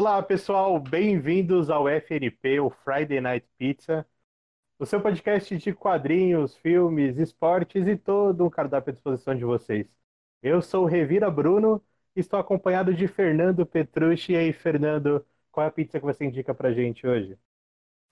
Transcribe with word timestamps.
Olá, 0.00 0.22
pessoal, 0.22 0.80
bem-vindos 0.80 1.68
ao 1.68 1.86
FNP, 1.86 2.58
o 2.58 2.70
Friday 2.70 3.20
Night 3.20 3.46
Pizza, 3.58 4.06
o 4.78 4.86
seu 4.86 4.98
podcast 4.98 5.54
de 5.58 5.74
quadrinhos, 5.74 6.56
filmes, 6.56 7.18
esportes 7.18 7.86
e 7.86 7.98
todo 7.98 8.46
um 8.46 8.48
cardápio 8.48 8.92
à 8.92 8.94
disposição 8.94 9.34
de 9.34 9.44
vocês. 9.44 9.86
Eu 10.42 10.62
sou 10.62 10.84
o 10.84 10.86
Revira 10.86 11.30
Bruno 11.30 11.82
e 12.16 12.20
estou 12.20 12.40
acompanhado 12.40 12.94
de 12.94 13.06
Fernando 13.06 13.66
Petrucci. 13.66 14.32
E 14.32 14.36
aí, 14.36 14.54
Fernando, 14.54 15.22
qual 15.52 15.66
é 15.66 15.68
a 15.68 15.70
pizza 15.70 16.00
que 16.00 16.06
você 16.06 16.24
indica 16.24 16.54
pra 16.54 16.72
gente 16.72 17.06
hoje? 17.06 17.36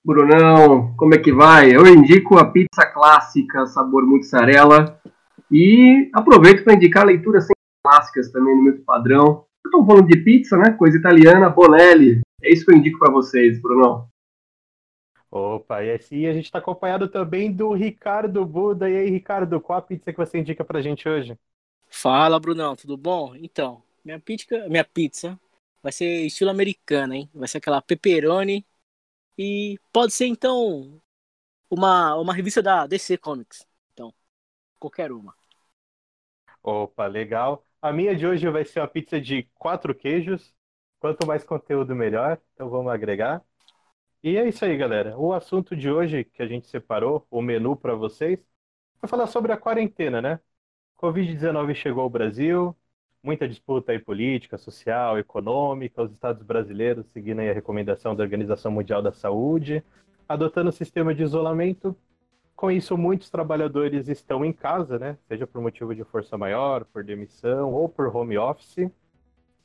Brunão, 0.05 0.95
como 0.95 1.15
é 1.15 1.19
que 1.19 1.33
vai? 1.33 1.75
Eu 1.75 1.87
indico 1.87 2.37
a 2.37 2.53
pizza 2.53 2.85
clássica, 2.85 3.65
sabor 3.65 4.05
mussarela, 4.07 5.01
e 5.51 6.11
aproveito 6.13 6.65
para 6.65 6.75
indicar 6.75 7.07
leituras 7.07 7.49
clássicas 7.83 8.31
também 8.31 8.55
no 8.55 8.63
meu 8.63 8.79
padrão. 8.85 9.48
Estou 9.69 9.85
falando 9.85 10.07
de 10.07 10.17
pizza, 10.25 10.57
né? 10.57 10.73
Coisa 10.73 10.97
italiana, 10.97 11.51
Bonelli. 11.51 12.21
É 12.43 12.51
isso 12.51 12.65
que 12.65 12.73
eu 12.73 12.77
indico 12.77 12.99
para 12.99 13.13
vocês, 13.13 13.61
Brunão. 13.61 14.09
Opa, 15.31 15.85
e 15.85 15.93
assim 15.93 16.27
a 16.27 16.33
gente 16.33 16.47
está 16.47 16.59
acompanhado 16.59 17.07
também 17.07 17.53
do 17.53 17.73
Ricardo 17.75 18.45
Buda. 18.47 18.89
E 18.89 18.97
aí, 18.97 19.11
Ricardo, 19.11 19.61
qual 19.61 19.79
a 19.79 19.83
pizza 19.83 20.11
que 20.11 20.17
você 20.19 20.39
indica 20.39 20.65
pra 20.65 20.81
gente 20.81 21.07
hoje? 21.07 21.39
Fala, 21.91 22.41
Brunão, 22.41 22.75
tudo 22.75 22.97
bom? 22.97 23.35
Então, 23.37 23.83
minha 24.05 24.19
pizza, 24.19 24.67
minha 24.69 24.85
pizza 24.85 25.39
vai 25.83 25.93
ser 25.93 26.25
estilo 26.27 26.51
americano, 26.51 27.13
hein? 27.15 27.31
Vai 27.35 27.47
ser 27.49 27.59
aquela 27.59 27.83
pepperoni 27.83 28.65
e 29.39 29.79
pode 29.93 30.13
ser 30.13 30.27
então 30.27 31.01
uma 31.71 32.17
uma 32.17 32.35
revista 32.35 32.63
da 32.63 32.87
DC 32.87 33.19
Comics. 33.19 33.67
Então, 33.93 34.15
qualquer 34.79 35.13
uma. 35.13 35.35
Opa, 36.63 37.07
legal. 37.09 37.68
A 37.81 37.93
minha 37.93 38.15
de 38.17 38.27
hoje 38.27 38.49
vai 38.51 38.65
ser 38.65 38.81
uma 38.81 38.89
pizza 38.89 39.21
de 39.21 39.45
quatro 39.55 39.95
queijos. 39.95 40.55
Quanto 41.01 41.27
mais 41.27 41.45
conteúdo, 41.45 41.95
melhor. 41.95 42.41
Então 42.55 42.69
vamos 42.69 42.93
agregar. 42.93 43.43
E 44.23 44.37
é 44.37 44.49
isso 44.49 44.65
aí, 44.65 44.77
galera. 44.77 45.19
O 45.19 45.33
assunto 45.33 45.77
de 45.77 45.91
hoje 45.91 46.25
que 46.25 46.43
a 46.43 46.47
gente 46.47 46.69
separou, 46.69 47.27
o 47.31 47.43
menu 47.43 47.77
para 47.77 47.95
vocês, 47.95 48.41
vai 49.03 49.09
falar 49.09 49.27
sobre 49.29 49.53
a 49.53 49.57
quarentena, 49.59 50.23
né? 50.23 50.41
Covid-19 50.99 51.75
chegou 51.75 52.03
ao 52.05 52.11
Brasil, 52.11 52.77
muita 53.23 53.49
disputa 53.49 53.93
aí 53.93 53.99
política, 54.01 54.59
social, 54.59 55.19
econômica, 55.19 56.03
os 56.03 56.13
estados 56.13 56.43
brasileiros 56.43 57.07
seguindo 57.13 57.41
a 57.41 57.53
recomendação 57.55 58.17
da 58.17 58.25
Organização 58.25 58.73
Mundial 58.73 59.03
da 59.03 59.13
Saúde, 59.13 59.85
adotando 60.29 60.71
o 60.71 60.73
sistema 60.73 61.15
de 61.15 61.23
isolamento. 61.23 61.97
Com 62.59 62.73
isso, 62.73 62.99
muitos 62.99 63.31
trabalhadores 63.31 64.09
estão 64.09 64.45
em 64.45 64.53
casa, 64.53 64.99
né? 64.99 65.17
Seja 65.29 65.47
por 65.47 65.63
motivo 65.63 65.95
de 65.95 66.03
força 66.03 66.37
maior, 66.37 66.85
por 66.87 67.05
demissão 67.05 67.73
ou 67.73 67.89
por 67.89 68.09
home 68.09 68.37
office. 68.37 68.91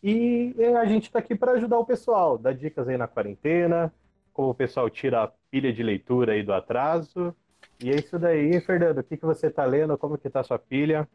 E 0.04 0.54
a 0.80 0.86
gente 0.86 1.06
está 1.06 1.18
aqui 1.18 1.34
para 1.34 1.54
ajudar 1.54 1.80
o 1.80 1.86
pessoal, 1.88 2.38
dar 2.38 2.54
dicas 2.54 2.88
aí 2.88 2.96
na 2.96 3.08
quarentena, 3.08 3.92
como 4.32 4.52
o 4.52 4.54
pessoal 4.54 4.88
tira 4.92 5.24
a 5.24 5.32
pilha 5.50 5.74
de 5.74 5.82
leitura 5.82 6.34
aí 6.34 6.44
do 6.44 6.54
atraso. 6.54 7.36
E 7.84 7.90
é 7.90 7.96
isso 7.96 8.20
daí, 8.20 8.62
Fernando. 8.62 9.00
O 9.00 9.04
que, 9.04 9.18
que 9.18 9.26
você 9.26 9.48
está 9.48 9.66
lendo? 9.66 9.98
Como 9.98 10.16
que 10.16 10.30
tá 10.30 10.42
a 10.42 10.44
sua 10.44 10.60
pilha? 10.60 11.10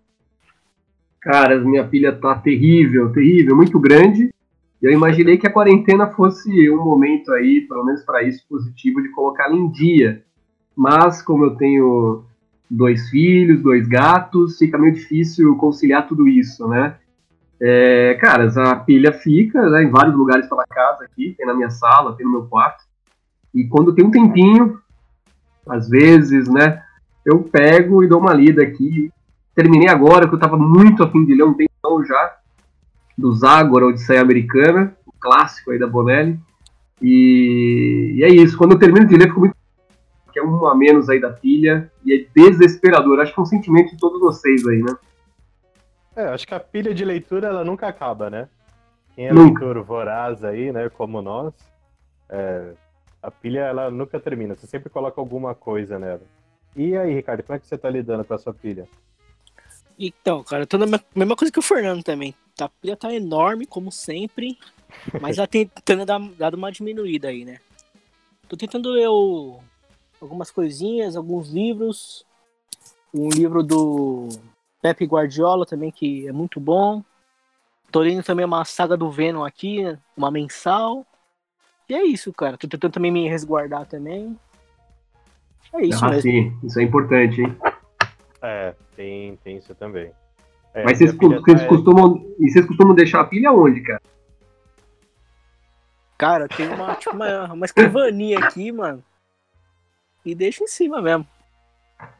Cara, 1.20 1.60
minha 1.60 1.86
pilha 1.86 2.12
tá 2.12 2.40
terrível, 2.40 3.12
terrível, 3.12 3.54
muito 3.54 3.78
grande. 3.78 4.34
Eu 4.82 4.90
imaginei 4.90 5.38
que 5.38 5.46
a 5.46 5.52
quarentena 5.52 6.10
fosse 6.10 6.68
um 6.72 6.84
momento 6.84 7.32
aí, 7.32 7.60
pelo 7.68 7.84
menos 7.84 8.04
para 8.04 8.24
isso, 8.24 8.44
positivo 8.48 9.00
de 9.00 9.12
colocá-la 9.12 9.54
em 9.54 9.70
dia. 9.70 10.24
Mas 10.78 11.20
como 11.20 11.44
eu 11.44 11.56
tenho 11.56 12.24
dois 12.70 13.08
filhos, 13.08 13.62
dois 13.62 13.88
gatos, 13.88 14.58
fica 14.58 14.78
meio 14.78 14.94
difícil 14.94 15.56
conciliar 15.56 16.06
tudo 16.06 16.28
isso, 16.28 16.68
né? 16.68 16.94
É, 17.60 18.16
a 18.22 18.76
pilha 18.76 19.12
fica 19.12 19.68
né, 19.68 19.82
em 19.82 19.90
vários 19.90 20.14
lugares 20.14 20.48
pela 20.48 20.64
casa 20.64 21.04
aqui, 21.04 21.34
tem 21.36 21.44
na 21.44 21.54
minha 21.54 21.70
sala, 21.70 22.14
tem 22.14 22.24
no 22.24 22.32
meu 22.32 22.46
quarto. 22.46 22.84
E 23.52 23.64
quando 23.64 23.92
tem 23.92 24.04
um 24.04 24.12
tempinho, 24.12 24.78
às 25.68 25.88
vezes, 25.88 26.48
né, 26.48 26.80
eu 27.26 27.40
pego 27.42 28.04
e 28.04 28.06
dou 28.06 28.20
uma 28.20 28.32
lida 28.32 28.62
aqui 28.62 29.10
Terminei 29.58 29.88
agora, 29.88 30.28
que 30.28 30.34
eu 30.36 30.38
tava 30.38 30.56
muito 30.56 31.02
afim 31.02 31.24
de 31.24 31.34
ler 31.34 31.42
um 31.42 31.52
tempão 31.52 32.04
já, 32.04 32.36
do 33.18 33.32
Zagor, 33.32 33.82
Odisseia 33.82 34.20
Americana, 34.20 34.96
o 35.04 35.12
clássico 35.18 35.72
aí 35.72 35.80
da 35.80 35.86
Bonelli. 35.88 36.38
E, 37.02 38.14
e, 38.18 38.22
é 38.22 38.28
isso, 38.28 38.56
quando 38.56 38.74
eu 38.74 38.78
termino 38.78 39.04
de 39.04 39.16
ler, 39.16 39.26
fico 39.26 39.40
muito. 39.40 39.56
Que 40.38 40.40
é 40.40 40.42
um 40.42 40.66
a 40.66 40.74
menos 40.74 41.08
aí 41.08 41.20
da 41.20 41.30
pilha, 41.30 41.90
e 42.04 42.14
é 42.14 42.26
desesperador. 42.34 43.20
Acho 43.20 43.34
que 43.34 43.40
é 43.40 43.42
um 43.42 43.46
sentimento 43.46 43.90
de 43.90 43.98
todos 43.98 44.20
vocês 44.20 44.64
aí, 44.66 44.82
né? 44.82 44.96
É, 46.14 46.24
acho 46.28 46.46
que 46.46 46.54
a 46.54 46.60
pilha 46.60 46.94
de 46.94 47.04
leitura 47.04 47.48
ela 47.48 47.64
nunca 47.64 47.88
acaba, 47.88 48.30
né? 48.30 48.48
Quem 49.14 49.26
é 49.26 49.32
nunca. 49.32 49.64
leitor 49.64 49.82
voraz 49.82 50.44
aí, 50.44 50.72
né, 50.72 50.88
como 50.88 51.20
nós, 51.20 51.52
é, 52.28 52.72
a 53.20 53.30
pilha 53.30 53.60
ela 53.60 53.90
nunca 53.90 54.20
termina, 54.20 54.54
você 54.54 54.66
sempre 54.66 54.88
coloca 54.88 55.20
alguma 55.20 55.54
coisa 55.54 55.98
nela. 55.98 56.22
E 56.76 56.96
aí, 56.96 57.14
Ricardo, 57.14 57.42
como 57.42 57.56
é 57.56 57.58
que 57.58 57.66
você 57.66 57.76
tá 57.76 57.90
lidando 57.90 58.24
com 58.24 58.34
a 58.34 58.38
sua 58.38 58.54
pilha? 58.54 58.88
Então, 59.98 60.44
cara, 60.44 60.62
eu 60.62 60.66
tô 60.66 60.78
na 60.78 60.86
mesma 61.14 61.34
coisa 61.34 61.50
que 61.50 61.58
o 61.58 61.62
Fernando 61.62 62.04
também. 62.04 62.32
A 62.60 62.68
pilha 62.68 62.96
tá 62.96 63.12
enorme, 63.12 63.66
como 63.66 63.90
sempre, 63.90 64.56
mas 65.20 65.38
ela 65.38 65.46
tentando 65.48 66.04
dar, 66.04 66.20
dar 66.38 66.54
uma 66.54 66.70
diminuída 66.70 67.28
aí, 67.28 67.44
né? 67.44 67.58
Tô 68.48 68.56
tentando 68.56 68.90
ler 68.90 69.08
o, 69.08 69.60
algumas 70.20 70.50
coisinhas, 70.50 71.16
alguns 71.16 71.50
livros. 71.50 72.26
Um 73.12 73.28
livro 73.28 73.62
do 73.62 74.28
Pepe 74.82 75.06
Guardiola 75.06 75.64
também, 75.64 75.90
que 75.90 76.28
é 76.28 76.32
muito 76.32 76.60
bom. 76.60 77.02
Tô 77.90 78.00
lendo 78.00 78.22
também 78.22 78.44
uma 78.44 78.64
saga 78.64 78.96
do 78.96 79.10
Venom 79.10 79.44
aqui, 79.44 79.96
uma 80.16 80.30
mensal. 80.30 81.06
E 81.88 81.94
é 81.94 82.04
isso, 82.04 82.32
cara. 82.32 82.58
Tô 82.58 82.68
tentando 82.68 82.92
também 82.92 83.10
me 83.10 83.28
resguardar 83.28 83.86
também. 83.86 84.38
É 85.72 85.84
isso 85.84 86.04
ah, 86.04 86.10
mesmo. 86.10 86.22
Sim, 86.22 86.58
isso 86.62 86.78
é 86.78 86.82
importante, 86.82 87.40
hein? 87.40 87.56
É, 88.42 88.74
tem, 88.94 89.36
tem 89.36 89.56
isso 89.56 89.74
também. 89.74 90.10
É, 90.74 90.84
Mas 90.84 90.98
vocês, 90.98 91.14
vocês 91.14 91.62
tá... 91.62 91.66
costumam. 91.66 92.24
E 92.38 92.50
vocês 92.50 92.66
costumam 92.66 92.94
deixar 92.94 93.20
a 93.20 93.24
pilha 93.24 93.52
onde, 93.52 93.80
cara? 93.80 94.02
Cara, 96.18 96.48
tem 96.48 96.68
uma, 96.68 96.94
tipo, 96.96 97.14
uma, 97.14 97.52
uma 97.52 97.64
escrivaninha 97.64 98.40
aqui, 98.40 98.70
mano. 98.72 99.02
E 100.28 100.34
deixa 100.34 100.62
em 100.62 100.66
cima 100.66 101.00
mesmo. 101.00 101.26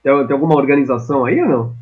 Tem, 0.03 0.27
tem 0.27 0.33
alguma 0.35 0.55
organização 0.55 1.27
aí 1.27 1.43
ou 1.43 1.49
não? 1.49 1.77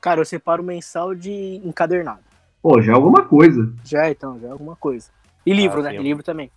Cara, 0.00 0.20
eu 0.20 0.24
separo 0.24 0.64
mensal 0.64 1.14
de 1.14 1.60
encadernado. 1.64 2.24
Pô, 2.60 2.82
já 2.82 2.90
é 2.90 2.94
alguma 2.96 3.24
coisa. 3.24 3.72
Já, 3.84 4.10
então, 4.10 4.36
já 4.40 4.48
é 4.48 4.50
alguma 4.50 4.74
coisa. 4.74 5.12
E 5.46 5.52
livro, 5.52 5.78
ah, 5.78 5.84
né? 5.84 5.90
Sim. 5.90 5.96
E 5.96 6.02
livro 6.02 6.24
também. 6.24 6.50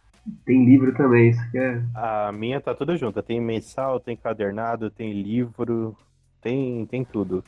Tem 0.43 0.65
livro 0.65 0.95
também, 0.95 1.29
isso 1.29 1.51
que 1.51 1.59
é. 1.59 1.83
A 1.93 2.31
minha 2.31 2.59
tá 2.59 2.73
toda 2.73 2.97
junta. 2.97 3.21
Tem 3.21 3.39
mensal, 3.39 3.99
tem 3.99 4.15
encadernado, 4.15 4.89
tem 4.89 5.13
livro, 5.13 5.95
tem, 6.41 6.83
tem 6.87 7.05
tudo. 7.05 7.43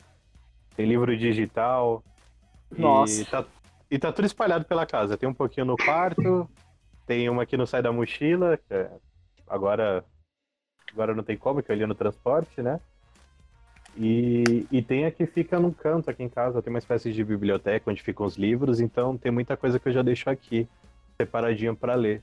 Tem 0.76 0.86
livro 0.86 1.16
digital. 1.16 2.04
Nossa. 2.70 3.22
E 3.22 3.24
tá, 3.24 3.44
e 3.90 3.98
tá 3.98 4.12
tudo 4.12 4.26
espalhado 4.26 4.66
pela 4.66 4.86
casa. 4.86 5.16
Tem 5.18 5.28
um 5.28 5.34
pouquinho 5.34 5.66
no 5.66 5.76
quarto, 5.76 6.48
tem 7.08 7.28
uma 7.28 7.44
que 7.44 7.56
não 7.56 7.66
sai 7.66 7.82
da 7.82 7.92
mochila, 7.92 8.56
é, 8.70 8.88
agora, 9.48 10.04
agora 10.94 11.14
não 11.14 11.22
tem 11.22 11.36
como, 11.36 11.62
que 11.62 11.70
eu 11.70 11.76
li 11.76 11.86
no 11.86 11.94
transporte, 11.94 12.62
né? 12.62 12.80
E, 13.96 14.66
e 14.72 14.82
tem 14.82 15.04
a 15.04 15.10
que 15.10 15.26
fica 15.26 15.60
num 15.60 15.70
canto 15.70 16.10
aqui 16.10 16.22
em 16.22 16.28
casa, 16.28 16.62
tem 16.62 16.72
uma 16.72 16.78
espécie 16.78 17.12
de 17.12 17.22
biblioteca 17.22 17.90
onde 17.90 18.02
ficam 18.02 18.26
os 18.26 18.36
livros, 18.36 18.80
então 18.80 19.16
tem 19.16 19.30
muita 19.30 19.56
coisa 19.56 19.78
que 19.78 19.88
eu 19.88 19.92
já 19.92 20.02
deixo 20.02 20.28
aqui, 20.30 20.66
separadinho 21.16 21.76
para 21.76 21.94
ler. 21.94 22.22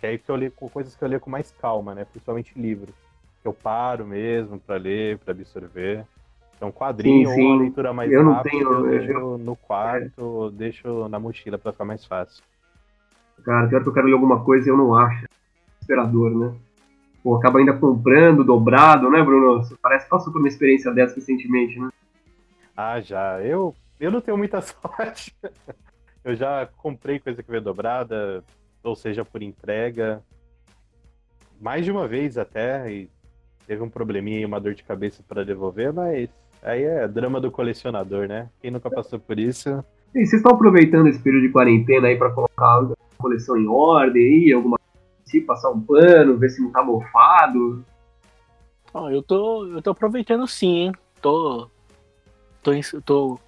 Que 0.00 0.06
é 0.06 0.08
aí 0.10 0.18
que 0.18 0.28
eu 0.28 0.34
leio 0.34 0.50
com 0.50 0.68
coisas 0.68 0.96
que 0.96 1.04
eu 1.04 1.08
leio 1.08 1.20
com 1.20 1.30
mais 1.30 1.52
calma, 1.52 1.94
né? 1.94 2.04
Principalmente 2.04 2.58
livros 2.58 2.94
eu 3.44 3.52
paro 3.52 4.06
mesmo 4.06 4.58
para 4.58 4.76
ler, 4.76 5.18
para 5.18 5.32
absorver. 5.32 6.04
Então, 6.56 6.70
quadrinho 6.70 7.28
sim, 7.28 7.34
sim. 7.34 7.42
ou 7.42 7.48
uma 7.48 7.62
leitura 7.62 7.92
mais 7.92 8.12
eu 8.12 8.30
rápida, 8.30 8.50
tenho, 8.50 8.72
eu 8.72 8.90
deixo 8.90 9.12
eu... 9.12 9.38
no 9.38 9.56
quarto, 9.56 10.52
é. 10.52 10.56
deixo 10.56 11.08
na 11.08 11.18
mochila 11.18 11.58
para 11.58 11.72
ficar 11.72 11.84
mais 11.84 12.04
fácil. 12.04 12.42
Cara, 13.44 13.66
pior 13.66 13.82
que 13.82 13.88
eu 13.88 13.92
quero 13.92 14.06
ler 14.06 14.12
alguma 14.12 14.44
coisa 14.44 14.68
e 14.68 14.70
eu 14.70 14.76
não 14.76 14.94
acho. 14.94 15.26
Desesperador, 15.80 16.30
né? 16.30 16.54
Pô, 17.22 17.36
acaba 17.36 17.60
ainda 17.60 17.72
comprando, 17.72 18.42
dobrado, 18.44 19.08
né, 19.08 19.22
Bruno? 19.22 19.58
Você 19.58 19.76
parece 19.80 20.04
que 20.04 20.10
passou 20.10 20.32
por 20.32 20.40
uma 20.40 20.48
experiência 20.48 20.92
dessa 20.92 21.14
recentemente, 21.14 21.78
né? 21.78 21.88
Ah, 22.76 23.00
já. 23.00 23.40
Eu, 23.40 23.74
eu 24.00 24.10
não 24.10 24.20
tenho 24.20 24.36
muita 24.36 24.60
sorte. 24.62 25.34
eu 26.24 26.34
já 26.34 26.68
comprei 26.76 27.20
coisa 27.20 27.42
que 27.42 27.50
veio 27.50 27.62
dobrada, 27.62 28.42
ou 28.82 28.96
seja, 28.96 29.24
por 29.24 29.42
entrega. 29.42 30.22
Mais 31.60 31.84
de 31.84 31.92
uma 31.92 32.08
vez 32.08 32.36
até, 32.36 32.92
e 32.92 33.08
teve 33.68 33.82
um 33.82 33.88
probleminha 33.88 34.40
e 34.40 34.44
uma 34.44 34.60
dor 34.60 34.74
de 34.74 34.82
cabeça 34.82 35.22
para 35.26 35.44
devolver, 35.44 35.92
mas 35.92 36.28
aí 36.60 36.82
é 36.82 37.06
drama 37.06 37.40
do 37.40 37.52
colecionador, 37.52 38.26
né? 38.26 38.48
Quem 38.60 38.72
nunca 38.72 38.90
passou 38.90 39.20
por 39.20 39.38
isso. 39.38 39.68
E 40.12 40.26
vocês 40.26 40.34
estão 40.34 40.52
aproveitando 40.52 41.06
esse 41.06 41.20
período 41.20 41.46
de 41.46 41.52
quarentena 41.52 42.08
aí 42.08 42.16
para 42.16 42.30
colocar 42.30 42.80
a 42.80 42.92
coleção 43.16 43.56
em 43.56 43.68
ordem 43.68 44.22
aí, 44.22 44.52
alguma 44.52 44.78
passar 45.40 45.70
um 45.70 45.80
pano, 45.80 46.36
ver 46.36 46.50
se 46.50 46.60
não 46.60 46.70
tá 46.70 46.82
mofado? 46.82 47.84
Oh, 48.94 49.08
eu 49.08 49.22
tô, 49.22 49.66
eu 49.66 49.80
tô 49.80 49.90
aproveitando 49.90 50.46
sim, 50.46 50.76
hein? 50.76 50.92
Tô, 51.20 51.68
tô, 52.62 52.72
tô 53.04 53.40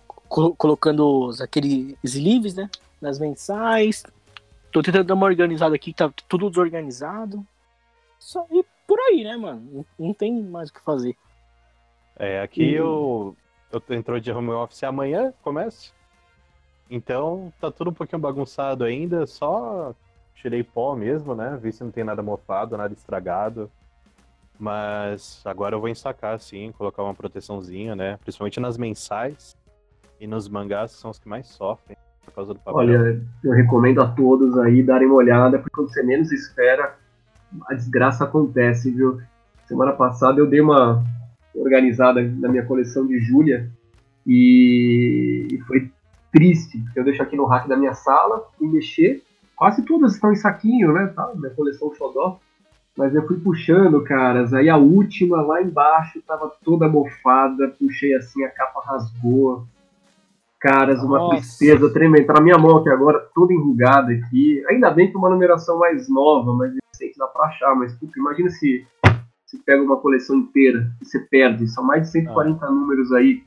colocando 0.56 1.26
os, 1.26 1.40
aqueles 1.40 1.96
sleeves, 2.02 2.54
né? 2.54 2.70
Nas 3.00 3.18
mensais. 3.18 4.02
tô 4.72 4.82
tentando 4.82 5.04
dar 5.04 5.14
uma 5.14 5.26
organizada 5.26 5.74
aqui, 5.74 5.92
tá 5.92 6.10
tudo 6.28 6.48
desorganizado. 6.48 7.46
Só, 8.18 8.46
e 8.50 8.64
por 8.86 8.98
aí, 9.00 9.22
né, 9.22 9.36
mano? 9.36 9.84
Não, 9.98 10.06
não 10.06 10.14
tem 10.14 10.42
mais 10.42 10.70
o 10.70 10.72
que 10.72 10.80
fazer. 10.80 11.14
É, 12.16 12.40
aqui 12.40 12.72
eu, 12.72 13.36
eu 13.70 13.80
tô 13.80 13.92
entrou 13.92 14.18
de 14.18 14.32
home 14.32 14.50
office 14.50 14.82
amanhã, 14.84 15.32
começa. 15.42 15.92
Então 16.88 17.52
tá 17.60 17.70
tudo 17.70 17.90
um 17.90 17.94
pouquinho 17.94 18.20
bagunçado 18.20 18.84
ainda, 18.84 19.26
só 19.26 19.94
tirei 20.34 20.62
pó 20.62 20.94
mesmo, 20.94 21.34
né? 21.34 21.58
Vi 21.60 21.72
se 21.72 21.82
não 21.82 21.90
tem 21.90 22.04
nada 22.04 22.22
mofado, 22.22 22.76
nada 22.76 22.92
estragado. 22.92 23.70
Mas 24.58 25.42
agora 25.44 25.74
eu 25.74 25.80
vou 25.80 25.88
ensacar, 25.88 26.38
sim, 26.38 26.72
colocar 26.76 27.02
uma 27.02 27.14
proteçãozinha, 27.14 27.96
né? 27.96 28.18
Principalmente 28.18 28.60
nas 28.60 28.78
mensais 28.78 29.56
e 30.20 30.26
nos 30.26 30.48
mangás, 30.48 30.92
são 30.92 31.10
os 31.10 31.18
que 31.18 31.28
mais 31.28 31.48
sofrem 31.48 31.96
por 32.24 32.32
causa 32.32 32.54
do 32.54 32.60
papel. 32.60 32.74
Olha, 32.74 33.22
eu 33.42 33.52
recomendo 33.52 34.00
a 34.00 34.06
todos 34.06 34.56
aí 34.58 34.82
darem 34.82 35.08
uma 35.08 35.16
olhada, 35.16 35.58
porque 35.58 35.74
quando 35.74 35.88
você 35.88 36.02
menos 36.02 36.30
espera, 36.30 36.96
a 37.68 37.74
desgraça 37.74 38.24
acontece, 38.24 38.90
viu? 38.90 39.20
Semana 39.66 39.92
passada 39.92 40.40
eu 40.40 40.46
dei 40.46 40.60
uma 40.60 41.04
organizada 41.54 42.22
na 42.22 42.48
minha 42.48 42.64
coleção 42.64 43.06
de 43.06 43.18
Júlia 43.18 43.70
e 44.26 45.60
foi 45.66 45.90
triste, 46.32 46.78
porque 46.78 47.00
eu 47.00 47.04
deixo 47.04 47.22
aqui 47.22 47.36
no 47.36 47.44
rack 47.44 47.68
da 47.68 47.76
minha 47.76 47.94
sala 47.94 48.46
e 48.60 48.66
mexer. 48.66 49.22
Quase 49.56 49.82
todas 49.84 50.14
estão 50.14 50.32
em 50.32 50.36
saquinho, 50.36 50.92
né? 50.92 51.06
Tá? 51.08 51.32
Minha 51.34 51.50
coleção 51.50 51.92
Xodó. 51.94 52.38
Mas 52.96 53.14
eu 53.14 53.26
fui 53.26 53.38
puxando, 53.40 54.02
caras. 54.04 54.54
Aí 54.54 54.68
a 54.68 54.76
última 54.76 55.42
lá 55.42 55.60
embaixo 55.60 56.22
tava 56.26 56.52
toda 56.64 56.88
mofada. 56.88 57.68
Puxei 57.78 58.14
assim, 58.14 58.44
a 58.44 58.50
capa 58.50 58.80
rasgou. 58.84 59.66
Caras, 60.60 61.02
uma 61.02 61.18
Nossa. 61.18 61.36
tristeza 61.36 61.92
tremenda. 61.92 62.28
Tá 62.28 62.34
na 62.34 62.40
minha 62.40 62.56
mão 62.56 62.78
aqui 62.78 62.88
agora, 62.88 63.26
toda 63.34 63.52
enrugada 63.52 64.12
aqui. 64.12 64.64
Ainda 64.68 64.90
bem 64.90 65.10
que 65.10 65.16
uma 65.16 65.28
numeração 65.28 65.78
mais 65.78 66.08
nova, 66.08 66.54
mais 66.54 66.72
recente, 66.92 67.18
dá 67.18 67.26
pra 67.26 67.46
achar. 67.46 67.74
Mas, 67.74 67.92
puta, 67.94 68.18
imagina 68.18 68.48
se 68.48 68.86
você 69.44 69.58
pega 69.64 69.82
uma 69.82 69.96
coleção 69.96 70.36
inteira 70.36 70.90
e 71.02 71.04
você 71.04 71.18
perde. 71.18 71.66
São 71.68 71.84
mais 71.84 72.02
de 72.02 72.12
140 72.12 72.70
números 72.70 73.12
aí. 73.12 73.42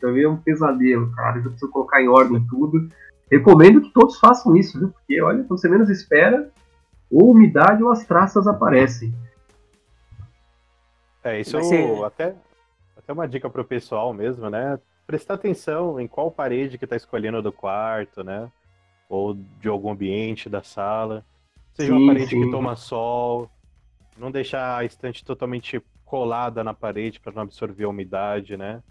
Pra 0.00 0.10
ver 0.10 0.24
é 0.24 0.28
um 0.28 0.36
pesadelo, 0.36 1.10
cara. 1.12 1.38
Eu 1.38 1.50
preciso 1.50 1.70
colocar 1.70 2.02
em 2.02 2.08
ordem 2.08 2.44
tudo. 2.48 2.88
Recomendo 3.30 3.82
que 3.82 3.92
todos 3.92 4.18
façam 4.18 4.56
isso, 4.56 4.78
viu? 4.78 4.88
Porque, 4.90 5.20
olha, 5.20 5.44
quando 5.44 5.60
você 5.60 5.68
menos 5.68 5.90
espera, 5.90 6.50
ou 7.10 7.30
umidade 7.32 7.82
ou 7.82 7.92
as 7.92 8.04
traças 8.04 8.46
aparecem. 8.46 9.14
É, 11.22 11.40
isso 11.40 11.60
ser- 11.62 12.04
até, 12.04 12.34
até 12.96 13.12
uma 13.12 13.26
dica 13.28 13.50
pro 13.50 13.64
pessoal 13.64 14.12
mesmo, 14.12 14.48
né? 14.48 14.78
Prestar 15.06 15.34
atenção 15.34 15.98
em 16.00 16.06
qual 16.06 16.30
parede 16.30 16.78
que 16.78 16.86
tá 16.86 16.96
escolhendo 16.96 17.42
do 17.42 17.52
quarto, 17.52 18.22
né? 18.22 18.50
Ou 19.08 19.34
de 19.34 19.68
algum 19.68 19.90
ambiente 19.90 20.48
da 20.48 20.62
sala. 20.62 21.24
Seja 21.74 21.92
Sim, 21.92 21.98
uma 21.98 22.12
parede 22.12 22.30
sim. 22.30 22.40
que 22.44 22.50
toma 22.50 22.76
sol. 22.76 23.50
Não 24.16 24.30
deixar 24.30 24.78
a 24.78 24.84
estante 24.84 25.24
totalmente 25.24 25.82
colada 26.04 26.64
na 26.64 26.74
parede 26.74 27.20
para 27.20 27.32
não 27.32 27.42
absorver 27.42 27.84
a 27.84 27.88
umidade, 27.88 28.56
né? 28.56 28.82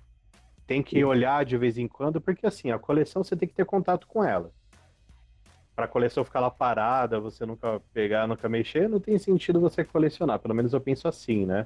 Tem 0.68 0.84
que 0.84 0.98
Sim. 0.98 1.04
olhar 1.06 1.46
de 1.46 1.58
vez 1.58 1.78
em 1.78 1.88
quando, 1.88 2.20
porque 2.20 2.46
assim, 2.46 2.72
a 2.72 2.78
coleção 2.78 3.24
você 3.24 3.36
tem 3.36 3.48
que 3.48 3.56
ter 3.56 3.66
contato 3.66 4.06
com 4.06 4.24
ela. 4.24 4.52
Para 5.74 5.86
a 5.86 5.88
coleção 5.88 6.26
ficar 6.26 6.42
lá 6.42 6.52
parada, 6.52 7.20
você 7.20 7.46
nunca 7.46 7.82
pegar, 7.94 8.28
nunca 8.28 8.50
mexer, 8.50 8.90
não 8.90 9.00
tem 9.00 9.18
sentido 9.18 9.62
você 9.62 9.84
colecionar. 9.84 10.40
Pelo 10.40 10.54
menos 10.54 10.74
eu 10.74 10.82
penso 10.82 11.08
assim, 11.08 11.46
né? 11.46 11.66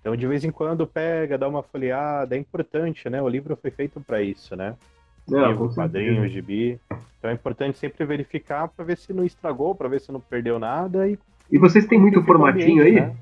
Então, 0.00 0.16
de 0.16 0.26
vez 0.26 0.44
em 0.44 0.50
quando, 0.50 0.86
pega, 0.86 1.36
dá 1.36 1.46
uma 1.48 1.62
folheada. 1.62 2.34
É 2.34 2.38
importante, 2.38 3.08
né? 3.10 3.20
O 3.20 3.28
livro 3.28 3.54
foi 3.56 3.70
feito 3.70 4.00
para 4.00 4.22
isso, 4.22 4.56
né? 4.56 4.74
Não, 5.28 5.46
livro, 5.48 5.68
com 5.68 5.74
quadrinho, 5.74 6.28
gibi. 6.28 6.80
Então 7.18 7.30
é 7.30 7.34
importante 7.34 7.78
sempre 7.78 8.04
verificar 8.04 8.66
para 8.68 8.84
ver 8.84 8.96
se 8.96 9.12
não 9.12 9.24
estragou, 9.24 9.74
para 9.74 9.88
ver 9.88 10.00
se 10.00 10.10
não 10.10 10.20
perdeu 10.20 10.58
nada. 10.58 11.08
E 11.08 11.18
E 11.50 11.58
vocês 11.58 11.86
têm 11.86 12.00
muito 12.00 12.22
formatinho 12.24 12.80
ambiente, 12.82 12.98
aí? 12.98 13.06
né? 13.08 13.16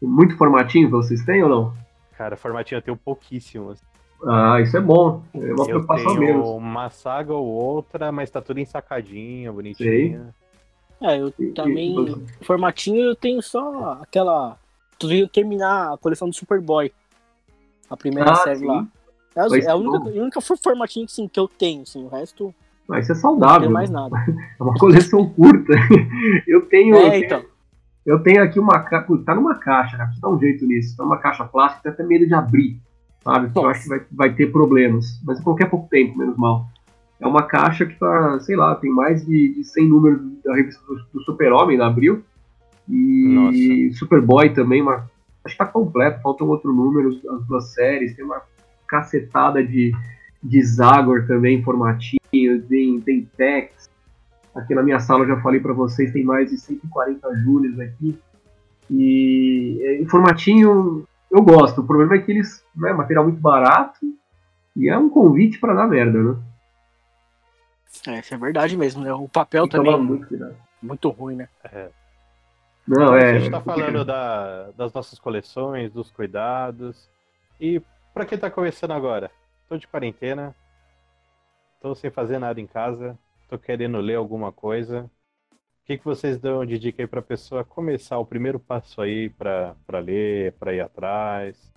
Muito 0.00 0.36
formatinho 0.36 0.88
vocês 0.90 1.24
têm 1.24 1.42
ou 1.42 1.48
não? 1.48 1.74
Cara, 2.16 2.36
formatinho 2.36 2.78
eu 2.78 2.82
tenho 2.82 2.96
pouquíssimos. 2.96 3.82
Ah, 4.26 4.60
isso 4.60 4.76
é 4.76 4.80
bom. 4.80 5.22
É 5.34 5.38
uma 5.38 5.62
Eu 5.62 5.66
preocupação 5.66 6.14
tenho 6.14 6.20
menos. 6.20 6.48
uma 6.48 6.90
saga 6.90 7.32
ou 7.34 7.46
outra, 7.46 8.10
mas 8.10 8.30
tá 8.30 8.40
tudo 8.42 8.58
ensacadinho, 8.60 9.52
bonitinho. 9.52 10.34
É, 11.00 11.18
eu 11.20 11.28
E- 11.38 11.44
e 11.44 11.52
também. 11.52 11.94
você? 11.94 12.20
Formatinho 12.42 13.00
eu 13.00 13.14
tenho 13.16 13.40
só 13.42 14.00
aquela. 14.02 14.58
Tô 14.98 15.06
tentando 15.08 15.28
terminar 15.28 15.92
a 15.92 15.96
coleção 15.96 16.28
do 16.28 16.34
Superboy. 16.34 16.92
A 17.88 17.96
primeira 17.96 18.32
Ah, 18.32 18.34
série 18.34 18.58
sim. 18.58 18.66
lá. 18.66 18.84
É, 19.36 19.40
a- 19.40 19.48
Mas 19.48 19.64
é 19.66 19.70
a 19.70 19.74
que 19.74 19.80
única, 19.80 19.96
a 19.98 20.22
única 20.22 20.40
formatinho 20.40 21.04
assim, 21.04 21.28
que 21.28 21.38
eu 21.38 21.46
tenho, 21.46 21.82
assim. 21.82 22.04
O 22.04 22.08
resto 22.08 22.52
Ah, 22.90 22.98
isso 22.98 23.12
é 23.12 23.14
não 23.14 23.20
saudável. 23.20 23.60
tem 23.60 23.68
mais 23.70 23.90
nada. 23.90 24.16
É 24.58 24.62
uma 24.62 24.74
coleção 24.74 25.28
curta. 25.30 25.72
Eu 26.48 26.66
tenho, 26.66 26.96
eu 26.96 27.06
É, 27.06 27.10
tenho, 27.10 27.24
então. 27.26 27.44
eu 28.04 28.22
tenho 28.22 28.42
aqui 28.42 28.58
uma 28.58 28.80
caixa. 28.82 29.06
Tá 29.24 29.34
numa 29.36 29.54
caixa, 29.54 29.96
né? 29.96 30.04
Precisa 30.06 30.26
dar 30.26 30.34
um 30.34 30.40
jeito 30.40 30.66
nisso. 30.66 30.96
Tá 30.96 31.04
numa 31.04 31.18
caixa 31.18 31.44
plástica, 31.44 31.90
até 31.90 32.02
medo 32.02 32.26
de 32.26 32.34
abrir. 32.34 32.80
Sabe? 33.22 33.46
Porque 33.46 33.58
eu 33.58 33.62
Nossa. 33.62 33.72
acho 33.72 33.82
que 33.82 33.88
vai, 33.88 34.02
vai 34.10 34.34
ter 34.34 34.52
problemas. 34.52 35.20
Mas 35.24 35.40
qualquer 35.40 35.68
pouco 35.68 35.88
tempo, 35.88 36.18
menos 36.18 36.36
mal. 36.36 36.68
É 37.20 37.26
uma 37.26 37.42
caixa 37.42 37.84
que 37.84 37.98
tá, 37.98 38.38
sei 38.40 38.54
lá, 38.56 38.74
tem 38.76 38.90
mais 38.90 39.26
de, 39.26 39.54
de 39.54 39.64
100 39.64 39.88
números 39.88 40.20
da 40.44 40.54
revista 40.54 40.80
do, 40.86 41.00
do 41.12 41.20
Super-Homem 41.24 41.76
na 41.76 41.86
Abril. 41.86 42.22
E 42.88 43.92
Superboy 43.92 44.50
também, 44.50 44.80
uma, 44.80 45.10
acho 45.44 45.54
que 45.54 45.58
tá 45.58 45.66
completo, 45.66 46.22
faltam 46.22 46.48
outro 46.48 46.72
número, 46.72 47.20
as 47.34 47.46
duas 47.46 47.72
séries, 47.74 48.14
tem 48.14 48.24
uma 48.24 48.40
cacetada 48.86 49.62
de, 49.62 49.92
de 50.42 50.62
Zagor 50.62 51.26
também, 51.26 51.62
formatinho, 51.62 52.62
tem, 52.68 53.00
tem 53.00 53.28
Tex. 53.36 53.90
Aqui 54.54 54.74
na 54.74 54.82
minha 54.82 54.98
sala 55.00 55.24
eu 55.24 55.28
já 55.28 55.40
falei 55.40 55.60
pra 55.60 55.72
vocês, 55.72 56.12
tem 56.12 56.24
mais 56.24 56.50
de 56.50 56.58
140 56.58 57.36
Júlias 57.38 57.78
aqui. 57.78 58.18
E 58.90 59.78
é, 59.82 60.00
em 60.00 60.06
formatinho 60.06 61.04
eu 61.30 61.42
gosto, 61.42 61.80
o 61.80 61.86
problema 61.86 62.16
é 62.16 62.18
que 62.18 62.30
eles, 62.30 62.62
né, 62.74 62.92
material 62.92 63.24
muito 63.24 63.40
barato 63.40 63.98
e 64.76 64.88
é 64.88 64.98
um 64.98 65.10
convite 65.10 65.58
pra 65.58 65.74
dar 65.74 65.88
merda, 65.88 66.22
né? 66.22 66.36
É, 68.06 68.20
isso 68.20 68.34
é 68.34 68.38
verdade 68.38 68.76
mesmo, 68.76 69.02
né? 69.02 69.12
O 69.12 69.28
papel 69.28 69.64
Tem 69.68 69.80
também 69.80 69.92
é 69.92 69.96
muito 69.96 70.28
muito 70.80 71.08
ruim, 71.10 71.36
né? 71.36 71.48
Não, 72.86 73.14
é. 73.14 73.32
a 73.32 73.38
gente 73.38 73.50
tá 73.50 73.60
falando 73.60 74.04
da- 74.04 74.70
das 74.72 74.92
nossas 74.92 75.18
coleções, 75.18 75.92
dos 75.92 76.10
cuidados. 76.10 77.08
E 77.60 77.80
pra 78.14 78.24
quem 78.24 78.38
tá 78.38 78.50
começando 78.50 78.92
agora? 78.92 79.30
Tô 79.68 79.76
de 79.76 79.86
quarentena, 79.86 80.54
tô 81.80 81.94
sem 81.94 82.10
fazer 82.10 82.38
nada 82.38 82.60
em 82.60 82.66
casa, 82.66 83.18
tô 83.48 83.58
querendo 83.58 83.98
ler 84.00 84.14
alguma 84.16 84.52
coisa. 84.52 85.10
Que, 85.88 85.96
que 85.96 86.04
vocês 86.04 86.38
dão 86.38 86.66
de 86.66 86.78
dica 86.78 87.02
aí 87.02 87.06
pra 87.06 87.22
pessoa 87.22 87.64
começar 87.64 88.18
o 88.18 88.26
primeiro 88.26 88.60
passo 88.60 89.00
aí 89.00 89.30
pra 89.30 89.74
ler, 90.04 90.52
pra 90.60 90.74
ir 90.74 90.80
atrás? 90.80 91.72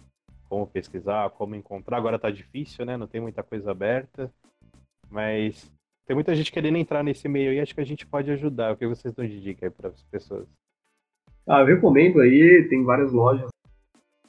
Como 0.50 0.68
pesquisar, 0.68 1.30
como 1.30 1.56
encontrar? 1.56 1.96
Agora 1.96 2.20
tá 2.20 2.30
difícil, 2.30 2.86
né? 2.86 2.98
Não 2.98 3.08
tem 3.08 3.22
muita 3.22 3.41
coisa 3.41 3.72
aberta. 3.72 4.30
Mas 5.10 5.72
tem 6.06 6.13
muita 6.13 6.36
gente 6.36 6.51
querendo 6.51 6.77
entrar 6.77 7.06
nesse 7.06 7.30
meio 7.30 7.51
aí, 7.51 7.62
acho 7.62 7.74
que 7.74 7.80
a 7.80 7.86
gente 7.86 8.06
pode 8.06 8.30
ajudar. 8.32 8.74
O 8.74 8.75
que 8.75 8.86
vocês 8.86 9.13
dão 9.13 9.25
de 9.25 9.39
dica 9.39 9.68
aí 9.68 9.70
para 9.70 9.88
as 9.88 10.03
pessoas? 10.03 10.46
Ah, 11.48 11.62
eu 11.62 11.68
recomendo 11.68 12.20
aí, 12.20 12.68
tem 12.70 12.84
várias 12.84 13.13
lojas 13.13 13.50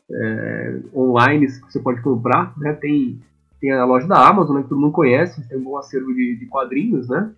é, 0.09 0.81
online 0.95 1.49
que 1.49 1.73
você 1.73 1.81
pode 1.81 2.01
comprar, 2.03 2.57
né? 2.57 2.73
Tem, 2.75 3.21
tem 3.61 3.73
a 3.73 3.85
loja 3.85 4.07
da 4.07 4.29
Amazon, 4.29 4.59
né, 4.59 4.63
que 4.63 4.69
todo 4.69 4.81
mundo 4.81 4.93
conhece, 4.93 5.45
tem 5.49 5.59
um 5.59 5.65
bom 5.65 5.77
acervo 5.77 6.15
de, 6.15 6.37
de 6.37 6.47
quadrinhos, 6.47 7.09
né? 7.09 7.35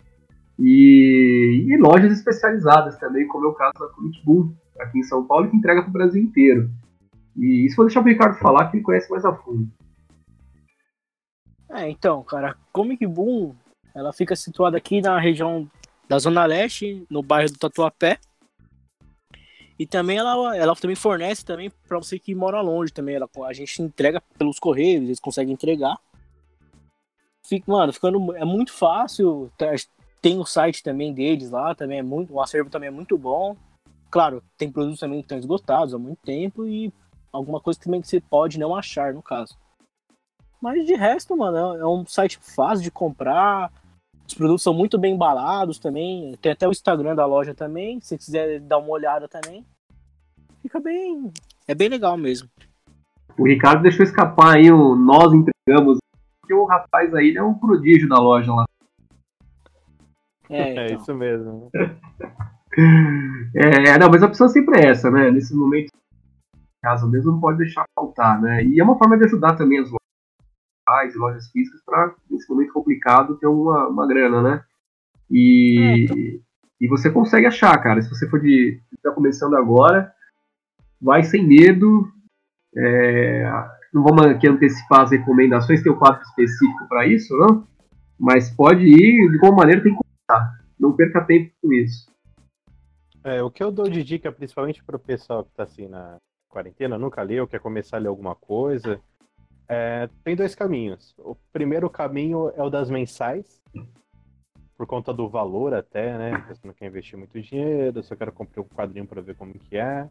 E, 0.58 1.63
e 1.63 1.63
lojas 1.84 2.12
especializadas 2.12 2.98
também, 2.98 3.28
como 3.28 3.46
é 3.46 3.48
o 3.48 3.54
caso 3.54 3.74
da 3.78 3.88
Comic 3.88 4.24
Boom, 4.24 4.54
aqui 4.80 4.98
em 4.98 5.02
São 5.02 5.26
Paulo, 5.26 5.50
que 5.50 5.56
entrega 5.56 5.82
para 5.82 5.90
o 5.90 5.92
Brasil 5.92 6.22
inteiro. 6.22 6.70
E 7.36 7.66
isso 7.66 7.76
vou 7.76 7.84
deixar 7.84 8.00
o 8.00 8.04
Ricardo 8.04 8.38
falar, 8.38 8.70
que 8.70 8.78
ele 8.78 8.84
conhece 8.84 9.10
mais 9.10 9.24
a 9.24 9.34
fundo. 9.34 9.68
É, 11.68 11.90
então, 11.90 12.22
cara, 12.22 12.50
a 12.52 12.54
Comic 12.72 13.06
Boom, 13.06 13.54
ela 13.94 14.12
fica 14.12 14.34
situada 14.34 14.76
aqui 14.76 15.02
na 15.02 15.18
região 15.18 15.68
da 16.08 16.18
Zona 16.18 16.46
Leste, 16.46 17.04
no 17.10 17.22
bairro 17.22 17.50
do 17.50 17.58
Tatuapé. 17.58 18.18
E 19.76 19.86
também 19.86 20.16
ela, 20.16 20.56
ela 20.56 20.76
também 20.76 20.94
fornece 20.94 21.44
também 21.44 21.70
para 21.88 21.98
você 21.98 22.18
que 22.18 22.34
mora 22.34 22.60
longe 22.60 22.92
também. 22.92 23.16
Ela, 23.16 23.28
a 23.44 23.52
gente 23.52 23.82
entrega 23.82 24.22
pelos 24.38 24.58
correios, 24.58 25.02
eles 25.02 25.20
conseguem 25.20 25.52
entregar. 25.52 25.98
Fica, 27.42 27.70
mano, 27.70 27.92
ficando 27.92 28.34
é 28.36 28.44
muito 28.44 28.72
fácil. 28.72 29.50
Tem 30.24 30.38
o 30.38 30.46
site 30.46 30.82
também 30.82 31.12
deles 31.12 31.50
lá, 31.50 31.74
também 31.74 31.98
é 31.98 32.02
muito, 32.02 32.32
o 32.32 32.40
acervo 32.40 32.70
também 32.70 32.86
é 32.86 32.90
muito 32.90 33.18
bom. 33.18 33.54
Claro, 34.10 34.42
tem 34.56 34.72
produtos 34.72 35.00
também 35.00 35.18
que 35.18 35.26
estão 35.26 35.36
esgotados 35.36 35.92
há 35.92 35.98
muito 35.98 36.18
tempo 36.24 36.66
e 36.66 36.90
alguma 37.30 37.60
coisa 37.60 37.78
também 37.78 38.00
que 38.00 38.08
você 38.08 38.22
pode 38.22 38.58
não 38.58 38.74
achar 38.74 39.12
no 39.12 39.22
caso. 39.22 39.54
Mas 40.62 40.86
de 40.86 40.94
resto, 40.94 41.36
mano, 41.36 41.76
é 41.76 41.80
é 41.80 41.86
um 41.86 42.06
site 42.06 42.38
fácil 42.40 42.82
de 42.82 42.90
comprar. 42.90 43.70
Os 44.26 44.32
produtos 44.32 44.62
são 44.62 44.72
muito 44.72 44.96
bem 44.96 45.12
embalados 45.12 45.78
também. 45.78 46.34
Tem 46.40 46.52
até 46.52 46.66
o 46.66 46.70
Instagram 46.70 47.14
da 47.14 47.26
loja 47.26 47.54
também. 47.54 48.00
Se 48.00 48.16
quiser 48.16 48.60
dar 48.60 48.78
uma 48.78 48.88
olhada 48.88 49.28
também. 49.28 49.62
Fica 50.62 50.80
bem. 50.80 51.30
É 51.68 51.74
bem 51.74 51.90
legal 51.90 52.16
mesmo. 52.16 52.48
O 53.38 53.46
Ricardo 53.46 53.82
deixou 53.82 54.02
escapar 54.02 54.56
aí 54.56 54.70
o 54.70 54.96
nós 54.96 55.34
entregamos, 55.34 55.98
porque 56.40 56.54
o 56.54 56.64
rapaz 56.64 57.14
aí 57.14 57.36
é 57.36 57.42
um 57.42 57.52
prodígio 57.52 58.08
da 58.08 58.16
loja 58.16 58.54
lá. 58.54 58.64
É, 60.50 60.62
É 60.74 60.86
então. 60.86 61.00
isso 61.00 61.14
mesmo. 61.14 61.70
É, 63.54 63.98
não, 63.98 64.10
mas 64.10 64.22
a 64.22 64.26
opção 64.26 64.48
sempre 64.48 64.80
é 64.80 64.90
essa, 64.90 65.10
né? 65.10 65.30
Nesse 65.30 65.54
momento, 65.54 65.88
em 66.56 66.60
casa 66.82 67.06
mesmo, 67.06 67.32
não 67.32 67.40
pode 67.40 67.58
deixar 67.58 67.84
faltar, 67.94 68.40
né? 68.40 68.64
E 68.64 68.80
é 68.80 68.84
uma 68.84 68.98
forma 68.98 69.16
de 69.16 69.24
ajudar 69.24 69.56
também 69.56 69.78
as 69.78 69.88
lojas 69.90 71.14
e 71.14 71.18
lojas 71.18 71.50
físicas 71.50 71.80
para, 71.84 72.14
nesse 72.30 72.48
momento 72.50 72.72
complicado, 72.72 73.36
ter 73.38 73.46
uma, 73.46 73.88
uma 73.88 74.06
grana, 74.06 74.42
né? 74.42 74.64
E, 75.30 75.78
É, 75.80 75.98
então. 75.98 76.16
e 76.80 76.88
você 76.88 77.10
consegue 77.10 77.46
achar, 77.46 77.76
cara. 77.78 78.02
Se 78.02 78.10
você 78.10 78.28
for 78.28 78.40
de. 78.40 78.80
está 78.92 79.10
começando 79.12 79.54
agora, 79.56 80.12
vai 81.00 81.22
sem 81.22 81.46
medo. 81.46 82.08
É, 82.76 83.44
não 83.92 84.02
vamos 84.02 84.26
aqui 84.26 84.48
antecipar 84.48 85.02
as 85.02 85.12
recomendações, 85.12 85.80
tem 85.82 85.92
um 85.92 85.96
quadro 85.96 86.20
específico 86.22 86.88
para 86.88 87.06
isso, 87.06 87.32
não? 87.36 87.64
Mas 88.18 88.50
pode 88.50 88.82
ir, 88.84 89.30
de 89.30 89.38
qualquer 89.38 89.56
maneira, 89.56 89.82
tem 89.82 89.94
que 89.94 90.00
começar. 90.26 90.64
Não 90.78 90.92
perca 90.94 91.24
tempo 91.24 91.52
com 91.62 91.72
isso. 91.72 92.12
É, 93.22 93.42
o 93.42 93.50
que 93.50 93.62
eu 93.62 93.70
dou 93.70 93.88
de 93.88 94.02
dica, 94.02 94.30
principalmente 94.30 94.82
para 94.82 94.96
o 94.96 94.98
pessoal 94.98 95.44
que 95.44 95.50
está 95.50 95.62
assim 95.62 95.88
na 95.88 96.18
quarentena, 96.48 96.98
nunca 96.98 97.22
leu, 97.22 97.46
quer 97.46 97.60
começar 97.60 97.96
a 97.96 98.00
ler 98.00 98.08
alguma 98.08 98.34
coisa, 98.34 99.00
é, 99.68 100.08
tem 100.22 100.36
dois 100.36 100.54
caminhos. 100.54 101.14
O 101.18 101.34
primeiro 101.52 101.88
caminho 101.88 102.50
é 102.54 102.62
o 102.62 102.68
das 102.68 102.90
mensais, 102.90 103.62
por 104.76 104.86
conta 104.86 105.12
do 105.12 105.28
valor 105.28 105.72
até, 105.72 106.18
né? 106.18 106.44
Você 106.48 106.66
não 106.66 106.74
quer 106.74 106.86
investir 106.86 107.18
muito 107.18 107.40
dinheiro, 107.40 108.02
só 108.02 108.14
quero 108.14 108.32
comprar 108.32 108.62
um 108.62 108.68
quadrinho 108.68 109.06
para 109.06 109.22
ver 109.22 109.36
como 109.36 109.54
que 109.54 109.76
é. 109.76 110.08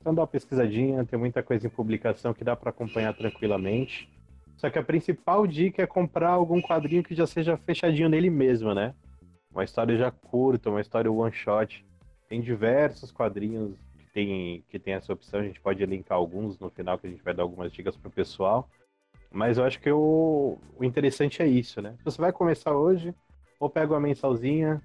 Então 0.00 0.14
dá 0.14 0.22
uma 0.22 0.28
pesquisadinha, 0.28 1.04
tem 1.04 1.18
muita 1.18 1.42
coisa 1.42 1.66
em 1.66 1.70
publicação 1.70 2.34
que 2.34 2.44
dá 2.44 2.56
para 2.56 2.70
acompanhar 2.70 3.14
tranquilamente. 3.14 4.10
Só 4.56 4.68
que 4.68 4.78
a 4.78 4.82
principal 4.82 5.46
dica 5.46 5.82
é 5.82 5.86
comprar 5.86 6.30
algum 6.30 6.60
quadrinho 6.60 7.04
que 7.04 7.14
já 7.14 7.26
seja 7.26 7.56
fechadinho 7.56 8.08
nele 8.08 8.30
mesmo, 8.30 8.74
né? 8.74 8.94
Uma 9.58 9.64
história 9.64 9.96
já 9.96 10.12
curta, 10.12 10.70
uma 10.70 10.80
história 10.80 11.10
one 11.10 11.32
shot. 11.32 11.84
Tem 12.28 12.40
diversos 12.40 13.10
quadrinhos 13.10 13.76
que 13.98 14.06
tem, 14.12 14.64
que 14.68 14.78
tem 14.78 14.94
essa 14.94 15.12
opção, 15.12 15.40
a 15.40 15.42
gente 15.42 15.60
pode 15.60 15.84
linkar 15.84 16.16
alguns 16.16 16.56
no 16.60 16.70
final, 16.70 16.96
que 16.96 17.08
a 17.08 17.10
gente 17.10 17.24
vai 17.24 17.34
dar 17.34 17.42
algumas 17.42 17.72
dicas 17.72 17.96
pro 17.96 18.08
pessoal. 18.08 18.70
Mas 19.32 19.58
eu 19.58 19.64
acho 19.64 19.80
que 19.80 19.90
o, 19.90 20.58
o 20.76 20.84
interessante 20.84 21.42
é 21.42 21.46
isso, 21.48 21.82
né? 21.82 21.96
Você 22.04 22.20
vai 22.20 22.32
começar 22.32 22.72
hoje, 22.72 23.12
ou 23.58 23.68
pega 23.68 23.94
uma 23.94 23.98
mensalzinha 23.98 24.80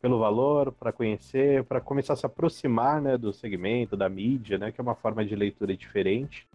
pelo 0.00 0.20
valor, 0.20 0.70
para 0.70 0.92
conhecer, 0.92 1.64
para 1.64 1.80
começar 1.80 2.12
a 2.12 2.16
se 2.16 2.24
aproximar 2.24 3.02
né, 3.02 3.18
do 3.18 3.32
segmento, 3.32 3.96
da 3.96 4.08
mídia, 4.08 4.56
né? 4.56 4.70
Que 4.70 4.80
é 4.80 4.82
uma 4.82 4.94
forma 4.94 5.24
de 5.24 5.34
leitura 5.34 5.76
diferente. 5.76 6.46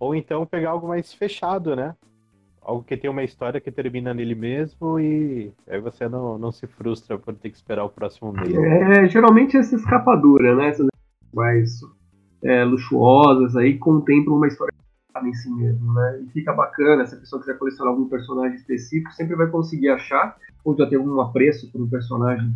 Ou 0.00 0.14
então 0.14 0.46
pegar 0.46 0.70
algo 0.70 0.88
mais 0.88 1.12
fechado, 1.12 1.76
né? 1.76 1.94
Algo 2.64 2.84
que 2.84 2.96
tem 2.96 3.10
uma 3.10 3.24
história 3.24 3.60
que 3.60 3.72
termina 3.72 4.14
nele 4.14 4.36
mesmo 4.36 5.00
e 5.00 5.52
aí 5.68 5.80
você 5.80 6.08
não, 6.08 6.38
não 6.38 6.52
se 6.52 6.66
frustra 6.66 7.18
por 7.18 7.34
ter 7.34 7.50
que 7.50 7.56
esperar 7.56 7.84
o 7.84 7.90
próximo 7.90 8.32
mês. 8.32 8.54
É, 8.54 9.08
geralmente 9.08 9.56
essa 9.56 9.74
escapadura, 9.74 10.54
né? 10.54 10.68
Essas 10.68 10.86
mais 11.34 11.80
é, 12.44 12.64
luxuosas 12.64 13.56
aí 13.56 13.78
contemplam 13.78 14.36
uma 14.36 14.46
história 14.46 14.72
em 15.24 15.34
si 15.34 15.50
mesmo, 15.50 15.92
né? 15.92 16.20
E 16.22 16.30
fica 16.30 16.52
bacana, 16.52 17.06
se 17.06 17.14
a 17.14 17.18
pessoa 17.18 17.40
quiser 17.40 17.58
colecionar 17.58 17.92
algum 17.92 18.08
personagem 18.08 18.56
específico, 18.56 19.12
sempre 19.12 19.36
vai 19.36 19.46
conseguir 19.48 19.90
achar, 19.90 20.36
ou 20.64 20.76
já 20.76 20.86
tem 20.86 20.98
algum 20.98 21.20
apreço 21.20 21.70
por 21.70 21.80
um 21.80 21.88
personagem, 21.88 22.52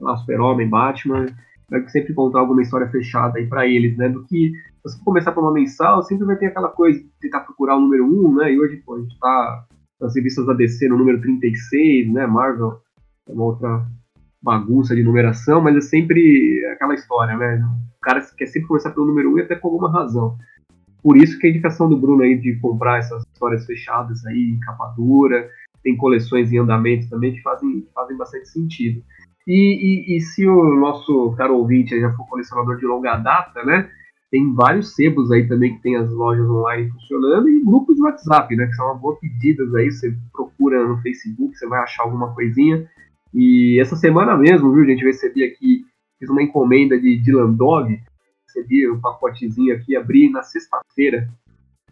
lá, 0.00 0.16
Super-Homem, 0.16 0.68
Batman, 0.68 1.26
vai 1.70 1.86
sempre 1.88 2.12
encontrar 2.12 2.40
alguma 2.40 2.62
história 2.62 2.88
fechada 2.88 3.38
aí 3.38 3.46
pra 3.46 3.66
eles, 3.66 3.96
né? 3.96 4.08
Do 4.08 4.24
que 4.24 4.52
você 4.86 5.02
começar 5.04 5.32
por 5.32 5.42
uma 5.42 5.52
mensal, 5.52 6.02
sempre 6.02 6.24
vai 6.24 6.36
ter 6.36 6.46
aquela 6.46 6.68
coisa 6.68 6.98
de 6.98 7.08
tentar 7.20 7.40
procurar 7.40 7.76
o 7.76 7.80
número 7.80 8.04
1, 8.04 8.34
né? 8.36 8.52
E 8.52 8.60
hoje, 8.60 8.76
pô, 8.76 8.94
a 8.94 9.00
gente 9.00 9.18
tá 9.18 9.66
nas 10.00 10.14
revistas 10.14 10.46
da 10.46 10.52
DC 10.52 10.88
no 10.88 10.98
número 10.98 11.20
36, 11.20 12.12
né? 12.12 12.26
Marvel 12.26 12.80
é 13.28 13.32
uma 13.32 13.44
outra 13.44 13.84
bagunça 14.40 14.94
de 14.94 15.02
numeração, 15.02 15.60
mas 15.60 15.76
é 15.76 15.80
sempre 15.80 16.64
aquela 16.72 16.94
história, 16.94 17.36
né? 17.36 17.64
O 17.96 18.00
cara 18.00 18.20
quer 18.36 18.46
sempre 18.46 18.68
começar 18.68 18.90
pelo 18.90 19.06
número 19.06 19.32
1 19.32 19.38
e 19.38 19.42
até 19.42 19.56
por 19.56 19.68
alguma 19.68 19.90
razão. 19.90 20.38
Por 21.02 21.16
isso 21.16 21.38
que 21.38 21.46
a 21.46 21.50
indicação 21.50 21.88
do 21.88 21.96
Bruno 21.96 22.22
aí 22.22 22.38
de 22.38 22.54
comprar 22.60 22.98
essas 22.98 23.24
histórias 23.32 23.66
fechadas 23.66 24.24
aí, 24.26 24.58
capa 24.60 24.94
dura, 24.96 25.48
tem 25.82 25.96
coleções 25.96 26.52
em 26.52 26.58
andamento 26.58 27.08
também 27.08 27.32
que 27.32 27.42
fazem, 27.42 27.86
fazem 27.94 28.16
bastante 28.16 28.48
sentido. 28.48 29.02
E, 29.46 30.14
e, 30.14 30.16
e, 30.16 30.20
se 30.20 30.46
o 30.46 30.74
nosso 30.74 31.32
caro 31.36 31.56
ouvinte 31.56 31.98
já 32.00 32.12
for 32.12 32.26
colecionador 32.26 32.76
de 32.78 32.86
longa 32.86 33.16
data, 33.16 33.64
né? 33.64 33.88
Tem 34.30 34.52
vários 34.52 34.94
sebos 34.94 35.30
aí 35.30 35.46
também 35.46 35.76
que 35.76 35.82
tem 35.82 35.96
as 35.96 36.10
lojas 36.10 36.48
online 36.48 36.90
funcionando 36.90 37.48
e 37.48 37.64
grupos 37.64 37.96
de 37.96 38.02
WhatsApp, 38.02 38.56
né? 38.56 38.66
Que 38.66 38.74
são 38.74 38.86
uma 38.86 38.94
boa 38.94 39.16
pedidas 39.16 39.72
aí. 39.74 39.90
Você 39.90 40.16
procura 40.32 40.86
no 40.86 40.98
Facebook, 40.98 41.56
você 41.56 41.66
vai 41.66 41.80
achar 41.80 42.02
alguma 42.02 42.34
coisinha. 42.34 42.88
E 43.32 43.78
essa 43.80 43.94
semana 43.94 44.36
mesmo, 44.36 44.72
viu, 44.72 44.84
gente? 44.84 45.04
Recebi 45.04 45.44
aqui, 45.44 45.84
fiz 46.18 46.28
uma 46.28 46.42
encomenda 46.42 46.98
de 46.98 47.18
Dylan 47.18 47.52
Dog. 47.52 48.00
Recebi 48.46 48.90
um 48.90 49.00
pacotezinho 49.00 49.74
aqui, 49.76 49.94
abri 49.94 50.28
na 50.28 50.42
sexta-feira, 50.42 51.28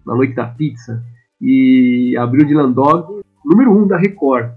na 0.04 0.14
noite 0.14 0.34
da 0.34 0.46
pizza. 0.46 1.04
E 1.40 2.16
abri 2.16 2.42
o 2.42 2.46
Dylan 2.46 2.72
Dog, 2.72 3.22
número 3.44 3.70
1 3.72 3.82
um 3.82 3.86
da 3.86 3.96
Record. 3.96 4.50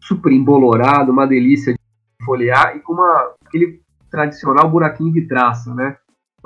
Super 0.00 0.32
embolorado, 0.32 1.12
uma 1.12 1.26
delícia 1.26 1.74
de 1.74 1.78
folhear 2.24 2.76
e 2.76 2.80
com 2.80 2.94
uma, 2.94 3.34
aquele 3.44 3.82
tradicional 4.10 4.70
buraquinho 4.70 5.12
de 5.12 5.26
traça, 5.26 5.74
né? 5.74 5.98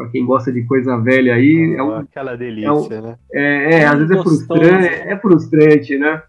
Para 0.02 0.10
quem 0.10 0.26
gosta 0.26 0.52
de 0.52 0.64
coisa 0.64 0.96
velha 0.98 1.34
aí, 1.34 1.74
é 1.78 1.82
um, 1.82 1.94
Aquela 1.94 2.36
delícia, 2.36 2.66
é 2.66 2.72
um- 2.72 2.88
né? 3.02 3.16
é, 3.32 3.74
é, 3.82 3.86
às 3.86 3.98
vezes 4.00 4.10
é 4.16 4.20
frustrante, 4.20 4.86
é 4.88 5.16
frustrante, 5.16 5.96
né? 5.96 6.20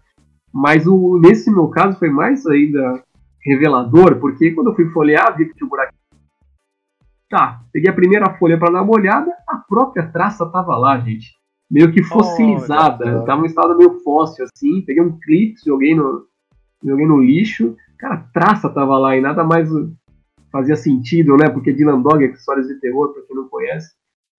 Mas 0.52 0.86
o, 0.86 1.18
nesse 1.18 1.50
meu 1.50 1.66
caso 1.66 1.98
foi 1.98 2.08
mais 2.08 2.46
ainda 2.46 3.02
revelador, 3.44 4.20
porque 4.20 4.52
quando 4.52 4.70
eu 4.70 4.76
fui 4.76 4.88
folhear, 4.90 5.36
vi 5.36 5.46
que 5.46 5.54
tinha 5.54 5.66
um 5.66 5.70
buraquinho. 5.70 5.98
Tá, 7.28 7.62
peguei 7.72 7.90
a 7.90 7.94
primeira 7.94 8.32
folha 8.34 8.56
para 8.56 8.70
dar 8.70 8.82
uma 8.82 8.94
olhada, 8.94 9.32
a 9.48 9.56
própria 9.56 10.06
traça 10.06 10.46
tava 10.46 10.76
lá, 10.76 10.96
gente. 11.00 11.32
Meio 11.68 11.90
que 11.90 12.00
fossilizada, 12.04 13.04
Olha 13.06 13.18
só. 13.18 13.24
tava 13.24 13.42
em 13.42 13.46
estado 13.46 13.76
meio 13.76 13.98
fóssil, 14.04 14.44
assim. 14.44 14.82
Peguei 14.82 15.02
um 15.02 15.18
clipe, 15.18 15.56
joguei 15.66 15.96
no, 15.96 16.26
joguei 16.84 17.06
no 17.06 17.20
lixo. 17.20 17.74
Cara, 17.98 18.14
a 18.14 18.18
traça 18.32 18.68
tava 18.70 18.96
lá 18.98 19.16
e 19.16 19.20
nada 19.20 19.42
mais 19.42 19.68
fazia 20.54 20.76
sentido, 20.76 21.36
né? 21.36 21.50
Porque 21.50 21.72
Dylan 21.72 22.00
Dog 22.00 22.24
é 22.24 22.28
histórias 22.28 22.68
de 22.68 22.76
terror, 22.76 23.12
pra 23.12 23.22
quem 23.22 23.34
não 23.34 23.48
conhece. 23.48 23.92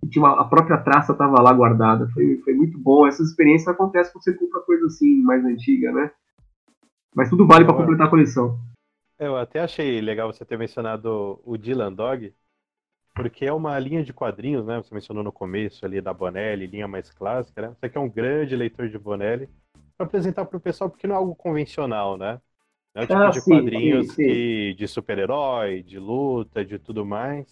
Tinha 0.10 0.24
uma- 0.24 0.39
a 0.39 0.45
própria 0.45 0.77
traça 0.77 1.13
tava 1.13 1.41
lá 1.41 1.51
guardada. 1.51 2.07
Foi, 2.13 2.38
foi 2.38 2.53
muito 2.53 2.79
bom. 2.79 3.05
Essas 3.05 3.27
experiências 3.27 3.67
acontecem 3.67 4.13
quando 4.13 4.24
você 4.24 4.34
compra 4.34 4.62
coisa 4.62 4.86
assim, 4.86 5.22
mais 5.24 5.43
antiga, 5.43 5.91
né? 5.91 6.10
Mas 7.13 7.29
tudo 7.29 7.45
vale 7.45 7.65
para 7.65 7.74
completar 7.74 8.07
a 8.07 8.10
coleção. 8.10 8.57
Eu 9.19 9.36
até 9.36 9.60
achei 9.60 10.00
legal 10.00 10.31
você 10.31 10.45
ter 10.45 10.57
mencionado 10.57 11.41
o 11.43 11.57
Dylan 11.57 11.91
Dog, 11.91 12.34
porque 13.13 13.45
é 13.45 13.51
uma 13.51 13.77
linha 13.77 14.01
de 14.01 14.13
quadrinhos, 14.13 14.65
né? 14.65 14.77
Você 14.77 14.93
mencionou 14.93 15.22
no 15.22 15.34
começo 15.34 15.86
ali 15.86 16.00
da 16.00 16.13
Bonelli, 16.13 16.65
linha 16.65 16.88
mais 16.88 17.12
clássica, 17.12 17.62
né? 17.62 17.75
Você 17.77 17.89
que 17.89 17.98
é 17.98 18.01
um 18.01 18.10
grande 18.10 18.55
leitor 18.55 18.88
de 18.88 18.98
Bonelli, 18.98 19.50
para 19.98 20.07
apresentar 20.07 20.45
para 20.45 20.57
o 20.57 20.62
pessoal, 20.62 20.89
porque 20.89 21.07
não 21.07 21.15
é 21.15 21.17
algo 21.17 21.36
convencional, 21.36 22.17
né? 22.17 22.39
Não 22.96 23.02
é 23.02 23.04
o 23.04 23.08
tipo 23.08 23.20
Ah, 23.22 23.30
de 23.30 23.42
sim, 23.42 23.52
quadrinhos 23.52 24.08
sim, 24.08 24.14
sim. 24.14 24.24
que- 24.24 24.75
de 24.78 24.88
super-herói, 24.88 25.84
de 25.84 26.00
luta, 26.00 26.64
de 26.64 26.80
tudo 26.80 27.06
mais. 27.06 27.46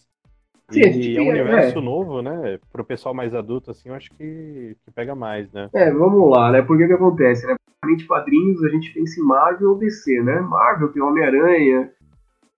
E 0.72 0.82
é 0.82 0.88
um 0.88 0.92
tem- 1.26 1.30
universo 1.30 1.78
é. 1.78 1.82
novo, 1.82 2.22
né? 2.22 2.58
Pro 2.72 2.86
pessoal 2.86 3.14
mais 3.14 3.36
adulto, 3.36 3.70
assim, 3.70 3.90
eu 3.90 3.96
acho 3.96 4.10
que, 4.12 4.76
que 4.84 4.92
pega 4.96 5.14
mais, 5.14 5.52
né? 5.52 5.70
É, 5.74 5.92
vamos 5.92 6.32
lá, 6.32 6.52
né? 6.52 6.62
Porque 6.62 6.86
o 6.86 6.88
que 6.88 6.94
acontece, 6.94 7.46
né? 7.46 7.56
Basicamente, 7.84 8.08
quadrinhos, 8.08 8.64
a 8.64 8.70
gente 8.70 8.94
pensa 8.94 9.20
em 9.20 9.24
Marvel 9.24 9.72
ou 9.72 9.78
DC, 9.78 10.22
né? 10.24 10.40
Marvel 10.40 10.88
tem 10.94 11.02
Homem-Aranha, 11.04 11.92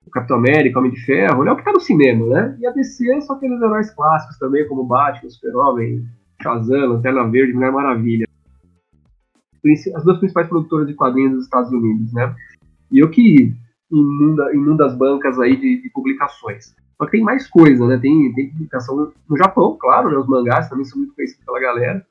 o 0.05 0.11
Capitão 0.11 0.37
América, 0.37 0.77
Homem 0.77 0.91
de 0.91 1.01
Ferro, 1.03 1.43
né? 1.43 1.51
O 1.51 1.55
que 1.57 1.63
tá 1.63 1.73
no 1.73 1.79
cinema, 1.79 2.27
né? 2.27 2.57
E 2.59 2.67
a 2.67 2.71
DC 2.71 3.21
são 3.21 3.35
aqueles 3.35 3.59
heróis 3.59 3.89
clássicos 3.89 4.37
também, 4.37 4.67
como 4.67 4.83
Batman, 4.85 5.29
Super-Homem, 5.31 6.05
Shazam, 6.43 6.89
Lanterna 6.93 7.27
Verde, 7.27 7.53
Mulher 7.53 7.71
Maravilha. 7.71 8.27
As 9.95 10.03
duas 10.03 10.19
principais 10.19 10.47
produtoras 10.47 10.87
de 10.87 10.93
quadrinhos 10.93 11.33
dos 11.33 11.43
Estados 11.45 11.71
Unidos, 11.71 12.13
né? 12.13 12.33
E 12.91 12.99
eu 12.99 13.09
que 13.09 13.53
inunda, 13.91 14.53
inunda 14.53 14.85
as 14.85 14.95
bancas 14.95 15.39
aí 15.39 15.55
de, 15.55 15.81
de 15.81 15.89
publicações. 15.89 16.75
Só 16.97 17.05
que 17.05 17.11
tem 17.11 17.23
mais 17.23 17.47
coisa, 17.47 17.85
né? 17.87 17.97
Tem, 17.97 18.33
tem 18.33 18.49
publicação 18.49 19.11
no 19.27 19.37
Japão, 19.37 19.77
claro, 19.79 20.09
né? 20.09 20.17
Os 20.17 20.27
mangás 20.27 20.69
também 20.69 20.85
são 20.85 20.97
muito 20.97 21.13
conhecidos 21.13 21.43
pela 21.45 21.59
galera. 21.59 22.05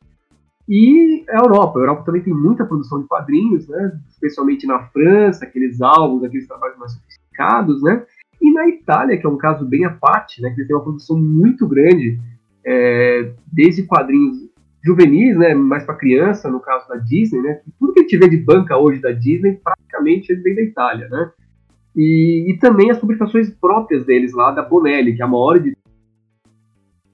E 0.68 1.24
a 1.28 1.38
Europa. 1.38 1.78
A 1.78 1.82
Europa 1.82 2.02
também 2.04 2.22
tem 2.22 2.34
muita 2.34 2.64
produção 2.64 3.00
de 3.00 3.08
quadrinhos, 3.08 3.66
né? 3.68 3.98
Especialmente 4.10 4.66
na 4.66 4.80
França, 4.88 5.44
aqueles 5.44 5.80
álbuns, 5.80 6.24
aqueles 6.24 6.46
trabalhos 6.46 6.78
mais 6.78 6.92
sofisticados, 6.92 7.82
né? 7.82 8.04
E 8.40 8.52
na 8.52 8.68
Itália, 8.68 9.16
que 9.18 9.26
é 9.26 9.28
um 9.28 9.38
caso 9.38 9.64
bem 9.64 9.84
à 9.84 9.90
parte, 9.90 10.42
né? 10.42 10.50
Que 10.50 10.64
têm 10.64 10.76
uma 10.76 10.82
produção 10.82 11.18
muito 11.18 11.66
grande, 11.66 12.20
é, 12.64 13.32
desde 13.50 13.84
quadrinhos 13.84 14.36
juvenis, 14.84 15.36
né? 15.36 15.54
Mais 15.54 15.84
para 15.84 15.94
criança, 15.94 16.50
no 16.50 16.60
caso 16.60 16.88
da 16.88 16.96
Disney, 16.96 17.40
né? 17.40 17.60
Tudo 17.78 17.94
que 17.94 18.18
vê 18.18 18.28
de 18.28 18.36
banca 18.36 18.76
hoje 18.76 19.00
da 19.00 19.12
Disney, 19.12 19.60
praticamente 19.62 20.34
vem 20.34 20.54
da 20.54 20.62
Itália, 20.62 21.08
né? 21.08 21.30
E, 21.96 22.50
e 22.50 22.58
também 22.58 22.90
as 22.90 22.98
publicações 22.98 23.50
próprias 23.50 24.04
deles 24.04 24.32
lá, 24.32 24.50
da 24.50 24.62
Bonelli, 24.62 25.14
que 25.14 25.22
é 25.22 25.24
a 25.24 25.28
maior 25.28 25.58
de 25.58 25.76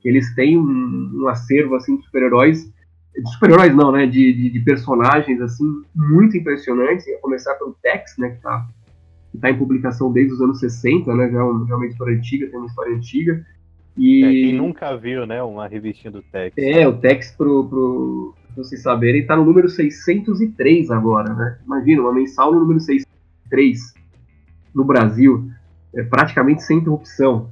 eles 0.03 0.35
têm 0.35 0.57
um, 0.57 1.11
um 1.15 1.29
acervo 1.29 1.75
assim 1.75 1.99
de 1.99 2.05
super-heróis 2.07 2.73
de 3.15 3.31
super-heróis 3.33 3.75
não, 3.75 3.93
né, 3.93 4.07
de, 4.07 4.33
de, 4.33 4.51
de 4.51 4.61
personagens 4.61 5.43
assim 5.43 5.83
muito 5.95 6.39
impressionantes, 6.39 7.07
a 7.07 7.21
começar 7.21 7.55
pelo 7.57 7.77
Tex, 7.83 8.17
né, 8.17 8.31
que 8.31 8.41
tá 8.41 8.67
está 9.35 9.51
em 9.51 9.59
publicação 9.59 10.13
desde 10.13 10.35
os 10.35 10.41
anos 10.41 10.59
60, 10.59 11.15
né? 11.15 11.31
Já 11.31 11.39
é 11.39 11.43
uma, 11.43 11.67
já 11.67 11.75
é 11.75 11.77
uma 11.77 11.87
editora 11.87 12.13
antiga, 12.13 12.49
tem 12.49 12.59
uma 12.59 12.67
história 12.67 12.95
antiga. 12.95 13.47
E... 13.97 14.25
É, 14.25 14.31
quem 14.31 14.55
nunca 14.55 14.97
viu, 14.97 15.27
né, 15.27 15.43
uma 15.43 15.67
revistinha 15.67 16.11
do 16.11 16.23
Tex. 16.23 16.57
É, 16.57 16.87
o 16.87 16.97
Tex, 16.97 17.33
pro, 17.37 17.69
pro, 17.69 18.35
pra 18.55 18.65
vocês 18.65 18.83
saberem, 18.83 19.27
tá 19.27 19.37
no 19.37 19.45
número 19.45 19.69
603 19.69 20.91
agora, 20.91 21.35
né? 21.35 21.59
Imagina, 21.65 22.03
uma 22.03 22.13
mensal 22.13 22.53
no 22.53 22.61
número 22.61 22.81
603 22.81 23.95
no 24.75 24.85
Brasil, 24.85 25.51
é 25.95 26.03
praticamente 26.03 26.63
sem 26.63 26.79
interrupção. 26.79 27.51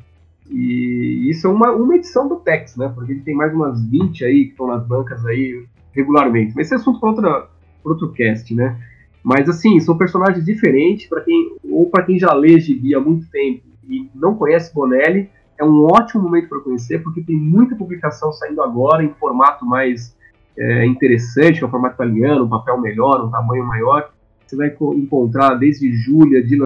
E 0.50 1.28
isso 1.28 1.46
é 1.46 1.50
uma, 1.50 1.72
uma 1.72 1.96
edição 1.96 2.28
do 2.28 2.36
Tex, 2.36 2.76
né? 2.76 2.90
Porque 2.94 3.12
ele 3.12 3.20
tem 3.20 3.34
mais 3.34 3.52
umas 3.52 3.84
20 3.86 4.24
aí 4.24 4.44
que 4.44 4.50
estão 4.52 4.66
nas 4.66 4.86
bancas 4.86 5.24
aí 5.26 5.64
regularmente. 5.92 6.54
Mas 6.54 6.66
esse 6.66 6.74
é 6.74 6.76
assunto 6.76 7.00
para 7.00 7.10
outra, 7.10 7.48
outro 7.84 8.12
cast, 8.12 8.54
né? 8.54 8.78
Mas 9.22 9.48
assim, 9.48 9.78
são 9.80 9.98
personagens 9.98 10.44
diferentes 10.44 11.06
para 11.06 11.20
quem 11.22 11.56
ou 11.64 11.90
para 11.90 12.04
quem 12.04 12.18
já 12.18 12.32
lê 12.32 12.58
gibi 12.58 12.94
há 12.94 13.00
muito 13.00 13.28
tempo 13.30 13.62
e 13.88 14.08
não 14.14 14.34
conhece 14.34 14.72
Bonelli, 14.72 15.28
é 15.58 15.64
um 15.64 15.84
ótimo 15.84 16.22
momento 16.22 16.48
para 16.48 16.60
conhecer 16.60 17.02
porque 17.02 17.20
tem 17.20 17.36
muita 17.36 17.74
publicação 17.74 18.32
saindo 18.32 18.62
agora 18.62 19.02
em 19.02 19.12
formato 19.14 19.66
mais 19.66 20.16
é, 20.56 20.86
interessante, 20.86 21.64
o 21.64 21.68
formato 21.68 21.94
italiano, 21.94 22.44
um 22.44 22.48
papel 22.48 22.80
melhor, 22.80 23.24
um 23.24 23.30
tamanho 23.30 23.66
maior. 23.66 24.10
Você 24.46 24.56
vai 24.56 24.74
encontrar 24.96 25.54
desde 25.54 25.92
Julia, 25.92 26.42
Dylan 26.42 26.64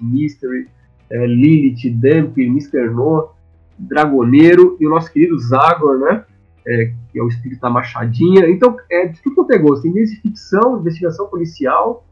Mystery, 0.00 0.68
é, 1.08 1.26
Lilith, 1.26 1.90
Dump, 1.90 2.38
Mr. 2.38 2.90
No, 2.90 3.30
Dragoneiro 3.78 4.76
e 4.78 4.86
o 4.86 4.90
nosso 4.90 5.12
querido 5.12 5.38
Zagor, 5.38 5.98
né? 5.98 6.24
É, 6.66 6.92
que 7.10 7.18
é 7.18 7.22
o 7.22 7.28
espírito 7.28 7.60
da 7.60 7.70
Machadinha. 7.70 8.48
Então, 8.48 8.76
é 8.90 9.06
de 9.06 9.20
tudo 9.22 9.34
quanto 9.36 9.52
é 9.52 9.58
gosto. 9.58 9.82
Tem 9.82 9.92
desde 9.92 10.20
ficção, 10.20 10.78
investigação 10.78 11.26
policial, 11.26 12.04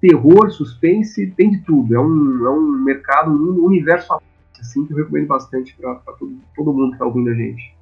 terror, 0.00 0.50
suspense, 0.50 1.32
tem 1.36 1.50
de 1.50 1.58
tudo. 1.62 1.94
É 1.94 1.98
um, 1.98 2.46
é 2.46 2.50
um 2.50 2.84
mercado, 2.84 3.30
um 3.30 3.64
universo 3.64 4.14
assim, 4.64 4.84
que 4.86 4.92
eu 4.92 4.96
recomendo 4.96 5.26
bastante 5.26 5.76
para 5.76 5.94
todo, 6.18 6.40
todo 6.54 6.72
mundo 6.72 6.88
que 6.88 6.94
está 6.94 7.06
ouvindo 7.06 7.30
a 7.30 7.34
gente. 7.34 7.76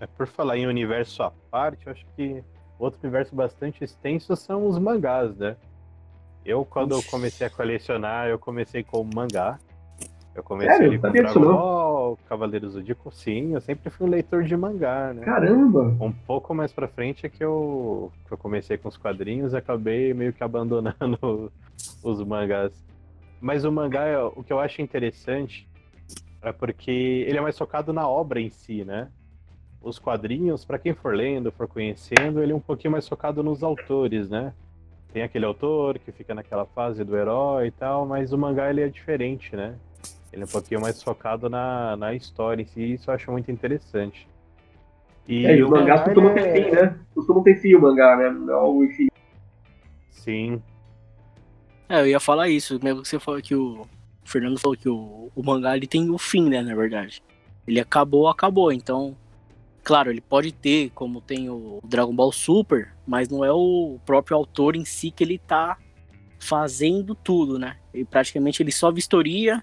É, 0.00 0.06
por 0.06 0.26
falar 0.26 0.56
em 0.56 0.66
universo 0.66 1.22
à 1.22 1.30
parte, 1.50 1.86
eu 1.86 1.92
acho 1.92 2.06
que 2.16 2.42
outro 2.78 2.98
universo 3.02 3.34
bastante 3.34 3.84
extenso 3.84 4.34
são 4.34 4.66
os 4.66 4.78
mangás, 4.78 5.36
né? 5.36 5.56
Eu, 6.44 6.64
quando 6.64 6.94
eu 6.94 7.02
comecei 7.02 7.46
a 7.46 7.50
colecionar, 7.50 8.28
eu 8.28 8.38
comecei 8.38 8.82
com 8.82 9.06
mangá. 9.14 9.58
Eu 10.34 10.42
comecei 10.42 10.76
Sério? 10.76 11.00
com 11.00 11.10
Dragon? 11.10 11.40
Ball, 11.40 12.18
Cavaleiros 12.28 12.72
do 12.72 12.78
Zodíaco, 12.78 13.12
sim. 13.12 13.52
Eu 13.52 13.60
sempre 13.60 13.90
fui 13.90 14.06
um 14.06 14.10
leitor 14.10 14.42
de 14.44 14.56
mangá, 14.56 15.12
né? 15.12 15.22
Caramba! 15.22 15.94
Um 16.00 16.12
pouco 16.12 16.54
mais 16.54 16.72
pra 16.72 16.88
frente 16.88 17.26
é 17.26 17.28
que 17.28 17.44
eu, 17.44 18.10
que 18.26 18.32
eu 18.32 18.38
comecei 18.38 18.78
com 18.78 18.88
os 18.88 18.96
quadrinhos 18.96 19.52
e 19.52 19.56
acabei 19.56 20.14
meio 20.14 20.32
que 20.32 20.42
abandonando 20.42 21.52
os 22.02 22.22
mangás. 22.24 22.72
Mas 23.40 23.64
o 23.64 23.72
mangá, 23.72 24.26
o 24.36 24.42
que 24.44 24.52
eu 24.52 24.60
acho 24.60 24.82
interessante 24.82 25.66
é 26.42 26.52
porque 26.52 26.90
ele 27.26 27.38
é 27.38 27.40
mais 27.40 27.56
focado 27.56 27.92
na 27.92 28.06
obra 28.08 28.40
em 28.40 28.50
si, 28.50 28.84
né? 28.84 29.08
Os 29.82 29.98
quadrinhos, 29.98 30.64
pra 30.64 30.78
quem 30.78 30.94
for 30.94 31.14
lendo, 31.14 31.50
for 31.50 31.66
conhecendo, 31.66 32.42
ele 32.42 32.52
é 32.52 32.54
um 32.54 32.60
pouquinho 32.60 32.92
mais 32.92 33.08
focado 33.08 33.42
nos 33.42 33.62
autores, 33.62 34.28
né? 34.28 34.52
Tem 35.12 35.22
aquele 35.22 35.44
autor 35.46 35.98
que 35.98 36.12
fica 36.12 36.34
naquela 36.34 36.66
fase 36.66 37.02
do 37.02 37.16
herói 37.16 37.68
e 37.68 37.70
tal, 37.70 38.06
mas 38.06 38.32
o 38.32 38.38
mangá 38.38 38.68
ele 38.70 38.82
é 38.82 38.88
diferente, 38.88 39.56
né? 39.56 39.74
Ele 40.32 40.42
é 40.42 40.44
um 40.44 40.48
pouquinho 40.48 40.80
mais 40.80 41.02
focado 41.02 41.48
na, 41.48 41.96
na 41.96 42.14
história 42.14 42.62
em 42.62 42.66
si, 42.66 42.80
e 42.80 42.92
isso 42.94 43.10
eu 43.10 43.14
acho 43.14 43.32
muito 43.32 43.50
interessante. 43.50 44.28
E, 45.26 45.46
É, 45.46 45.64
os 45.64 45.70
mangás 45.70 46.06
ele 46.06 46.14
costumam 46.14 46.30
é- 46.36 46.42
ter 46.42 46.64
fim, 46.64 46.70
né? 46.70 47.00
Costumam 47.14 47.42
ter 47.42 47.56
fim 47.56 47.74
o 47.74 47.80
mangá, 47.80 48.16
né? 48.16 48.30
Não 48.30 48.76
o 48.76 48.84
infinito. 48.84 49.10
Sim, 50.10 50.62
É, 51.90 52.02
eu 52.02 52.06
ia 52.06 52.20
falar 52.20 52.48
isso, 52.48 52.78
mesmo 52.80 53.02
que 53.02 53.08
você 53.08 53.18
falou 53.18 53.42
que 53.42 53.52
o, 53.52 53.80
o 53.82 53.88
Fernando 54.24 54.60
falou 54.60 54.76
que 54.76 54.88
o, 54.88 55.28
o 55.34 55.42
mangá 55.42 55.76
ele 55.76 55.88
tem 55.88 56.08
o 56.08 56.18
fim, 56.18 56.48
né, 56.48 56.62
na 56.62 56.72
verdade. 56.72 57.20
Ele 57.66 57.80
acabou, 57.80 58.28
acabou, 58.28 58.72
então, 58.72 59.16
claro, 59.82 60.08
ele 60.08 60.20
pode 60.20 60.52
ter, 60.52 60.90
como 60.90 61.20
tem 61.20 61.50
o 61.50 61.80
Dragon 61.84 62.14
Ball 62.14 62.30
Super, 62.30 62.92
mas 63.04 63.28
não 63.28 63.44
é 63.44 63.50
o 63.50 63.98
próprio 64.06 64.36
autor 64.36 64.76
em 64.76 64.84
si 64.84 65.10
que 65.10 65.24
ele 65.24 65.36
tá 65.36 65.78
fazendo 66.38 67.12
tudo, 67.12 67.58
né? 67.58 67.76
E 67.92 68.04
praticamente 68.04 68.62
ele 68.62 68.70
só 68.70 68.92
vistoria, 68.92 69.60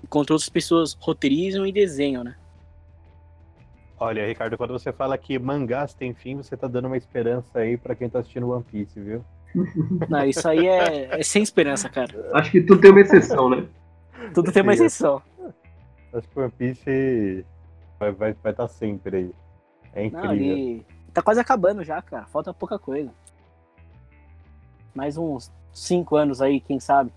enquanto 0.00 0.30
outras 0.30 0.48
pessoas 0.48 0.96
roteirizam 1.00 1.66
e 1.66 1.72
desenham, 1.72 2.22
né? 2.22 2.36
Olha, 3.98 4.24
Ricardo, 4.28 4.56
quando 4.56 4.72
você 4.72 4.92
fala 4.92 5.18
que 5.18 5.40
mangás 5.40 5.92
têm 5.92 6.14
fim, 6.14 6.36
você 6.36 6.56
tá 6.56 6.68
dando 6.68 6.86
uma 6.86 6.96
esperança 6.96 7.58
aí 7.58 7.76
pra 7.76 7.96
quem 7.96 8.08
tá 8.08 8.20
assistindo 8.20 8.50
One 8.50 8.62
Piece, 8.62 9.00
viu? 9.00 9.24
Não, 10.08 10.24
isso 10.24 10.48
aí 10.48 10.66
é, 10.66 11.20
é 11.20 11.22
sem 11.22 11.42
esperança, 11.42 11.88
cara. 11.88 12.12
Acho 12.34 12.50
que 12.50 12.60
tudo 12.60 12.80
tem 12.80 12.90
uma 12.90 13.00
exceção, 13.00 13.48
né? 13.48 13.66
Tudo 14.34 14.50
tem 14.52 14.62
uma 14.62 14.74
exceção. 14.74 15.22
Acho 16.12 16.28
que 16.28 16.38
One 16.40 16.52
Piece 16.52 17.44
vai 17.98 18.10
estar 18.10 18.18
vai, 18.18 18.32
vai 18.34 18.52
tá 18.52 18.68
sempre 18.68 19.16
aí. 19.16 19.34
É 19.92 20.10
Não, 20.10 20.24
incrível. 20.24 20.56
ele 20.56 20.86
tá 21.12 21.22
quase 21.22 21.40
acabando 21.40 21.84
já, 21.84 22.00
cara. 22.02 22.26
Falta 22.26 22.52
pouca 22.52 22.78
coisa. 22.78 23.10
Mais 24.94 25.16
uns 25.16 25.52
cinco 25.72 26.16
anos 26.16 26.40
aí, 26.40 26.60
quem 26.60 26.78
sabe. 26.80 27.12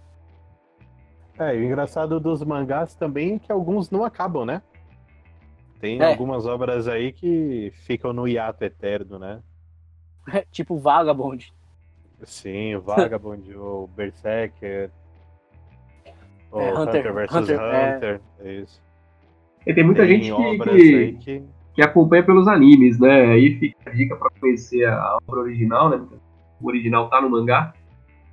É, 1.39 1.56
e 1.56 1.60
o 1.60 1.63
engraçado 1.63 2.19
dos 2.19 2.43
mangás 2.43 2.95
também 2.95 3.36
é 3.36 3.39
que 3.39 3.52
alguns 3.52 3.91
não 3.91 4.04
acabam, 4.04 4.45
né? 4.45 4.62
Tem 5.80 6.02
É. 6.02 6.06
algumas 6.12 6.45
obras 6.47 6.88
aí 6.88 7.12
que 7.13 7.71
ficam 7.86 8.12
no 8.12 8.28
hiato 8.28 8.63
eterno, 8.63 9.19
né? 9.19 9.41
tipo 10.52 10.78
Vagabond. 10.78 11.54
Sim, 12.23 12.75
o 12.75 12.82
Vagabond, 12.82 13.43
o 13.56 13.89
Berserker, 13.95 14.89
o 16.51 16.60
É, 16.60 16.73
Hunter- 16.73 17.12
Hunter 17.12 17.13
vs 17.13 17.36
Hunter, 17.36 17.60
é. 17.60 17.95
Hunter, 17.95 18.21
é 18.39 18.53
isso. 18.53 18.82
E 19.65 19.73
tem 19.73 19.84
muita 19.84 20.06
Tem 20.06 20.21
gente 20.23 20.34
que, 20.36 20.58
que, 20.63 21.12
que... 21.17 21.43
que 21.75 21.82
acompanha 21.82 22.23
pelos 22.23 22.47
animes, 22.47 22.99
né? 22.99 23.27
Aí 23.27 23.58
fica 23.60 23.89
a 23.89 23.93
dica 23.93 24.15
pra 24.15 24.30
conhecer 24.39 24.86
a 24.88 25.17
obra 25.27 25.41
original, 25.41 25.89
né? 25.89 26.06
O 26.62 26.67
original 26.67 27.10
tá 27.10 27.21
no 27.21 27.30
mangá. 27.30 27.73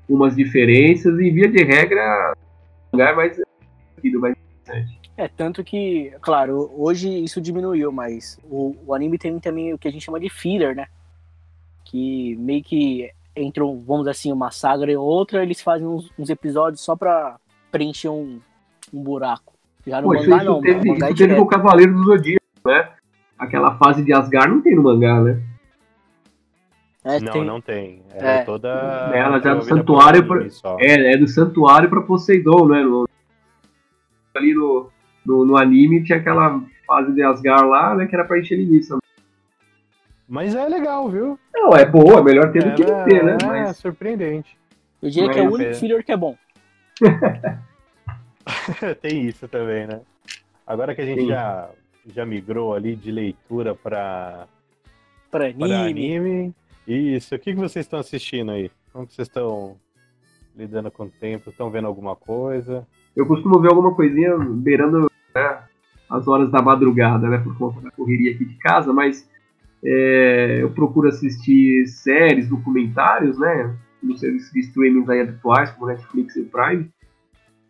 Umas 0.08 0.36
diferenças 0.36 1.18
e, 1.18 1.30
via 1.30 1.48
de 1.48 1.64
regra, 1.64 2.34
o 2.92 2.96
mangá 2.96 3.10
é 3.10 3.14
mais 3.14 3.40
mais 4.20 4.36
interessante. 4.36 5.00
É, 5.16 5.28
tanto 5.28 5.64
que, 5.64 6.12
claro, 6.20 6.70
hoje 6.76 7.08
isso 7.08 7.40
diminuiu, 7.40 7.90
mas 7.90 8.38
o, 8.44 8.76
o 8.86 8.94
anime 8.94 9.16
tem 9.18 9.38
também 9.40 9.72
o 9.72 9.78
que 9.78 9.88
a 9.88 9.90
gente 9.90 10.04
chama 10.04 10.20
de 10.20 10.28
filler, 10.28 10.74
né? 10.76 10.86
Que 11.84 12.36
meio 12.36 12.62
que 12.62 13.10
entram, 13.36 13.82
vamos 13.86 14.02
dizer 14.02 14.10
assim, 14.10 14.32
uma 14.32 14.50
saga 14.50 14.90
e 14.90 14.96
outra, 14.96 15.42
eles 15.42 15.60
fazem 15.60 15.86
uns, 15.86 16.10
uns 16.18 16.30
episódios 16.30 16.80
só 16.80 16.94
pra 16.94 17.36
preencher 17.70 18.08
um, 18.08 18.40
um 18.92 19.02
buraco. 19.02 19.52
Já 19.86 20.00
no 20.00 20.08
Pô, 20.08 20.14
mangá 20.14 20.36
isso 20.36 20.44
não, 20.46 20.60
teve, 20.60 20.90
é 20.90 20.94
isso 21.10 21.16
teve 21.16 21.34
com 21.34 21.42
o 21.42 21.46
Cavaleiro 21.46 21.92
do 21.94 22.04
Zodíaco, 22.04 22.40
né? 22.64 22.88
Aquela 23.38 23.76
fase 23.76 24.02
de 24.02 24.12
Asgard 24.12 24.48
não 24.48 24.62
tem 24.62 24.74
no 24.76 24.82
mangá, 24.82 25.20
né? 25.20 25.42
É, 27.04 27.20
não, 27.20 27.32
tem- 27.32 27.44
não 27.44 27.60
tem. 27.60 28.02
Ela 28.14 28.30
é, 28.30 28.36
É. 28.38 28.44
toda... 28.44 28.68
Ela 29.14 29.38
já 29.40 29.54
do 29.54 29.60
promovida 29.64 29.64
por 29.66 29.76
santuário 29.76 30.26
pra- 30.26 30.50
só. 30.50 30.76
É, 30.80 31.12
é 31.12 31.16
do 31.18 31.28
santuário 31.28 31.90
pra 31.90 32.00
Poseidon, 32.00 32.66
né? 32.68 32.82
No- 32.82 33.06
ali 34.34 34.54
no, 34.54 34.88
no, 35.26 35.44
no 35.44 35.56
anime 35.58 36.02
tinha 36.02 36.18
aquela 36.18 36.62
fase 36.86 37.12
de 37.12 37.22
Asgard 37.22 37.66
lá, 37.68 37.94
né? 37.94 38.06
Que 38.06 38.14
era 38.14 38.24
pra 38.24 38.38
encher 38.38 38.56
linguiça. 38.56 38.96
Mas 40.28 40.54
é 40.54 40.66
legal, 40.68 41.08
viu? 41.08 41.38
Não, 41.52 41.70
é 41.70 41.84
boa, 41.84 42.20
é 42.20 42.22
melhor 42.22 42.52
ter 42.52 42.64
do 42.64 42.74
que 42.74 42.84
não 42.84 43.04
ter, 43.04 43.22
né? 43.22 43.37
É 43.42 43.46
Mas 43.46 43.76
surpreendente. 43.76 44.56
Eu 45.02 45.10
diria 45.10 45.30
que 45.30 45.38
é 45.38 45.42
o 45.42 45.52
único 45.52 45.70
é. 45.70 45.74
filler 45.74 46.04
que 46.04 46.12
é 46.12 46.16
bom. 46.16 46.37
Tem 49.02 49.26
isso 49.26 49.46
também, 49.48 49.87
né? 49.87 50.00
Agora 50.66 50.94
que 50.94 51.02
a 51.02 51.06
gente 51.06 51.22
Sim. 51.22 51.28
já, 51.28 51.68
já 52.06 52.24
migrou 52.24 52.74
ali 52.74 52.96
de 52.96 53.12
leitura 53.12 53.74
para 53.74 54.46
Pra 55.30 55.46
anime. 55.46 55.74
anime. 55.74 56.54
Isso. 56.87 57.34
O 57.34 57.38
que, 57.38 57.54
que 57.54 57.60
vocês 57.60 57.84
estão 57.84 57.98
assistindo 57.98 58.52
aí? 58.52 58.70
Como 58.92 59.06
que 59.06 59.14
vocês 59.14 59.28
estão 59.28 59.76
lidando 60.56 60.90
com 60.90 61.04
o 61.04 61.10
tempo? 61.10 61.50
Estão 61.50 61.70
vendo 61.70 61.87
alguma 61.87 62.14
coisa? 62.14 62.87
eu 63.16 63.26
costumo 63.26 63.60
ver 63.60 63.68
alguma 63.68 63.94
coisinha 63.94 64.37
beirando 64.38 65.08
né, 65.34 65.58
as 66.10 66.26
horas 66.26 66.50
da 66.50 66.60
madrugada, 66.60 67.28
né? 67.28 67.38
Por 67.38 67.56
conta 67.56 67.80
da 67.80 67.90
correria 67.90 68.32
aqui 68.32 68.44
de 68.44 68.54
casa, 68.56 68.92
mas 68.92 69.28
é, 69.84 70.62
eu 70.62 70.70
procuro 70.70 71.08
assistir 71.08 71.86
séries, 71.86 72.48
documentários, 72.48 73.38
né? 73.38 73.76
Nos 74.02 74.20
serviços 74.20 74.50
de 74.50 74.60
streaming 74.60 75.04
aí 75.10 75.20
habituais, 75.20 75.70
como 75.72 75.86
Netflix 75.86 76.36
e 76.36 76.44
Prime. 76.44 76.88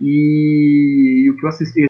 E, 0.01 1.29
o 1.31 1.37
que 1.37 1.45
eu 1.45 1.49
assisti 1.49 1.87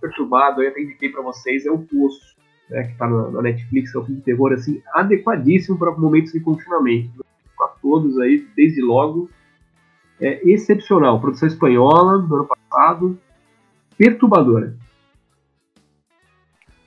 perturbado, 0.00 0.62
eu 0.62 0.70
até 0.70 0.80
indiquei 0.80 1.10
pra 1.10 1.22
vocês, 1.22 1.66
é 1.66 1.70
o 1.70 1.78
Poço, 1.78 2.34
né? 2.70 2.84
Que 2.84 2.96
tá 2.96 3.06
na, 3.06 3.30
na 3.30 3.42
Netflix, 3.42 3.94
é 3.94 3.98
um 3.98 4.04
filme 4.04 4.20
de 4.20 4.24
terror, 4.24 4.52
assim, 4.52 4.82
adequadíssimo 4.94 5.78
para 5.78 5.90
momentos 5.92 6.32
de 6.32 6.40
confinamento. 6.40 7.24
A 7.60 7.68
todos 7.68 8.18
aí, 8.18 8.46
desde 8.56 8.80
logo. 8.80 9.28
É 10.18 10.48
excepcional. 10.48 11.20
Produção 11.20 11.46
espanhola, 11.46 12.18
do 12.22 12.36
ano 12.36 12.46
passado. 12.46 13.18
Perturbadora. 13.98 14.79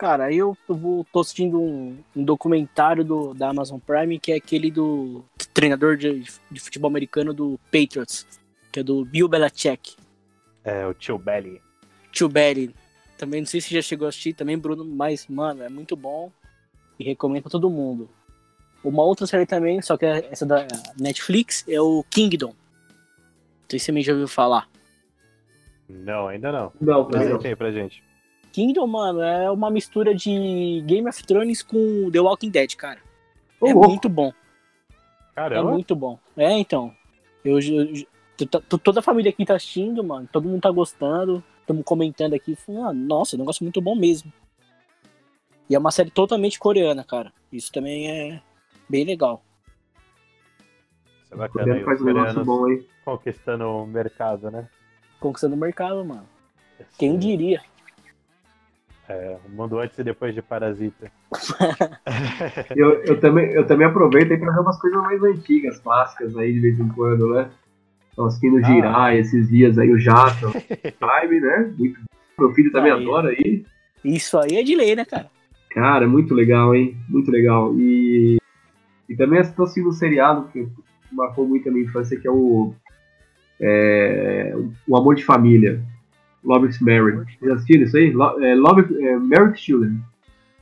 Cara, 0.04 0.26
aí 0.26 0.36
eu 0.36 0.58
tô, 0.68 0.74
vou- 0.76 1.06
tô 1.14 1.22
assistindo 1.22 1.62
um, 1.62 1.98
um 2.14 2.26
documentário 2.26 3.06
do, 3.06 3.34
da 3.34 3.48
Amazon 3.52 3.80
Prime 3.80 4.20
que 4.20 4.34
é 4.34 4.36
aquele 4.36 4.70
do 4.70 5.24
treinador 5.54 5.96
de, 5.96 6.26
de 6.52 6.60
futebol 6.60 6.90
americano 6.90 7.34
do 7.34 7.58
Patriots. 7.72 8.28
que 8.70 8.82
é 8.82 8.84
do 8.84 9.06
Bill 9.06 9.30
Belichick. 9.30 9.96
É, 10.62 10.86
o 10.86 10.94
Tio 10.94 11.18
Belly. 11.18 11.62
Tio 12.12 12.28
Belly. 12.28 12.76
Também 13.18 13.40
não 13.40 13.48
sei 13.48 13.62
se 13.62 13.74
já 13.74 13.82
chegou 13.82 14.06
a 14.06 14.10
assistir 14.10 14.34
também, 14.34 14.58
Bruno, 14.58 14.84
mas, 14.84 15.26
mano, 15.28 15.64
é 15.64 15.70
muito 15.70 15.96
bom. 15.96 16.30
E 17.00 17.06
recomendo 17.06 17.44
pra 17.44 17.52
todo 17.52 17.70
mundo. 17.70 18.10
Uma 18.84 19.04
outra 19.04 19.26
série 19.26 19.46
também, 19.46 19.82
só 19.82 19.96
que 19.96 20.06
é 20.06 20.28
essa 20.30 20.46
da 20.46 20.68
Netflix, 21.00 21.64
é 21.66 21.80
o 21.80 22.04
Kingdom. 22.10 22.50
Não 22.50 23.70
sei 23.70 23.80
se 23.80 23.90
você 23.90 24.02
já 24.02 24.12
ouviu 24.12 24.28
falar. 24.28 24.68
Não, 25.88 26.28
ainda 26.28 26.52
não. 26.52 26.74
Não, 26.82 27.08
aí 27.42 27.56
pra 27.56 27.72
gente. 27.72 28.04
Kingdom, 28.54 28.86
mano, 28.88 29.22
é 29.22 29.50
uma 29.52 29.70
mistura 29.72 30.14
de 30.16 30.82
Game 30.86 31.10
of 31.10 31.24
Thrones 31.26 31.62
com 31.64 32.10
The 32.12 32.20
Walking 32.22 32.50
Dead, 32.52 32.76
cara. 32.76 33.00
Ô, 33.60 33.68
é 33.68 33.74
louco. 33.74 33.90
muito 33.90 34.08
bom. 34.08 34.32
É 34.90 34.94
Caramba. 35.36 35.72
muito 35.72 35.96
bom. 35.96 36.20
É, 36.38 36.52
então. 36.60 36.94
Eu, 37.44 37.60
eu- 37.60 37.94
eu- 38.40 38.48
to- 38.48 38.78
toda 38.78 39.00
a 39.00 39.04
família 39.04 39.32
aqui 39.32 39.44
tá 39.46 39.56
assistindo, 39.56 40.04
mano. 40.04 40.30
Todo 40.32 40.48
mundo 40.48 40.62
tá 40.62 40.70
gostando. 40.72 41.44
Estamos 41.62 41.84
comentando 41.84 42.34
aqui. 42.36 42.56
falando, 42.56 42.88
Ah, 42.90 42.94
nossa, 42.94 43.36
negócio 43.38 43.64
muito 43.64 43.82
bom 43.82 43.96
mesmo. 43.96 44.32
E 45.70 45.76
é 45.76 45.80
uma 45.80 45.92
série 45.92 46.12
totalmente 46.12 46.60
coreana, 46.60 47.04
cara. 47.04 47.34
Isso 47.52 47.72
também 47.72 48.08
é 48.12 48.42
bem 48.88 49.04
legal. 49.04 49.44
Isso 51.24 51.34
é 51.34 51.38
bacana 51.38 51.74
aí, 51.74 51.84
faz 51.84 52.02
um 52.02 52.06
negócio 52.06 52.46
bom 52.46 52.66
aí. 52.66 52.86
conquistando 53.04 53.66
o 53.68 53.88
mercado, 53.88 54.52
né? 54.52 54.70
Conquistando 55.20 55.56
o 55.56 55.58
mercado, 55.58 56.06
mano. 56.06 56.28
Quem 57.00 57.14
Sim. 57.14 57.18
diria? 57.18 57.62
É, 59.10 59.38
o 59.46 59.50
mundo 59.50 59.80
antes 59.80 59.98
e 60.00 60.04
depois 60.04 60.34
de 60.34 60.42
Parasita. 60.42 61.12
Eu, 62.76 63.04
eu, 63.04 63.20
também, 63.20 63.52
eu 63.52 63.66
também 63.66 63.86
aproveito 63.86 64.32
aí 64.32 64.38
pra 64.38 64.52
ver 64.54 64.60
umas 64.62 64.80
coisas 64.80 65.02
mais 65.02 65.22
antigas, 65.24 65.78
clássicas 65.80 66.36
aí 66.38 66.54
de 66.54 66.60
vez 66.60 66.80
em 66.80 66.88
quando, 66.90 67.34
né? 67.34 67.50
Então, 68.12 68.26
assistindo 68.26 68.58
Ah. 68.60 68.64
Girar 68.64 69.16
esses 69.16 69.50
dias 69.50 69.78
aí, 69.78 69.92
o 69.92 70.00
Jato. 70.00 70.52
Time, 71.00 71.40
né? 71.40 71.74
Muito 71.78 72.00
bom. 72.00 72.46
Meu 72.46 72.52
filho 72.54 72.72
também 72.72 72.92
Aí. 72.92 73.02
adora 73.02 73.30
aí. 73.30 73.66
Isso 74.04 74.38
aí 74.40 74.56
é 74.56 74.64
de 74.64 74.76
lei, 74.76 74.96
né, 74.96 75.06
cara? 75.06 75.30
Cara, 75.70 76.08
muito 76.08 76.34
legal, 76.34 76.74
hein? 76.76 76.98
Muito 77.10 77.30
legal. 77.32 77.74
E, 77.78 78.38
e 79.10 79.16
também 79.16 79.40
estou 79.40 79.64
assistindo 79.64 79.90
um 79.90 79.94
seriado 79.94 80.48
que 80.52 80.68
marcou 81.12 81.48
muito 81.48 81.68
a 81.70 81.72
minha 81.72 81.86
infância, 81.86 82.20
que 82.20 82.28
é 82.28 82.32
o, 82.32 82.74
é, 83.60 84.54
o 84.88 84.98
Amor 84.98 85.16
de 85.16 85.24
Família. 85.24 85.82
Love 86.44 86.70
Married. 86.82 87.38
Vocês 87.40 87.52
assistiram 87.52 87.84
isso 87.84 87.98
aí? 87.98 88.12
Lo, 88.12 88.44
é, 88.44 88.56
Love 88.56 89.06
é, 89.06 89.18
Married 89.18 89.60
Children. 89.60 90.00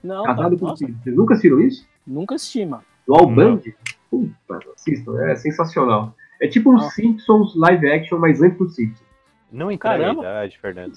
Não, 0.04 0.24
Casado 0.24 0.58
com 0.58 0.76
filhos. 0.76 0.98
Vocês 1.04 1.15
nunca 1.15 1.34
assistiram 1.34 1.60
isso? 1.60 1.88
nunca 2.06 2.36
assisti, 2.36 2.65
mano. 2.65 2.84
Do 3.08 3.15
Al. 3.15 3.28
Band? 3.28 3.62
Puta, 4.10 4.60
assistam, 4.76 5.17
é 5.22 5.36
sensacional. 5.36 6.15
É 6.41 6.48
tipo 6.48 6.72
um 6.72 6.78
Ah. 6.78 6.89
Simpsons 6.89 7.56
live 7.56 7.89
action, 7.89 8.17
mas 8.20 8.41
antes 8.41 8.58
do 8.58 8.70
Simpsons. 8.70 9.08
Não 9.52 9.72
entrega 9.72 10.00
Caramba. 10.00 10.22
a 10.22 10.24
idade, 10.24 10.60
Fernando. 10.60 10.94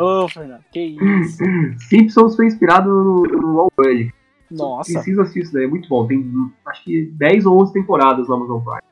Ô, 0.00 0.24
ô, 0.24 0.28
Fernando, 0.28 0.64
que 0.72 0.80
isso? 0.80 1.42
Simpsons 1.88 2.34
foi 2.34 2.46
inspirado 2.46 2.88
no, 2.88 3.22
no 3.22 3.60
Al 3.60 3.72
Band. 3.76 4.10
Nossa, 4.50 4.92
Precisa 4.92 5.22
assistir 5.22 5.40
isso 5.40 5.52
daí, 5.52 5.64
é 5.64 5.68
muito 5.68 5.88
bom. 5.88 6.06
Tem 6.06 6.30
acho 6.66 6.84
que 6.84 7.06
10 7.06 7.46
ou 7.46 7.62
11 7.62 7.72
temporadas 7.72 8.28
no 8.28 8.34
Amazon 8.34 8.60
Prime. 8.62 8.82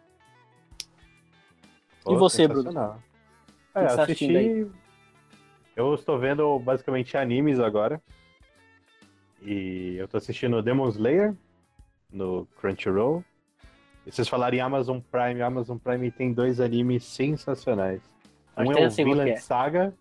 E 2.09 2.17
você, 2.17 2.49
Bruno? 2.49 2.95
Que 3.73 3.79
É, 3.79 3.89
você 3.89 3.97
tá 3.97 4.03
assistindo 4.05 4.37
assisti. 4.37 4.67
Eu 5.77 5.95
estou 5.95 6.19
vendo 6.19 6.59
basicamente 6.59 7.17
animes 7.17 7.59
agora. 7.59 8.01
E 9.43 9.97
eu 9.97 10.07
tô 10.07 10.17
assistindo 10.19 10.63
Demon 10.63 10.89
Slayer 10.89 11.35
no 12.13 12.47
Crunchyroll. 12.61 13.25
E 14.07 14.13
vocês 14.13 14.29
falarem 14.29 14.59
em 14.59 14.63
Amazon 14.63 14.99
Prime, 15.11 15.41
Amazon 15.43 15.79
Prime 15.79 16.11
tem 16.11 16.33
dois 16.33 16.61
animes 16.61 17.05
sensacionais. 17.05 18.03
Um 18.57 18.73
que 18.73 18.79
é 18.81 18.87
o 18.87 18.91
que 18.91 19.05
Vinland 19.05 19.31
é. 19.31 19.37
Saga. 19.37 19.95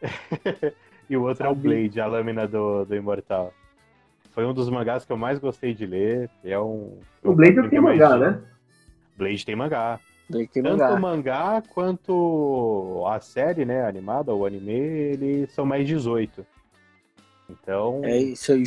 e 1.08 1.16
o 1.16 1.22
outro 1.22 1.46
é 1.46 1.48
o 1.48 1.54
Sabe. 1.54 1.68
Blade, 1.68 2.00
a 2.00 2.06
lâmina 2.06 2.48
do, 2.48 2.84
do 2.84 2.94
Imortal. 2.94 3.52
Foi 4.32 4.44
um 4.46 4.54
dos 4.54 4.68
mangás 4.70 5.04
que 5.04 5.12
eu 5.12 5.16
mais 5.16 5.38
gostei 5.38 5.74
de 5.74 5.86
ler. 5.86 6.30
É 6.42 6.58
um, 6.58 6.98
O 7.22 7.34
Blade 7.34 7.68
tem 7.68 7.80
mangá, 7.80 8.16
né? 8.16 8.42
Blade 9.16 9.44
tem 9.44 9.54
mangá. 9.54 10.00
Tanto 10.62 10.78
mangá. 10.78 10.94
o 10.94 11.00
mangá 11.00 11.62
quanto 11.68 13.04
a 13.06 13.20
série, 13.20 13.64
né, 13.64 13.84
animada, 13.86 14.34
o 14.34 14.46
anime, 14.46 14.72
eles 14.72 15.52
são 15.52 15.64
mais 15.66 15.86
18. 15.86 16.46
Então, 17.48 18.00
É 18.04 18.16
isso 18.16 18.52
aí. 18.52 18.64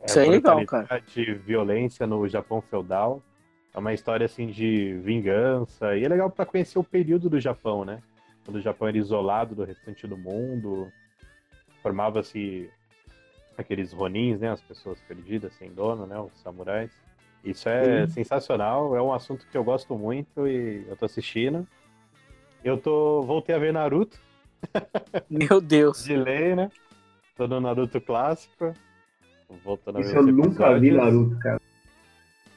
é 0.00 0.06
isso 0.06 0.18
aí 0.18 0.26
é 0.26 0.30
legal, 0.30 0.56
brutalidade, 0.56 1.04
de 1.12 1.34
violência 1.34 2.06
no 2.06 2.26
Japão 2.28 2.60
feudal. 2.60 3.22
É 3.74 3.78
uma 3.78 3.94
história 3.94 4.26
assim 4.26 4.48
de 4.48 4.94
vingança. 5.02 5.96
E 5.96 6.04
é 6.04 6.08
legal 6.08 6.30
pra 6.30 6.44
conhecer 6.44 6.78
o 6.78 6.84
período 6.84 7.30
do 7.30 7.40
Japão, 7.40 7.84
né? 7.84 8.02
Quando 8.44 8.56
o 8.56 8.60
Japão 8.60 8.88
era 8.88 8.98
isolado 8.98 9.54
do 9.54 9.64
restante 9.64 10.06
do 10.06 10.16
mundo. 10.16 10.92
Formava-se 11.82 12.70
aqueles 13.56 13.92
ronins, 13.92 14.40
né? 14.40 14.50
As 14.50 14.60
pessoas 14.60 15.00
perdidas, 15.00 15.54
sem 15.54 15.72
dono, 15.72 16.06
né? 16.06 16.18
Os 16.20 16.38
samurais. 16.42 16.90
Isso 17.44 17.68
é 17.68 18.06
Sim. 18.06 18.12
sensacional, 18.12 18.96
é 18.96 19.02
um 19.02 19.12
assunto 19.12 19.46
que 19.50 19.56
eu 19.56 19.64
gosto 19.64 19.96
muito 19.96 20.46
e 20.46 20.84
eu 20.88 20.96
tô 20.96 21.04
assistindo. 21.04 21.66
Eu 22.62 22.78
tô. 22.78 23.22
Voltei 23.22 23.54
a 23.54 23.58
ver 23.58 23.72
Naruto, 23.72 24.16
Meu 25.28 25.60
Deus. 25.60 26.04
de 26.04 26.16
lei, 26.16 26.54
né? 26.54 26.70
Tô 27.36 27.48
no 27.48 27.60
Naruto 27.60 28.00
clássico. 28.00 28.72
Voltando 29.64 29.98
a 29.98 30.00
ver 30.02 30.06
Isso 30.06 30.16
eu 30.16 30.22
nunca 30.22 30.78
vi. 30.78 30.92
Naruto, 30.92 31.38
cara. 31.38 31.60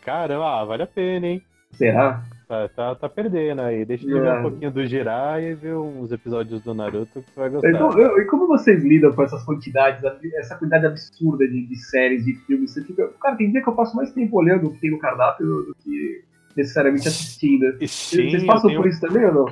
Caramba, 0.02 0.62
ah, 0.62 0.66
vale 0.66 0.84
a 0.84 0.88
pena, 0.88 1.28
hein? 1.28 1.44
Será? 1.74 2.24
Tá, 2.48 2.70
tá, 2.70 2.94
tá 2.96 3.10
perdendo 3.10 3.62
aí. 3.62 3.84
Deixa 3.86 4.08
eu 4.08 4.22
ver 4.22 4.28
É. 4.28 4.34
um 4.38 4.42
pouquinho 4.44 4.72
do 4.72 4.86
Jirai 4.86 5.46
e 5.46 5.56
ver 5.56 5.76
uns 5.76 6.12
episódios 6.12 6.62
do 6.62 6.76
Naruto 6.76 7.22
que 7.24 7.32
você 7.32 7.40
vai 7.40 7.50
gostar. 7.50 7.70
Então, 7.72 7.92
eu- 7.98 8.20
e 8.20 8.26
como 8.26 8.46
vocês 8.48 8.84
lidam 8.84 9.12
com 9.14 9.24
essas 9.24 9.44
quantidades, 9.44 10.04
essa 10.36 10.56
quantidade 10.56 10.86
absurda 10.86 11.48
de, 11.48 11.66
de 11.66 11.76
séries, 11.76 12.24
de 12.24 12.36
filmes? 12.46 12.72
Você 12.72 12.84
fica, 12.84 13.08
cara, 13.20 13.36
tem 13.36 13.52
dia 13.52 13.64
que 13.64 13.70
eu 13.70 13.74
passo 13.74 13.96
mais 13.96 14.12
tempo 14.14 14.38
olhando 14.38 14.68
o 14.68 14.74
que 14.74 14.80
tem 14.80 14.92
no 14.92 15.00
cardápio 15.00 15.46
do 15.48 15.76
que 15.84 16.24
necessariamente 16.56 17.08
assistindo. 17.08 17.66
Vocês 17.80 17.92
sim, 17.92 18.30
vocês 18.30 18.44
passam 18.46 18.70
tenho- 18.70 18.82
por 18.82 18.90
isso 18.90 19.02
também 19.02 19.26
ou 19.26 19.34
não? 19.34 19.46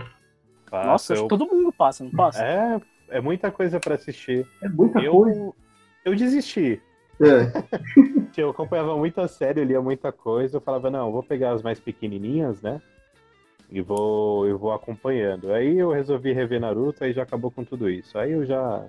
Passo, 0.69 0.87
Nossa, 0.87 1.13
acho 1.13 1.21
eu- 1.23 1.27
que 1.27 1.37
todo 1.37 1.47
mundo 1.51 1.71
passa, 1.71 2.03
não 2.03 2.11
passa? 2.11 2.43
É, 2.43 2.79
é 3.09 3.21
muita 3.21 3.49
coisa 3.51 3.79
pra 3.79 3.95
assistir. 3.95 4.45
É 4.61 4.69
muita 4.69 4.99
coisa. 5.09 5.39
Eu, 5.39 5.55
eu 6.05 6.15
desisti. 6.15 6.79
É. 7.19 7.51
Eu 8.35 8.49
acompanhava 8.49 8.97
muita 8.97 9.27
série, 9.27 9.59
eu 9.59 9.63
lia 9.63 9.79
muita 9.79 10.11
coisa. 10.11 10.57
Eu 10.57 10.61
falava, 10.61 10.89
não, 10.89 11.05
eu 11.05 11.11
vou 11.11 11.21
pegar 11.21 11.51
as 11.51 11.61
mais 11.61 11.79
pequenininhas, 11.79 12.59
né? 12.63 12.81
E 13.69 13.79
vou, 13.79 14.47
eu 14.47 14.57
vou 14.57 14.73
acompanhando. 14.73 15.51
Aí 15.51 15.77
eu 15.77 15.91
resolvi 15.91 16.33
rever 16.33 16.59
Naruto, 16.59 17.03
aí 17.03 17.13
já 17.13 17.21
acabou 17.21 17.51
com 17.51 17.63
tudo 17.63 17.87
isso. 17.87 18.17
Aí 18.17 18.31
eu 18.31 18.43
já, 18.43 18.85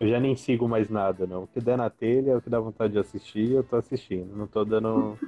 eu 0.00 0.08
já 0.08 0.18
nem 0.18 0.34
sigo 0.34 0.66
mais 0.66 0.88
nada, 0.88 1.26
não. 1.26 1.42
O 1.42 1.46
que 1.46 1.60
der 1.60 1.76
na 1.76 1.90
telha, 1.90 2.38
o 2.38 2.40
que 2.40 2.48
dá 2.48 2.58
vontade 2.58 2.94
de 2.94 2.98
assistir, 2.98 3.52
eu 3.52 3.62
tô 3.62 3.76
assistindo. 3.76 4.34
Não 4.34 4.46
tô 4.46 4.64
dando 4.64 5.18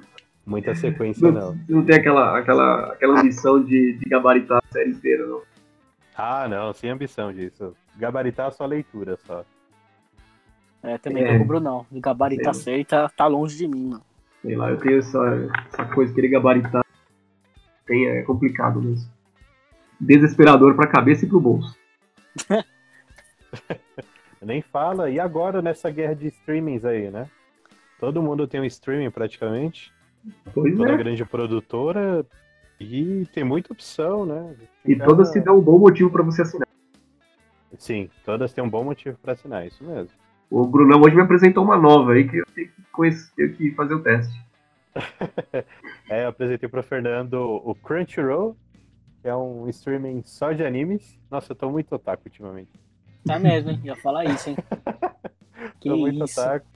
muita 0.47 0.75
sequência, 0.75 1.31
não. 1.31 1.53
Não, 1.53 1.61
não 1.69 1.85
tem 1.85 1.97
aquela, 1.97 2.39
aquela, 2.39 2.93
aquela 2.93 3.21
ambição 3.21 3.63
de, 3.63 3.99
de 3.99 4.09
gabaritar 4.09 4.63
a 4.65 4.73
série 4.73 4.91
inteira, 4.91 5.27
não. 5.27 5.43
Ah, 6.17 6.49
não, 6.49 6.73
sem 6.73 6.91
ambição 6.91 7.33
disso. 7.33 7.75
Gabaritar 7.97 8.51
só 8.53 8.65
leitura, 8.67 9.19
só. 9.27 9.45
É, 10.89 10.97
também 10.97 11.23
É. 11.23 11.39
não. 11.61 11.85
O 11.93 12.01
gabarito 12.01 12.45
tá 12.45 12.55
Sei. 12.55 12.77
certo, 12.77 12.89
tá, 12.89 13.09
tá 13.11 13.27
longe 13.27 13.59
de 13.59 13.69
mim, 13.69 13.91
mano. 13.91 14.03
Sei 14.41 14.57
lá, 14.57 14.71
eu 14.71 14.79
tenho 14.79 14.99
essa, 14.99 15.19
essa 15.71 15.85
coisa, 15.85 16.15
querer 16.15 16.29
gabaritar. 16.29 16.83
Tem, 17.85 18.07
é 18.07 18.23
complicado 18.23 18.81
mesmo. 18.81 19.11
Desesperador 20.01 20.75
pra 20.75 20.87
cabeça 20.87 21.27
e 21.27 21.29
pro 21.29 21.41
bolso. 21.41 21.77
Nem 24.41 24.63
fala. 24.63 25.11
E 25.11 25.21
agora 25.21 25.61
nessa 25.61 25.91
guerra 25.91 26.15
de 26.15 26.29
streamings 26.29 26.85
aí, 26.85 27.11
né? 27.11 27.29
Todo 28.01 28.23
mundo 28.23 28.47
tem 28.47 28.61
um 28.61 28.65
streaming 28.65 29.11
praticamente. 29.11 29.93
Pois 30.55 30.75
Toda 30.75 30.93
é. 30.93 30.97
grande 30.97 31.25
produtora. 31.25 32.25
E 32.81 33.27
tem 33.35 33.45
muita 33.45 33.73
opção, 33.73 34.25
né? 34.25 34.55
E 34.87 34.97
todas 34.97 35.33
se 35.33 35.41
dão 35.41 35.59
um 35.59 35.61
bom 35.61 35.79
motivo 35.79 36.09
pra 36.11 36.23
você 36.23 36.43
assinar. 36.43 36.69
Sim, 37.77 38.09
todas 38.25 38.53
têm 38.53 38.63
um 38.65 38.71
bom 38.71 38.85
motivo 38.85 39.19
pra 39.19 39.33
assinar, 39.33 39.67
isso 39.67 39.83
mesmo. 39.85 40.11
O 40.51 40.67
Brunão 40.67 41.01
hoje 41.01 41.15
me 41.15 41.23
apresentou 41.23 41.63
uma 41.63 41.77
nova 41.77 42.13
aí 42.13 42.27
que 42.27 42.39
eu 42.39 42.47
tenho 42.55 42.69
que, 42.69 42.83
conhecer, 42.91 43.31
tenho 43.37 43.55
que 43.55 43.71
fazer 43.73 43.95
o 43.95 44.03
teste. 44.03 44.39
É, 46.11 46.25
eu 46.25 46.29
apresentei 46.29 46.67
pro 46.67 46.83
Fernando 46.83 47.35
o 47.35 47.75
Crunchyroll, 47.75 48.57
que 49.21 49.29
é 49.29 49.37
um 49.37 49.69
streaming 49.69 50.23
só 50.25 50.53
de 50.53 50.65
animes. 50.65 51.19
Nossa, 51.31 51.53
eu 51.53 51.57
tô 51.57 51.71
muito 51.71 51.95
otaku 51.95 52.23
ultimamente. 52.25 52.71
Tá 53.27 53.39
mesmo, 53.39 53.71
hein? 53.71 53.81
Ia 53.85 53.95
falar 53.95 54.25
isso, 54.25 54.49
hein? 54.49 54.57
Que 55.79 55.91
tô 55.91 55.99
muito 55.99 56.25
isso. 56.25 56.41
otaku. 56.41 56.67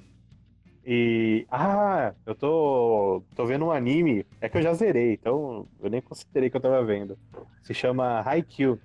E. 0.84 1.46
Ah, 1.50 2.12
eu 2.26 2.34
tô. 2.34 3.22
tô 3.34 3.46
vendo 3.46 3.64
um 3.64 3.70
anime. 3.70 4.26
É 4.40 4.50
que 4.50 4.58
eu 4.58 4.62
já 4.62 4.74
zerei, 4.74 5.14
então 5.14 5.66
eu 5.80 5.88
nem 5.88 6.02
considerei 6.02 6.50
que 6.50 6.56
eu 6.56 6.60
tava 6.60 6.84
vendo. 6.84 7.16
Se 7.62 7.72
chama 7.72 8.20
Haikyuu. 8.20 8.78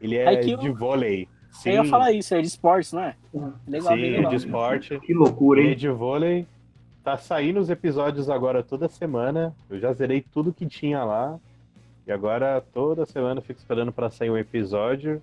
Ele 0.00 0.16
é 0.16 0.26
Haikyuu? 0.26 0.58
de 0.58 0.70
vôlei. 0.70 1.28
Sim, 1.62 1.70
Eu 1.70 1.84
ia 1.84 1.90
falar 1.90 2.12
isso, 2.12 2.34
é 2.34 2.40
de 2.40 2.46
esportes, 2.46 2.92
não 2.92 3.02
é? 3.02 3.14
Legal, 3.66 3.92
sim, 3.94 4.00
bem 4.00 4.12
é 4.14 4.16
legal. 4.16 4.30
de 4.30 4.36
esporte. 4.36 5.00
Que 5.00 5.14
loucura, 5.14 5.60
é 5.60 5.64
hein? 5.68 5.76
de 5.76 5.88
vôlei. 5.88 6.46
Tá 7.02 7.16
saindo 7.16 7.60
os 7.60 7.70
episódios 7.70 8.28
agora 8.28 8.62
toda 8.62 8.88
semana. 8.88 9.54
Eu 9.70 9.78
já 9.78 9.92
zerei 9.92 10.20
tudo 10.32 10.52
que 10.52 10.66
tinha 10.66 11.04
lá. 11.04 11.38
E 12.06 12.12
agora 12.12 12.62
toda 12.72 13.06
semana 13.06 13.38
eu 13.40 13.44
fico 13.44 13.58
esperando 13.58 13.92
pra 13.92 14.10
sair 14.10 14.30
um 14.30 14.36
episódio. 14.36 15.20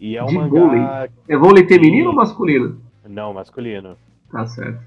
E 0.00 0.16
é 0.16 0.22
um 0.22 0.26
De 0.26 0.34
mangá. 0.34 0.60
vôlei? 0.60 1.10
É 1.28 1.36
vôlei 1.36 1.66
feminino 1.66 2.10
ou 2.10 2.16
masculino? 2.16 2.80
Não, 3.08 3.32
masculino. 3.32 3.96
Tá 4.30 4.46
certo. 4.46 4.80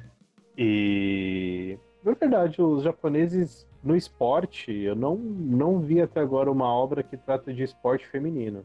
E 0.58 1.78
na 2.04 2.13
verdade, 2.13 2.62
os 2.62 2.84
japoneses 2.84 3.65
no 3.84 3.95
esporte, 3.95 4.71
eu 4.71 4.95
não, 4.95 5.15
não 5.17 5.80
vi 5.80 6.02
até 6.02 6.19
agora 6.19 6.52
uma 6.52 6.65
obra 6.67 7.02
que 7.04 7.17
trata 7.17 7.54
de 7.54 7.63
esporte 7.63 8.06
feminino. 8.08 8.63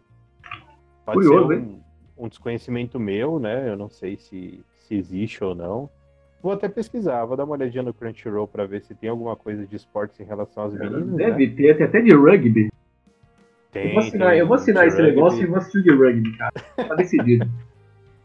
Pode 1.04 1.18
Curioso, 1.18 1.48
ser 1.48 1.54
hein? 1.58 1.80
Um, 2.24 2.28
desconhecimento 2.28 2.98
meu, 2.98 3.38
né? 3.38 3.68
Eu 3.68 3.76
não 3.76 3.88
sei 3.88 4.16
se, 4.16 4.60
se 4.78 4.94
existe 4.94 5.42
ou 5.42 5.54
não. 5.54 5.88
Vou 6.42 6.52
até 6.52 6.68
pesquisar, 6.68 7.24
vou 7.24 7.36
dar 7.36 7.44
uma 7.44 7.54
olhadinha 7.54 7.82
no 7.82 7.92
Crunchyroll 7.92 8.48
pra 8.48 8.64
ver 8.64 8.80
se 8.82 8.94
tem 8.94 9.10
alguma 9.10 9.36
coisa 9.36 9.66
de 9.66 9.76
esportes 9.76 10.18
em 10.20 10.24
relação 10.24 10.64
às 10.64 10.72
meninas. 10.72 11.06
né? 11.06 11.16
Deve 11.16 11.50
ter, 11.50 11.76
tem 11.76 11.86
até 11.86 12.00
de 12.00 12.14
rugby. 12.14 12.70
Tem, 13.70 13.88
eu 13.88 13.94
vou 13.94 14.00
assinar, 14.00 14.36
eu 14.36 14.46
vou 14.46 14.56
assinar 14.56 14.86
esse 14.86 14.96
rugby. 14.96 15.14
negócio 15.14 15.42
e 15.42 15.46
vou 15.46 15.58
assistir 15.58 15.82
de 15.82 15.90
rugby, 15.90 16.36
cara. 16.36 16.52
Tá 16.76 16.94
decidido. 16.94 17.46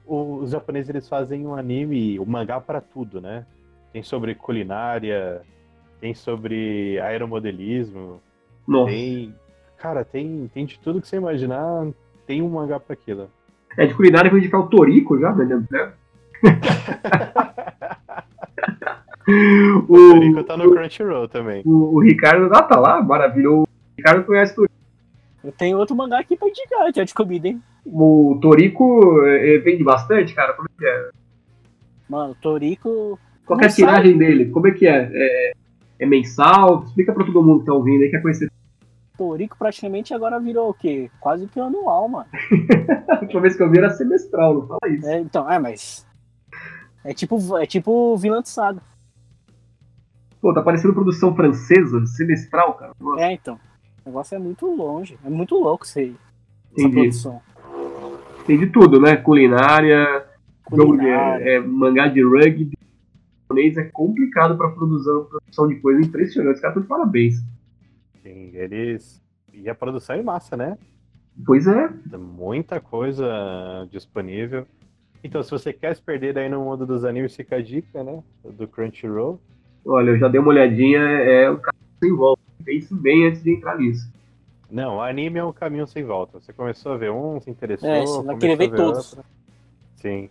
Os 0.08 0.52
japoneses 0.52 0.90
eles 0.90 1.10
fazem 1.10 1.46
um 1.46 1.56
anime, 1.56 2.20
um 2.20 2.26
mangá 2.26 2.62
pra 2.62 2.80
tudo, 2.80 3.20
né? 3.20 3.46
Tem 3.92 4.04
sobre 4.04 4.36
culinária, 4.36 5.42
tem 6.00 6.14
sobre 6.14 7.00
aeromodelismo, 7.00 8.22
Nossa. 8.68 8.92
tem. 8.92 9.34
Cara, 9.78 10.06
tem, 10.06 10.50
tem 10.54 10.66
de 10.66 10.80
tudo 10.80 11.02
que 11.02 11.08
você 11.08 11.18
imaginar, 11.18 11.88
tem 12.26 12.42
um 12.42 12.50
mangá 12.50 12.80
pra 12.80 12.94
aquilo. 12.94 13.30
É 13.78 13.86
de 13.86 13.94
culinária, 13.94 14.28
eu 14.28 14.32
vou 14.32 14.40
indicar 14.40 14.62
o 14.62 14.68
Torico 14.68 15.20
já, 15.20 15.32
vendendo 15.32 15.68
certo? 15.68 15.94
O 19.28 19.94
o, 19.94 20.14
Toriko 20.14 20.44
tá 20.44 20.56
no 20.56 20.70
Crunchyroll 20.70 21.28
também. 21.28 21.64
o, 21.66 21.96
o 21.96 22.00
Ricardo, 22.00 22.48
ah, 22.54 22.62
tá 22.62 22.80
lá, 22.80 23.02
maravilha. 23.02 23.50
O 23.50 23.68
Ricardo 23.98 24.24
conhece 24.24 24.54
o 24.54 24.56
Torico. 24.58 24.76
Eu 25.44 25.52
tenho 25.52 25.78
outro 25.78 25.96
mangá 25.96 26.20
aqui 26.20 26.36
pra 26.36 26.48
indicar, 26.48 26.88
é 26.96 27.04
de 27.04 27.14
comida, 27.14 27.48
hein? 27.48 27.62
O 27.86 28.38
Torico 28.42 29.24
eh, 29.26 29.60
vende 29.60 29.84
bastante, 29.84 30.34
cara. 30.34 30.54
Como 30.54 30.68
é 30.68 30.80
que 30.80 30.88
é? 30.88 31.10
Mano, 32.10 32.36
Torico. 32.42 33.20
Qual 33.46 33.58
que 33.58 33.66
é 33.66 33.68
a 33.68 33.72
tiragem 33.72 34.18
dele? 34.18 34.50
Como 34.50 34.68
é 34.68 34.72
que 34.72 34.88
é? 34.88 35.10
é? 35.14 35.54
é 36.00 36.06
mensal? 36.06 36.84
Explica 36.84 37.14
pra 37.14 37.26
todo 37.26 37.44
mundo 37.44 37.60
que 37.60 37.66
tá 37.68 37.74
ouvindo 37.74 38.04
aí, 38.04 38.10
quer 38.10 38.22
conhecer. 38.22 38.52
Torico 39.18 39.58
praticamente 39.58 40.14
agora 40.14 40.40
virou 40.40 40.70
o 40.70 40.74
quê? 40.74 41.10
Quase 41.20 41.48
que 41.48 41.60
anual, 41.60 42.08
mano. 42.08 42.28
A 43.10 43.22
última 43.22 43.42
vez 43.42 43.56
que 43.56 43.64
eu 43.64 43.70
vi 43.70 43.78
era 43.78 43.90
semestral, 43.92 44.54
não 44.54 44.68
fala 44.68 44.80
isso. 44.90 45.08
É, 45.08 45.20
então, 45.20 45.50
é, 45.50 45.60
mas. 45.60 46.06
É 47.04 47.14
tipo, 47.14 47.58
é 47.58 47.66
tipo 47.66 48.16
Vinland 48.18 48.48
Saga. 48.50 48.82
Pô, 50.42 50.54
tá 50.54 50.62
parecendo 50.62 50.94
produção 50.94 51.36
francesa, 51.36 52.06
semestral, 52.06 52.74
cara. 52.76 52.94
Nossa, 53.00 53.22
É, 53.24 53.34
então. 53.34 53.60
O 54.06 54.10
negócio 54.10 54.36
é 54.36 54.40
muito 54.40 54.68
longe. 54.68 55.18
É 55.26 55.30
muito 55.30 55.56
louco 55.56 55.86
isso 55.86 55.98
aí. 55.98 56.16
Essa 56.72 56.82
Entendi. 56.88 56.94
produção. 56.94 57.42
Tem 58.46 58.60
de 58.60 58.68
tudo, 58.68 59.00
né? 59.02 59.16
Culinária, 59.16 60.24
jogo 60.70 60.94
de, 60.94 61.00
Culinária. 61.00 61.44
é, 61.44 61.60
mangá 61.60 62.08
de 62.08 62.24
rugby. 62.24 62.78
é 63.52 63.84
complicado 63.86 64.56
pra 64.56 64.70
produção, 64.70 65.26
produção 65.26 65.68
de 65.68 65.76
coisa 65.78 66.02
impressionante. 66.02 66.56
Os 66.56 66.62
caras 66.62 66.78
estão 66.78 66.84
de 66.84 66.88
parabéns. 66.88 67.36
Sim, 68.26 68.50
eles. 68.56 69.22
E 69.54 69.70
a 69.70 69.76
produção 69.76 70.16
é 70.16 70.20
em 70.20 70.24
massa, 70.24 70.58
né? 70.58 70.76
Pois 71.46 71.68
é. 71.68 71.90
Tem 72.10 72.20
muita 72.20 72.80
coisa 72.80 73.88
disponível. 73.92 74.66
Então, 75.24 75.44
se 75.44 75.52
você 75.52 75.72
quer 75.72 75.96
se 75.96 76.02
perder 76.02 76.36
aí 76.40 76.50
no 76.50 76.64
mundo 76.64 76.88
dos 76.88 77.06
animes, 77.06 77.36
fica 77.36 77.58
a 77.58 77.62
dica, 77.62 78.04
né? 78.04 78.24
Do 78.44 78.68
Crunchyroll. 78.68 79.40
Olha, 79.86 80.10
eu 80.10 80.18
já 80.18 80.28
dei 80.28 80.40
uma 80.40 80.50
olhadinha, 80.50 81.00
é 81.00 81.50
o 81.52 81.60
cara 81.60 81.78
sem 82.00 82.16
volta. 82.16 82.42
Pense 82.64 82.94
bem 82.96 83.28
antes 83.28 83.44
de 83.44 83.54
entrar 83.54 83.78
nisso. 83.78 84.12
Não, 84.72 85.00
anime 85.00 85.38
é 85.38 85.44
um 85.44 85.54
caminho 85.54 85.86
sem 85.86 86.04
volta. 86.04 86.40
Você 86.40 86.52
começou 86.52 86.94
a 86.94 86.98
ver 86.98 87.12
um, 87.12 87.40
se 87.40 87.52
interessou. 87.52 87.88
É, 87.88 88.02
você 88.02 88.24
vai 88.24 88.36
começou 88.36 88.40
querer 88.40 88.54
a 88.54 88.58
ver 88.58 88.76
todos. 88.76 89.14
outro. 89.14 89.30
Sim. 89.98 90.30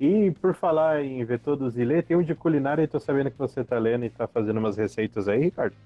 E 0.00 0.32
por 0.32 0.52
falar 0.52 1.04
em 1.04 1.24
ver 1.24 1.38
todos 1.38 1.78
e 1.78 1.84
ler, 1.84 2.02
tem 2.02 2.16
um 2.16 2.22
de 2.22 2.34
culinária 2.34 2.82
e 2.82 2.88
tô 2.88 2.98
sabendo 2.98 3.30
que 3.30 3.38
você 3.38 3.62
tá 3.62 3.78
lendo 3.78 4.04
e 4.04 4.10
tá 4.10 4.26
fazendo 4.26 4.58
umas 4.58 4.76
receitas 4.76 5.28
aí, 5.28 5.42
Ricardo. 5.42 5.76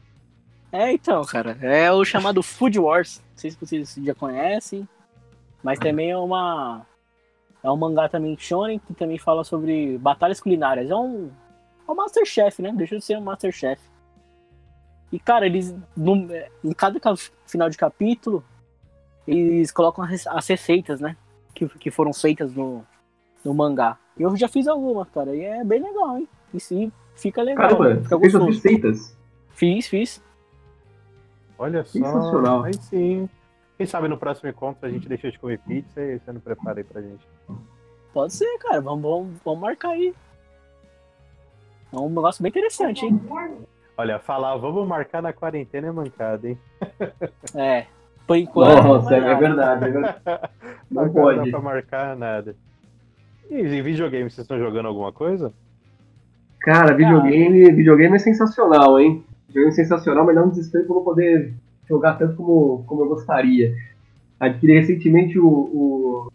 É, 0.72 0.92
então, 0.92 1.22
cara. 1.24 1.56
É 1.60 1.90
o 1.92 2.04
chamado 2.04 2.42
Food 2.42 2.78
Wars. 2.78 3.20
Não 3.32 3.36
sei 3.38 3.50
se 3.50 3.56
vocês 3.60 3.94
já 4.02 4.14
conhecem. 4.14 4.88
Mas 5.62 5.78
também 5.78 6.10
é 6.10 6.16
uma. 6.16 6.86
É 7.62 7.70
um 7.70 7.76
mangá 7.76 8.08
também 8.08 8.36
shonen 8.38 8.78
que 8.78 8.94
também 8.94 9.18
fala 9.18 9.44
sobre 9.44 9.98
batalhas 9.98 10.40
culinárias. 10.40 10.90
É 10.90 10.94
um. 10.94 11.30
É 11.86 11.90
um 11.90 11.94
Masterchef, 11.94 12.62
né? 12.62 12.72
Deixa 12.74 12.96
de 12.96 13.04
ser 13.04 13.18
um 13.18 13.22
Masterchef. 13.22 13.80
E, 15.12 15.18
cara, 15.18 15.44
eles. 15.46 15.74
no- 15.96 16.28
em 16.64 16.72
cada 16.72 16.98
ca- 17.00 17.14
final 17.46 17.68
de 17.68 17.76
capítulo, 17.76 18.44
eles 19.26 19.70
colocam 19.72 20.04
as 20.04 20.26
as 20.26 20.46
receitas, 20.46 21.00
né? 21.00 21.16
Que, 21.54 21.68
que 21.68 21.90
foram 21.90 22.12
feitas 22.12 22.54
no, 22.54 22.84
no 23.44 23.52
mangá. 23.52 23.98
E 24.16 24.22
eu 24.22 24.34
já 24.36 24.48
fiz 24.48 24.68
algumas, 24.68 25.08
cara. 25.10 25.34
E 25.34 25.42
é 25.42 25.64
bem 25.64 25.82
legal, 25.82 26.16
hein? 26.16 26.28
E 26.54 26.60
sim, 26.60 26.92
fica 27.16 27.42
legal. 27.42 27.68
Caramba, 27.76 28.02
fica 28.02 28.14
as 28.16 28.20
gostoso. 28.22 28.46
receitas. 28.46 29.16
Fiz, 29.50 29.88
fiz. 29.88 30.22
Olha 31.60 31.84
só. 31.84 31.92
Sensacional. 31.92 32.64
Aí 32.64 32.72
sim. 32.72 33.28
Quem 33.76 33.86
sabe 33.86 34.08
no 34.08 34.16
próximo 34.16 34.48
encontro 34.48 34.86
a 34.86 34.90
gente 34.90 35.06
deixa 35.06 35.30
de 35.30 35.38
comer 35.38 35.58
pizza 35.58 36.00
e 36.00 36.18
você 36.18 36.32
não 36.32 36.40
prepara 36.40 36.80
aí 36.80 36.84
pra 36.84 37.02
gente. 37.02 37.26
Pode 38.14 38.32
ser, 38.32 38.58
cara. 38.58 38.80
Vamos, 38.80 39.02
vamos, 39.02 39.36
vamos 39.44 39.60
marcar 39.60 39.90
aí. 39.90 40.14
É 41.92 41.96
um 41.96 42.08
negócio 42.08 42.42
bem 42.42 42.48
interessante, 42.48 43.04
hein? 43.04 43.20
Olha, 43.96 44.18
falar 44.18 44.56
vamos 44.56 44.88
marcar 44.88 45.20
na 45.20 45.34
quarentena 45.34 45.88
é 45.88 45.92
mancada, 45.92 46.48
hein? 46.48 46.58
É. 47.54 47.86
Por 48.26 48.36
enquanto. 48.38 48.82
Nossa, 48.82 49.10
não 49.10 49.28
é 49.28 49.34
verdade. 49.34 49.84
é 49.84 49.90
verdade. 49.90 50.20
Não 50.90 51.04
Agora 51.04 51.22
pode. 51.22 51.36
Não 51.36 51.44
dá 51.44 51.50
pra 51.50 51.60
marcar 51.60 52.16
nada. 52.16 52.56
E 53.50 53.60
em 53.60 53.82
videogame, 53.82 54.30
vocês 54.30 54.44
estão 54.44 54.58
jogando 54.58 54.86
alguma 54.86 55.12
coisa? 55.12 55.52
Cara, 56.60 56.94
videogame, 56.94 57.70
videogame 57.72 58.16
é 58.16 58.18
sensacional, 58.18 58.98
hein? 58.98 59.24
É 59.54 59.70
sensacional, 59.72 60.24
mas 60.24 60.34
dá 60.34 60.44
um 60.44 60.50
desespero 60.50 60.86
por 60.86 60.96
não 60.96 61.04
poder 61.04 61.52
jogar 61.88 62.14
tanto 62.14 62.36
como, 62.36 62.84
como 62.86 63.02
eu 63.02 63.08
gostaria. 63.08 63.74
Adquiri 64.38 64.74
recentemente 64.74 65.38
o, 65.38 65.46
o 65.46 66.32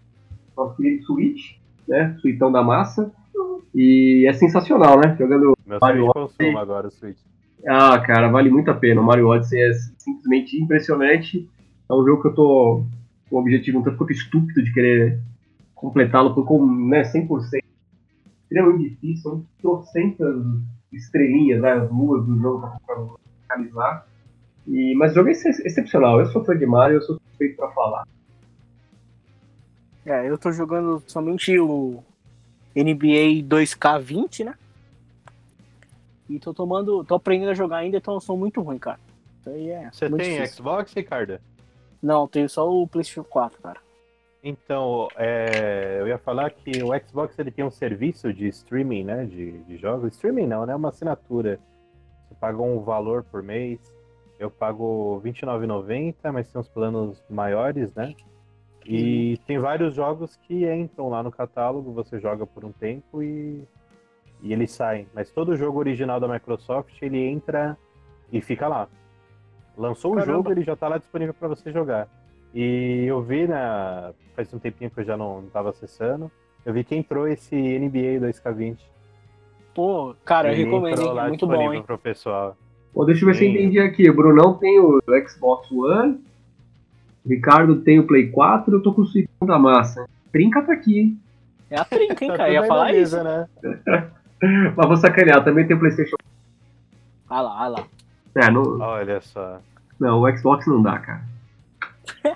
nosso 0.55 0.75
querido 0.75 1.03
Switch, 1.05 1.55
né? 1.87 2.15
Suitão 2.21 2.51
da 2.51 2.61
massa. 2.61 3.11
E 3.73 4.25
é 4.27 4.33
sensacional, 4.33 4.99
né? 4.99 5.15
Jogando. 5.17 5.55
Meu 5.65 5.79
Mario 5.81 6.07
consumo 6.13 6.57
agora, 6.57 6.87
o 6.87 6.91
Switch. 6.91 7.17
Ah, 7.67 7.99
cara, 7.99 8.29
vale 8.29 8.49
muito 8.49 8.69
a 8.69 8.75
pena. 8.75 9.01
O 9.01 9.03
Mario 9.03 9.27
Odyssey 9.27 9.59
é 9.59 9.73
simplesmente 9.97 10.61
impressionante. 10.61 11.49
É 11.89 11.93
um 11.93 12.05
jogo 12.05 12.21
que 12.21 12.27
eu 12.27 12.35
tô 12.35 12.83
com 13.29 13.37
o 13.37 13.39
objetivo 13.39 13.79
um 13.79 13.83
tanto 13.83 13.97
quanto 13.97 14.13
estúpido 14.13 14.63
de 14.63 14.71
querer 14.71 15.19
completá-lo 15.73 16.33
por 16.33 16.45
com 16.45 16.65
né, 16.65 17.03
100%. 17.03 17.63
Extremamente 18.43 18.89
difícil, 18.89 19.21
são 19.21 19.45
trocentas 19.59 20.35
estrelinhas, 20.95 21.61
né, 21.61 21.73
as 21.73 21.89
luas 21.91 22.25
do 22.25 22.37
jogo 22.39 22.61
pra, 22.85 22.95
pra 22.95 23.05
finalizar. 23.43 24.07
E, 24.67 24.95
mas 24.95 25.11
o 25.11 25.15
jogo 25.15 25.29
é 25.29 25.31
ex- 25.31 25.59
excepcional. 25.59 26.19
Eu 26.19 26.25
sou 26.27 26.43
fã 26.43 26.57
de 26.57 26.65
Mario, 26.65 26.97
eu 26.97 27.01
sou 27.01 27.19
suspeito 27.29 27.57
pra 27.57 27.69
falar. 27.71 28.07
É, 30.05 30.29
eu 30.29 30.37
tô 30.37 30.51
jogando 30.51 31.01
somente 31.07 31.57
o 31.59 32.03
NBA 32.75 33.43
2K20, 33.47 34.45
né? 34.45 34.55
E 36.29 36.39
tô 36.39 36.53
tomando. 36.53 37.03
tô 37.03 37.15
aprendendo 37.15 37.51
a 37.51 37.55
jogar 37.55 37.77
ainda, 37.77 37.97
então 37.97 38.15
eu 38.15 38.19
sou 38.21 38.37
muito 38.37 38.61
ruim, 38.61 38.77
cara. 38.79 38.99
Isso 39.39 39.49
aí 39.49 39.69
é. 39.69 39.89
Você 39.91 40.09
muito 40.09 40.21
tem 40.23 40.33
difícil. 40.35 40.55
Xbox, 40.57 40.93
Ricardo? 40.93 41.39
Não, 42.01 42.27
tenho 42.27 42.49
só 42.49 42.69
o 42.69 42.87
PlayStation 42.87 43.23
4, 43.23 43.59
cara. 43.61 43.79
Então, 44.47 45.07
é, 45.15 45.97
eu 45.99 46.07
ia 46.07 46.19
falar 46.19 46.51
que 46.51 46.83
o 46.83 46.91
Xbox 47.03 47.37
ele 47.39 47.49
tem 47.49 47.65
um 47.65 47.71
serviço 47.71 48.31
de 48.31 48.47
streaming, 48.49 49.03
né, 49.03 49.25
de, 49.25 49.63
de 49.63 49.75
jogos. 49.75 50.13
Streaming 50.13 50.45
não, 50.45 50.67
né, 50.67 50.75
uma 50.75 50.89
assinatura. 50.89 51.59
Você 52.27 52.35
paga 52.35 52.61
um 52.61 52.79
valor 52.81 53.23
por 53.23 53.41
mês. 53.41 53.79
Eu 54.37 54.51
pago 54.51 55.19
R$ 55.23 55.31
29,90, 55.31 56.31
mas 56.31 56.51
tem 56.51 56.61
uns 56.61 56.69
planos 56.69 57.23
maiores, 57.27 57.91
né? 57.95 58.13
E 58.85 59.39
tem 59.47 59.57
vários 59.57 59.95
jogos 59.95 60.35
que 60.35 60.71
entram 60.71 61.09
lá 61.09 61.23
no 61.23 61.31
catálogo, 61.31 61.91
você 61.91 62.19
joga 62.19 62.45
por 62.45 62.63
um 62.63 62.71
tempo 62.71 63.23
e, 63.23 63.67
e 64.43 64.53
eles 64.53 64.71
saem. 64.71 65.07
Mas 65.11 65.31
todo 65.31 65.57
jogo 65.57 65.79
original 65.79 66.19
da 66.19 66.27
Microsoft, 66.27 67.01
ele 67.01 67.17
entra 67.17 67.75
e 68.31 68.41
fica 68.41 68.67
lá. 68.67 68.87
Lançou 69.75 70.11
o 70.11 70.15
Caramba. 70.17 70.33
jogo, 70.33 70.51
ele 70.51 70.63
já 70.63 70.73
está 70.73 70.87
lá 70.87 70.99
disponível 70.99 71.33
para 71.33 71.47
você 71.47 71.71
jogar. 71.71 72.07
E 72.55 73.03
eu 73.07 73.21
vi, 73.21 73.45
na... 73.47 74.11
faz 74.35 74.51
um 74.53 74.59
tempinho 74.59 74.89
que 74.89 75.01
eu 75.01 75.03
já 75.03 75.17
não 75.17 75.43
estava 75.45 75.69
acessando, 75.71 76.31
eu 76.65 76.73
vi 76.73 76.83
que 76.85 76.95
entrou 76.95 77.27
esse 77.27 77.53
NBA 77.55 78.25
2K20. 78.25 78.77
Pô, 79.73 80.15
cara, 80.23 80.47
eu 80.49 80.53
Ele 80.53 80.63
recomendo, 80.63 81.01
hein? 81.01 81.13
lá 81.13 81.25
É 81.25 81.27
muito 81.27 81.45
bom, 81.45 81.73
hein? 81.73 81.83
pro 81.85 81.97
pessoal. 81.97 82.55
Bom, 82.93 83.05
deixa 83.05 83.23
eu 83.23 83.27
ver 83.27 83.35
se 83.35 83.45
eu 83.45 83.51
Sim. 83.51 83.57
entendi 83.57 83.79
aqui. 83.79 84.09
O 84.09 84.15
Brunão 84.15 84.53
tem 84.53 84.79
o 84.79 85.01
Xbox 85.27 85.69
One, 85.69 86.23
o 87.25 87.29
Ricardo 87.29 87.81
tem 87.81 87.99
o 87.99 88.07
Play 88.07 88.29
4, 88.31 88.73
eu 88.73 88.81
tô 88.81 88.93
com 88.93 89.01
o 89.01 89.05
Suitão 89.05 89.45
da 89.45 89.59
massa. 89.59 90.07
Trinca 90.31 90.61
tá 90.61 90.71
aqui, 90.71 90.99
hein? 90.99 91.19
É 91.69 91.77
a 91.77 91.83
trinca, 91.83 92.23
hein, 92.23 92.31
Tá 92.31 92.37
cara? 92.37 92.49
Eu 92.49 92.53
ia 92.53 92.67
falar 92.67 92.83
na 92.85 92.91
isso. 92.93 93.17
mesa, 93.17 93.23
né? 93.23 93.47
Mas 94.77 94.87
vou 94.87 94.95
sacanear, 94.95 95.43
também 95.43 95.67
tem 95.67 95.75
o 95.75 95.79
PlayStation. 95.79 96.15
Ah 97.29 97.41
lá, 97.41 97.63
ah 97.63 97.67
lá. 97.67 97.83
É, 98.35 98.49
não, 98.49 98.79
Olha 98.79 99.19
só. 99.19 99.59
não, 99.99 100.21
o 100.21 100.37
Xbox 100.37 100.65
não 100.67 100.81
dá, 100.81 100.99
cara. 100.99 101.21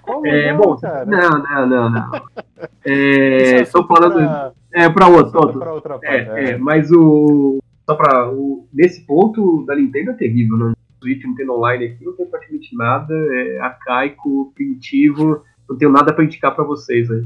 Como 0.02 0.26
É, 0.28 0.52
não, 0.52 0.60
bom, 0.62 0.76
cara? 0.78 1.06
não, 1.06 1.30
não, 1.44 1.68
não, 1.68 1.90
não. 1.90 2.12
É, 2.86 3.62
Isso 3.62 3.72
tô 3.74 3.88
falando. 3.88 4.14
pra- 4.16 4.52
É, 4.74 4.90
pra 4.90 5.08
outro, 5.08 5.54
pra 5.60 5.74
outra 5.74 6.00
parte. 6.00 6.06
É, 6.30 6.52
é, 6.52 6.58
mas 6.58 6.92
o. 6.92 7.60
Só 7.90 7.96
pra. 7.96 8.30
O, 8.32 8.68
nesse 8.74 9.06
ponto, 9.06 9.64
da 9.66 9.76
Nintendo 9.76 10.12
é 10.12 10.14
terrível, 10.14 10.58
né? 10.58 10.66
O 10.74 11.04
Switch 11.06 11.24
Nintendo 11.24 11.54
Online 11.54 11.86
aqui 11.86 12.04
não 12.06 12.14
tem 12.16 12.26
praticamente 12.26 12.76
nada, 12.76 13.14
é 13.14 13.60
arcaico, 13.60 14.52
primitivo, 14.54 15.44
não 15.70 15.78
tenho 15.78 15.92
nada 15.92 16.14
pra 16.14 16.24
indicar 16.26 16.54
pra 16.54 16.64
vocês 16.66 17.10
aí. 17.10 17.26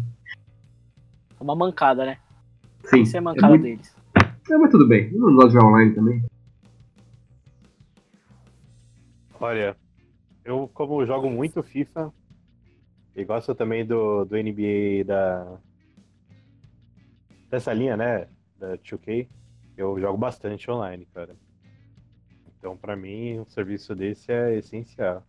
É 1.40 1.44
uma 1.44 1.56
mancada, 1.56 2.06
né? 2.06 2.18
Sim. 2.86 3.02
Isso 3.02 3.16
é 3.16 3.20
é 3.20 3.22
mancada 3.22 3.48
muito- 3.50 3.64
deles. 3.64 3.96
é, 4.50 4.58
mas 4.58 4.70
tudo 4.72 4.88
bem, 4.88 5.10
eu 5.14 5.20
não 5.20 5.36
gosto 5.36 5.50
de 5.50 5.54
jogar 5.56 5.68
online 5.68 5.94
também. 5.94 6.24
Olha, 9.40 9.76
eu 10.46 10.70
como 10.74 11.06
jogo 11.06 11.30
muito 11.30 11.62
FIFA 11.64 12.14
e 13.16 13.24
gosto 13.24 13.54
também 13.54 13.86
do, 13.86 14.26
do 14.26 14.36
NBA 14.36 15.04
da 15.06 15.58
dessa 17.50 17.72
linha, 17.72 17.96
né, 17.96 18.28
da 18.58 18.76
2K, 18.80 19.28
eu 19.78 20.00
jogo 20.00 20.18
bastante 20.18 20.70
online, 20.72 21.08
cara. 21.14 21.36
Então, 22.58 22.76
pra 22.76 22.96
mim, 22.96 23.42
um 23.42 23.46
serviço 23.46 23.94
desse 23.94 24.32
é 24.32 24.56
essencial. 24.58 25.24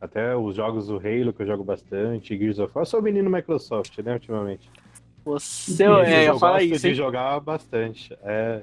Até 0.00 0.36
os 0.36 0.54
jogos 0.54 0.86
do 0.86 0.98
Halo 0.98 1.32
que 1.32 1.42
eu 1.42 1.46
jogo 1.46 1.64
bastante, 1.64 2.36
Gears 2.38 2.60
of 2.60 2.70
War, 2.74 2.82
eu 2.82 2.86
sou 2.86 3.02
menino 3.02 3.28
Microsoft, 3.28 3.98
né, 3.98 4.12
ultimamente. 4.12 4.70
Você, 5.24 5.72
Esses 5.72 5.80
é, 5.80 6.28
eu 6.28 6.34
eu 6.34 6.38
falo 6.38 6.52
gosto 6.54 6.66
isso, 6.66 6.82
de 6.82 6.88
hein? 6.88 6.94
jogar 6.94 7.40
bastante. 7.40 8.16
É. 8.22 8.62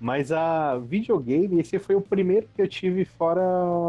Mas 0.00 0.30
a 0.30 0.76
videogame, 0.78 1.60
esse 1.60 1.78
foi 1.78 1.94
o 1.94 2.00
primeiro 2.00 2.48
que 2.54 2.60
eu 2.60 2.68
tive 2.68 3.04
fora 3.04 3.40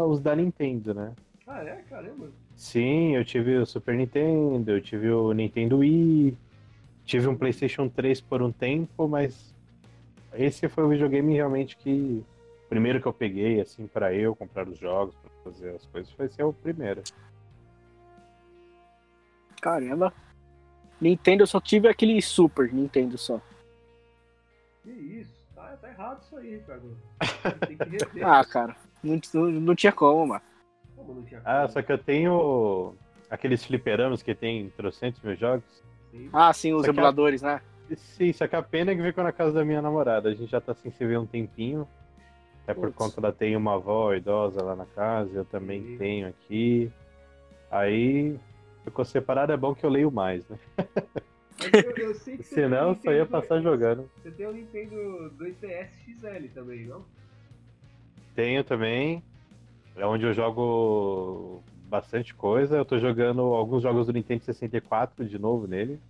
os 0.06 0.20
da 0.20 0.34
Nintendo, 0.34 0.94
né? 0.94 1.12
Ah, 1.46 1.62
é? 1.62 1.82
Caramba. 1.88 2.30
Sim, 2.60 3.16
eu 3.16 3.24
tive 3.24 3.56
o 3.56 3.64
Super 3.64 3.94
Nintendo, 3.94 4.70
eu 4.70 4.82
tive 4.82 5.10
o 5.10 5.32
Nintendo 5.32 5.78
Wii, 5.78 6.36
tive 7.06 7.26
um 7.26 7.34
PlayStation 7.34 7.88
3 7.88 8.20
por 8.20 8.42
um 8.42 8.52
tempo, 8.52 9.08
mas 9.08 9.54
esse 10.34 10.68
foi 10.68 10.84
o 10.84 10.88
videogame 10.90 11.32
realmente 11.32 11.74
que 11.74 12.22
o 12.66 12.68
primeiro 12.68 13.00
que 13.00 13.06
eu 13.06 13.14
peguei 13.14 13.62
assim 13.62 13.86
pra 13.86 14.12
eu 14.12 14.36
comprar 14.36 14.68
os 14.68 14.78
jogos, 14.78 15.14
pra 15.14 15.30
fazer 15.42 15.70
as 15.70 15.86
coisas, 15.86 16.12
foi 16.12 16.28
ser 16.28 16.42
o 16.42 16.52
primeiro. 16.52 17.02
Caramba. 19.62 20.12
Nintendo 21.00 21.44
eu 21.44 21.46
só 21.46 21.62
tive 21.62 21.88
aquele 21.88 22.20
Super 22.20 22.70
Nintendo 22.70 23.16
só. 23.16 23.40
Que 24.82 24.90
isso? 24.90 25.32
Tá, 25.54 25.78
tá 25.80 25.88
errado 25.88 26.20
isso 26.20 26.36
aí, 26.36 26.56
Ricardo. 26.56 26.94
Tem 27.66 27.78
que 27.78 27.84
rever. 27.88 28.26
Ah, 28.26 28.44
cara. 28.44 28.76
Não, 29.02 29.18
não, 29.32 29.50
não 29.50 29.74
tinha 29.74 29.92
como, 29.92 30.26
mano. 30.26 30.49
Não 31.14 31.22
tinha 31.24 31.40
Ah, 31.44 31.66
só 31.68 31.82
que 31.82 31.92
eu 31.92 31.98
tenho 31.98 32.94
aqueles 33.30 33.64
fliperamas 33.64 34.22
que 34.22 34.34
tem 34.34 34.70
trocentos 34.70 35.20
mil 35.22 35.36
jogos. 35.36 35.64
Sim. 36.10 36.28
Ah, 36.32 36.52
sim, 36.52 36.72
os 36.72 36.80
Só 36.84 36.84
que 36.84 36.90
a- 36.90 37.02
emuladores, 37.02 37.42
né? 37.42 37.60
Sim, 37.96 38.32
só 38.32 38.46
que 38.46 38.54
a 38.56 38.62
pena 38.62 38.92
é 38.92 38.96
que 38.96 39.02
ficou 39.02 39.24
na 39.24 39.32
casa 39.32 39.52
da 39.52 39.64
minha 39.64 39.82
namorada. 39.82 40.28
A 40.28 40.34
gente 40.34 40.50
já 40.50 40.60
tá 40.60 40.74
sem 40.74 40.90
se 40.92 41.04
ver 41.04 41.18
um 41.18 41.26
tempinho. 41.26 41.86
Até 42.62 42.74
por 42.74 42.82
Putz. 42.92 42.94
conta 42.96 43.20
ela 43.20 43.32
tem 43.32 43.56
uma 43.56 43.74
avó 43.74 44.14
idosa 44.14 44.62
lá 44.62 44.76
na 44.76 44.86
casa, 44.86 45.38
eu 45.38 45.44
também 45.44 45.82
Sim. 45.82 45.96
tenho 45.98 46.28
aqui. 46.28 46.90
Aí 47.70 48.38
ficou 48.84 49.04
separado, 49.04 49.52
é 49.52 49.56
bom 49.56 49.74
que 49.74 49.84
eu 49.84 49.90
leio 49.90 50.10
mais, 50.10 50.46
né? 50.48 50.58
Eu, 51.72 51.90
eu 51.96 52.14
sei 52.14 52.36
que 52.36 52.42
você 52.44 52.54
Senão 52.54 52.94
só 52.94 53.12
ia 53.12 53.26
passar 53.26 53.60
jogando. 53.60 54.08
Você 54.22 54.30
tem 54.30 54.46
o 54.46 54.52
Nintendo 54.52 55.30
2DS 55.36 55.90
XL 56.04 56.48
também, 56.54 56.86
não? 56.86 57.04
Tenho 58.34 58.62
também. 58.62 59.22
É 60.00 60.06
onde 60.06 60.24
eu 60.24 60.32
jogo 60.32 61.62
bastante 61.86 62.34
coisa. 62.34 62.78
Eu 62.78 62.86
tô 62.86 62.98
jogando 62.98 63.42
alguns 63.42 63.82
jogos 63.82 64.06
do 64.06 64.14
Nintendo 64.14 64.42
64 64.42 65.26
de 65.26 65.38
novo 65.38 65.66
nele. 65.66 66.00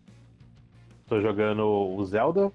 Tô 1.09 1.21
jogando 1.21 1.67
o 1.67 2.05
Zelda, 2.05 2.53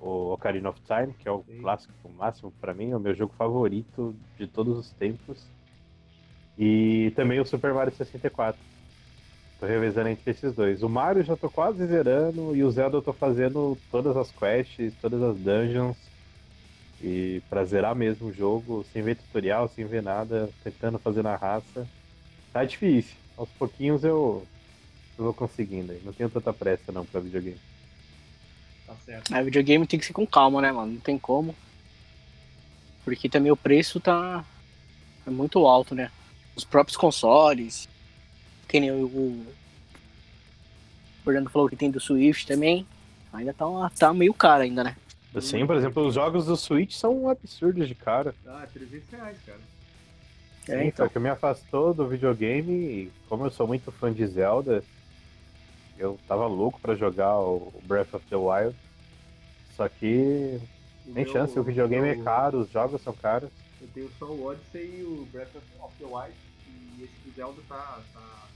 o 0.00 0.32
Ocarina 0.32 0.68
of 0.68 0.80
Time, 0.82 1.12
que 1.12 1.28
é 1.28 1.32
o 1.32 1.42
Sim. 1.42 1.60
clássico 1.60 1.92
máximo 2.16 2.52
pra 2.60 2.72
mim, 2.72 2.92
é 2.92 2.96
o 2.96 3.00
meu 3.00 3.12
jogo 3.16 3.34
favorito 3.36 4.14
de 4.38 4.46
todos 4.46 4.78
os 4.78 4.92
tempos. 4.92 5.44
E 6.56 7.12
também 7.16 7.40
o 7.40 7.44
Super 7.44 7.74
Mario 7.74 7.92
64. 7.92 8.60
Tô 9.58 9.66
revezando 9.66 10.08
entre 10.08 10.30
esses 10.30 10.52
dois. 10.54 10.84
O 10.84 10.88
Mario 10.88 11.24
já 11.24 11.36
tô 11.36 11.50
quase 11.50 11.84
zerando 11.84 12.54
e 12.54 12.62
o 12.62 12.70
Zelda 12.70 12.96
eu 12.96 13.02
tô 13.02 13.12
fazendo 13.12 13.76
todas 13.90 14.16
as 14.16 14.30
quests, 14.30 14.94
todas 15.02 15.20
as 15.20 15.36
dungeons. 15.36 16.17
E 17.02 17.40
pra 17.48 17.64
zerar 17.64 17.94
mesmo 17.94 18.28
o 18.28 18.32
jogo, 18.32 18.84
sem 18.92 19.02
ver 19.02 19.16
tutorial, 19.16 19.68
sem 19.68 19.84
ver 19.84 20.02
nada, 20.02 20.50
tentando 20.64 20.98
fazer 20.98 21.22
na 21.22 21.36
raça. 21.36 21.86
Tá 22.52 22.64
difícil. 22.64 23.14
Aos 23.36 23.48
pouquinhos 23.50 24.02
eu, 24.02 24.44
eu 25.16 25.24
vou 25.24 25.34
conseguindo 25.34 25.92
aí. 25.92 26.00
Não 26.04 26.12
tenho 26.12 26.28
tanta 26.28 26.52
pressa 26.52 26.90
não 26.90 27.04
pra 27.06 27.20
videogame. 27.20 27.58
Tá 28.86 28.94
certo. 29.04 29.32
É, 29.34 29.42
videogame 29.44 29.86
tem 29.86 29.98
que 30.00 30.06
ser 30.06 30.12
com 30.12 30.26
calma, 30.26 30.60
né, 30.60 30.72
mano? 30.72 30.94
Não 30.94 31.00
tem 31.00 31.16
como. 31.18 31.54
Porque 33.04 33.28
também 33.28 33.52
o 33.52 33.56
preço 33.56 34.00
tá 34.00 34.44
é 35.26 35.30
muito 35.30 35.64
alto, 35.66 35.94
né? 35.94 36.10
Os 36.56 36.64
próprios 36.64 36.96
consoles. 36.96 37.88
Que 38.66 38.80
nem 38.80 38.90
o, 38.90 39.04
o 39.06 39.46
Fernando 41.24 41.48
falou 41.50 41.68
que 41.68 41.76
tem 41.76 41.90
do 41.90 42.00
Swift 42.00 42.46
também. 42.46 42.86
Ainda 43.32 43.52
tá, 43.54 43.66
uma- 43.66 43.90
tá 43.90 44.12
meio 44.12 44.34
caro 44.34 44.62
ainda, 44.62 44.82
né? 44.82 44.96
Sim, 45.40 45.66
por 45.66 45.76
exemplo, 45.76 46.06
os 46.06 46.14
jogos 46.14 46.46
do 46.46 46.56
Switch 46.56 46.94
são 46.94 47.28
absurdos 47.28 47.86
de 47.86 47.94
cara. 47.94 48.34
Ah, 48.46 48.66
300 48.72 49.10
reais, 49.10 49.38
cara. 49.46 49.60
É, 50.68 50.78
Sim, 50.82 50.86
então. 50.88 51.06
Só 51.06 51.12
que 51.12 51.18
me 51.18 51.28
afastou 51.28 51.94
do 51.94 52.06
videogame 52.08 52.72
e 52.72 53.12
como 53.28 53.44
eu 53.46 53.50
sou 53.50 53.66
muito 53.66 53.90
fã 53.92 54.12
de 54.12 54.26
Zelda, 54.26 54.82
eu 55.98 56.18
tava 56.26 56.46
louco 56.46 56.80
pra 56.80 56.94
jogar 56.94 57.38
o 57.38 57.72
Breath 57.84 58.14
of 58.14 58.26
the 58.26 58.36
Wild. 58.36 58.74
Só 59.76 59.88
que 59.88 60.60
O 61.06 61.12
tem 61.14 61.24
meu- 61.24 61.32
chance, 61.32 61.58
o 61.58 61.62
videogame 61.62 62.08
é 62.08 62.14
meu- 62.14 62.24
caro, 62.24 62.60
os 62.60 62.70
jogos 62.70 63.00
são 63.02 63.12
caros. 63.12 63.50
Eu 63.80 63.88
tenho 63.94 64.10
só 64.18 64.26
o 64.26 64.44
Odyssey 64.46 65.00
e 65.00 65.02
o 65.04 65.26
Breath 65.30 65.54
of 65.80 65.94
the 65.98 66.04
Wild. 66.04 66.34
E 66.98 67.04
esse 67.04 67.12
do 67.24 67.32
Zelda 67.36 67.62
tá. 67.68 68.00
tá. 68.12 68.48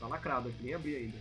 tá 0.00 0.06
lacrado 0.06 0.48
aqui, 0.48 0.62
nem 0.62 0.74
abri 0.74 0.94
ainda. 0.96 1.16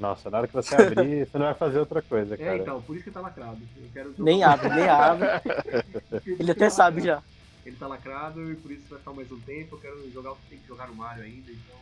Nossa, 0.00 0.30
na 0.30 0.38
hora 0.38 0.48
que 0.48 0.54
você 0.54 0.74
abrir, 0.74 1.26
você 1.28 1.36
não 1.38 1.44
vai 1.44 1.54
fazer 1.54 1.78
outra 1.78 2.00
coisa, 2.00 2.34
É, 2.34 2.38
cara. 2.38 2.56
então, 2.56 2.80
por 2.80 2.96
isso 2.96 3.04
que 3.04 3.10
tá 3.10 3.20
lacrado. 3.20 3.58
Eu 3.76 3.88
quero 3.92 4.10
jogar 4.12 4.24
Nem 4.24 4.42
abre, 4.42 4.68
nem 4.70 4.88
abre. 4.88 5.28
Isso 6.26 6.42
Ele 6.42 6.50
até 6.50 6.64
tá 6.64 6.70
sabe 6.70 7.02
já. 7.02 7.22
Ele 7.66 7.76
tá 7.76 7.86
lacrado 7.86 8.50
e 8.50 8.56
por 8.56 8.70
isso 8.72 8.88
vai 8.88 8.98
ficar 8.98 9.12
mais 9.12 9.30
um 9.30 9.38
tempo. 9.40 9.76
Eu 9.76 9.80
quero 9.80 10.10
jogar 10.10 10.32
o 10.32 10.36
que 10.36 10.48
tem 10.48 10.58
que 10.58 10.66
jogar 10.66 10.88
no 10.88 10.94
Mario 10.94 11.22
ainda, 11.24 11.52
então 11.52 11.76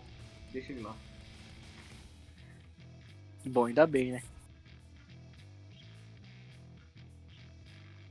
deixa 0.52 0.72
ele 0.72 0.83
lá. 0.83 0.94
Bom, 3.46 3.66
ainda 3.66 3.87
bem, 3.87 4.11
né? 4.11 4.22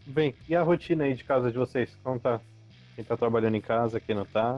Bem, 0.06 0.34
e 0.48 0.56
a 0.56 0.64
rotina 0.64 1.04
aí 1.04 1.14
de 1.14 1.26
casa 1.26 1.52
de 1.52 1.58
vocês? 1.58 1.94
Como 2.02 2.18
tá? 2.18 2.40
Quem 2.96 3.04
tá 3.04 3.18
trabalhando 3.18 3.56
em 3.56 3.62
casa, 3.62 4.00
quem 4.00 4.16
não 4.16 4.26
tá? 4.26 4.58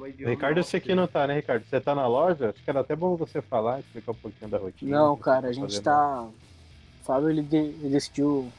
O 0.00 0.06
idioma 0.06 0.30
Ricardo, 0.30 0.58
eu 0.58 0.64
sei 0.64 0.80
que 0.80 0.94
não 0.94 1.06
tá, 1.06 1.26
né, 1.26 1.34
Ricardo? 1.34 1.64
Você 1.68 1.80
tá 1.80 1.94
na 1.94 2.06
loja? 2.06 2.50
Acho 2.50 2.62
que 2.64 2.70
era 2.70 2.80
até 2.80 2.96
bom 2.96 3.16
você 3.16 3.42
falar, 3.42 3.80
explicar 3.80 4.12
um 4.12 4.14
pouquinho 4.14 4.50
da 4.50 4.58
rotina. 4.58 4.96
Não, 4.96 5.16
cara, 5.16 5.42
você 5.42 5.48
a 5.48 5.52
gente 5.52 5.80
tá. 5.82 6.22
O 6.22 7.04
Fábio 7.04 7.28
ele, 7.30 7.42
de- 7.42 7.56
ele 7.56 7.90
decidiu 7.90 8.50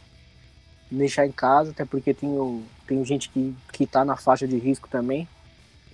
me 0.91 0.99
deixar 0.99 1.25
em 1.25 1.31
casa, 1.31 1.71
até 1.71 1.83
porque 1.85 2.13
tem, 2.13 2.29
o- 2.29 2.63
tem 2.85 3.03
gente 3.03 3.29
que, 3.29 3.55
que 3.71 3.87
tá 3.87 4.05
na 4.05 4.15
faixa 4.17 4.47
de 4.47 4.57
risco 4.57 4.87
também. 4.87 5.27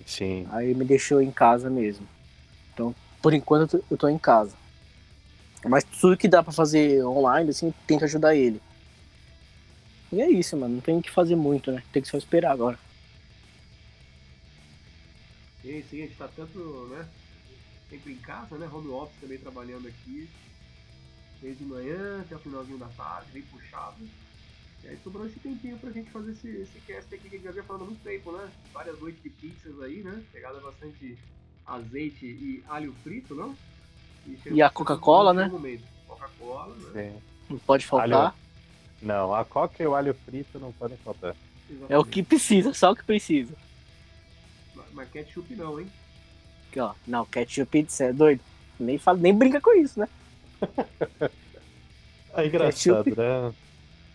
Sim. 0.04 0.46
Aí 0.50 0.74
me 0.74 0.84
deixou 0.84 1.20
em 1.22 1.30
casa 1.30 1.70
mesmo. 1.70 2.06
Então, 2.74 2.94
por 3.22 3.32
enquanto 3.32 3.74
eu 3.76 3.80
tô, 3.80 3.84
eu 3.92 3.96
tô 3.96 4.08
em 4.08 4.18
casa. 4.18 4.54
Mas 5.64 5.82
tudo 5.84 6.16
que 6.16 6.28
dá 6.28 6.42
pra 6.42 6.52
fazer 6.52 7.04
online, 7.04 7.50
assim, 7.50 7.72
tenta 7.86 8.04
ajudar 8.04 8.34
ele. 8.34 8.60
E 10.12 10.20
é 10.20 10.30
isso, 10.30 10.56
mano. 10.56 10.76
Não 10.76 10.80
tem 10.80 10.96
o 10.98 11.02
que 11.02 11.10
fazer 11.10 11.36
muito, 11.36 11.70
né? 11.72 11.82
Tem 11.92 12.00
que 12.02 12.08
só 12.08 12.16
esperar 12.16 12.52
agora. 12.52 12.78
Sim, 15.68 15.84
sim, 15.90 16.02
a 16.02 16.06
gente 16.06 16.16
tá 16.16 16.28
tanto, 16.34 16.58
né? 16.90 17.06
Sempre 17.90 18.12
em 18.14 18.16
casa, 18.16 18.56
né? 18.56 18.66
Home 18.72 18.88
office 18.88 19.20
também 19.20 19.36
trabalhando 19.36 19.86
aqui. 19.86 20.26
Desde 21.42 21.62
de 21.62 21.70
manhã 21.70 22.22
até 22.22 22.36
o 22.36 22.38
finalzinho 22.38 22.78
da 22.78 22.86
tarde, 22.88 23.30
bem 23.32 23.42
puxado. 23.42 23.96
E 24.82 24.88
aí 24.88 24.98
sobrou 25.04 25.26
esse 25.26 25.38
tempinho 25.40 25.76
pra 25.76 25.90
gente 25.90 26.08
fazer 26.10 26.32
esse, 26.32 26.48
esse 26.48 26.80
cast 26.86 27.14
aqui 27.14 27.28
que 27.28 27.36
a 27.36 27.38
gente 27.38 27.44
já 27.44 27.50
vinha 27.50 27.64
falando 27.64 27.82
há 27.82 27.84
muito 27.84 28.02
tempo, 28.02 28.32
né? 28.32 28.50
Várias 28.72 28.98
noites 28.98 29.22
de 29.22 29.28
pizzas 29.28 29.82
aí, 29.82 30.02
né? 30.02 30.24
Pegada 30.32 30.58
bastante 30.58 31.18
azeite 31.66 32.24
e 32.24 32.64
alho 32.66 32.94
frito, 33.04 33.34
não? 33.34 33.54
chegou- 34.42 34.56
E 34.56 34.62
a 34.62 34.70
Coca-Cola, 34.70 35.34
né? 35.34 35.50
Coca-Cola, 36.06 36.74
né? 36.76 37.12
sim. 37.12 37.22
Não 37.50 37.58
pode 37.58 37.84
faltar. 37.86 38.34
Não, 39.02 39.34
a 39.34 39.44
coca 39.44 39.82
e 39.82 39.86
o 39.86 39.94
alho 39.94 40.14
frito 40.14 40.58
não 40.58 40.72
podem 40.72 40.96
faltar. 40.98 41.36
É 41.90 41.98
o 41.98 42.04
que 42.04 42.22
precisa, 42.22 42.72
só 42.72 42.92
o 42.92 42.96
que 42.96 43.04
precisa. 43.04 43.54
Mas- 44.98 45.10
ketchup 45.10 45.54
não, 45.54 45.78
hein? 45.80 45.86
Aqui, 46.68 46.80
ó. 46.80 46.92
Não, 47.06 47.24
ketchup, 47.24 47.86
você 47.88 48.04
é 48.04 48.12
doido. 48.12 48.40
Nem, 48.80 48.98
fala, 48.98 49.18
nem 49.18 49.32
brinca 49.34 49.60
com 49.60 49.72
isso, 49.74 49.98
né? 50.00 50.08
É 52.34 52.46
engraçado, 52.46 53.04
Ketchup. 53.04 53.18
né? 53.20 53.52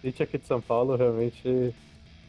A 0.02 0.06
gente 0.06 0.24
aqui 0.24 0.38
de 0.38 0.46
São 0.46 0.62
Paulo, 0.62 0.96
realmente, 0.96 1.74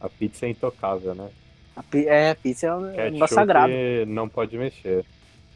a 0.00 0.08
pizza 0.08 0.46
é 0.46 0.48
intocável, 0.50 1.14
né? 1.14 1.30
A 1.76 1.82
pi- 1.84 2.08
é, 2.08 2.34
pizza 2.34 2.66
é 2.66 2.74
um 2.74 2.80
negócio 2.80 3.34
sagrado. 3.34 3.72
não 4.08 4.28
pode 4.28 4.56
mexer. 4.56 5.04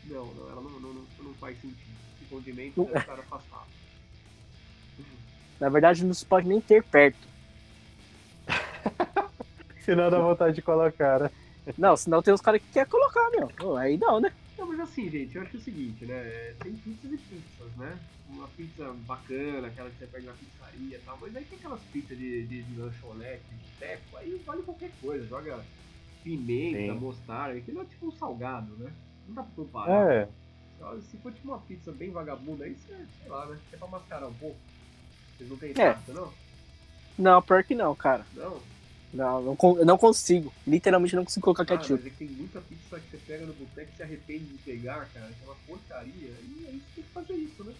Não, 0.05 0.27
não, 0.27 0.49
ela 0.51 0.61
não, 0.61 0.71
não, 0.81 0.93
não, 0.95 1.05
não 1.23 1.35
faz 1.35 1.57
sentido. 1.61 1.81
Esse 2.21 2.31
condimento 2.31 2.85
deve 2.85 2.99
estar 2.99 3.15
afastado. 3.15 3.67
Na 5.59 5.69
verdade, 5.71 6.05
não 6.05 6.15
se 6.15 6.25
pode 6.25 6.47
nem 6.47 6.61
ter 6.61 6.85
perto. 6.85 7.19
Senão 9.85 10.11
dá 10.11 10.21
vontade 10.21 10.55
de 10.55 10.63
colocar, 10.63 11.19
né? 11.21 11.31
Não, 11.77 11.97
senão 11.97 12.23
tem 12.23 12.33
os 12.33 12.41
caras 12.41 12.61
que 12.61 12.69
querem 12.73 12.91
colocar, 12.91 13.31
meu. 13.31 13.77
Aí 13.77 13.97
não, 13.99 14.21
né? 14.21 14.33
Não, 14.59 14.67
mas 14.67 14.81
assim, 14.81 15.09
gente, 15.09 15.37
eu 15.37 15.43
acho 15.43 15.57
o 15.57 15.61
seguinte, 15.61 16.05
né? 16.05 16.55
Tem 16.63 16.75
pizzas 16.75 17.13
e 17.13 17.17
pizzas, 17.17 17.77
né? 17.77 17.99
Uma 18.29 18.49
pizza 18.49 18.93
bacana, 19.07 19.69
aquela 19.69 19.91
que 19.91 19.99
você 19.99 20.07
pega 20.07 20.27
na 20.31 20.37
pizzaria 20.37 20.97
e 20.97 21.01
tal, 21.01 21.19
mas 21.21 21.35
aí 21.37 21.45
tem 21.45 21.59
aquelas 21.59 21.83
pizzas 21.85 22.19
de, 22.19 22.47
de, 22.47 22.63
de 22.65 22.75
lanchonete, 22.81 23.45
de 23.49 23.79
teco, 23.79 24.17
aí 24.17 24.37
vale 24.45 24.63
qualquer 24.63 24.91
coisa, 25.01 25.27
joga 25.27 25.65
pimenta, 26.25 26.93
Sim. 26.93 26.99
mostarda, 26.99 27.59
aquilo 27.59 27.81
é 27.81 27.85
tipo 27.85 28.09
um 28.09 28.13
salgado, 28.13 28.77
né? 28.77 28.93
Não 29.27 29.35
dá 29.35 29.43
pra 29.43 29.53
comparar. 29.55 30.13
É, 30.13 30.29
Se 31.01 31.17
for 31.19 31.33
tipo 31.33 31.49
uma 31.49 31.61
pizza 31.61 31.93
bem 31.93 32.11
vagabunda, 32.11 32.65
aí 32.65 32.75
você, 32.75 32.95
sei 33.21 33.31
lá, 33.31 33.47
né? 33.47 33.59
É 33.73 33.77
pra 33.77 33.89
mascarar 33.89 34.29
um 34.29 34.35
pouco. 34.35 34.59
Vocês 35.37 35.49
não 35.49 35.57
têm 35.57 35.71
É. 35.79 35.95
pizza, 35.95 36.13
não? 36.13 36.33
Não, 37.17 37.43
pior 37.43 37.65
que 37.65 37.75
não, 37.75 37.95
cara. 37.95 38.27
Não? 38.33 38.61
Não, 39.13 39.41
não, 39.43 39.57
eu 39.79 39.87
não 39.87 39.97
consigo. 39.97 40.53
Literalmente 40.67 41.17
não 41.17 41.25
consigo 41.25 41.45
colocar 41.45 41.65
Cara, 41.65 41.79
ketchup. 41.81 42.03
mas 42.03 42.07
é 42.07 42.11
que 42.11 42.17
tem 42.27 42.29
muita 42.37 42.61
pizza 42.61 43.01
que 43.01 43.11
você 43.11 43.17
pega 43.27 43.47
no 43.47 43.55
boteco 43.55 43.91
e 43.93 43.97
se 43.97 44.03
arrepende 44.03 44.45
de 44.45 44.59
pegar, 44.59 45.09
cara, 45.15 45.27
que 45.29 45.43
é 45.43 45.47
uma 45.47 45.57
porcaria, 45.67 46.13
e 46.15 46.67
aí 46.69 46.83
você 46.83 46.95
tem 46.97 47.05
que 47.05 47.11
fazer 47.15 47.35
isso, 47.35 47.65
né? 47.65 47.73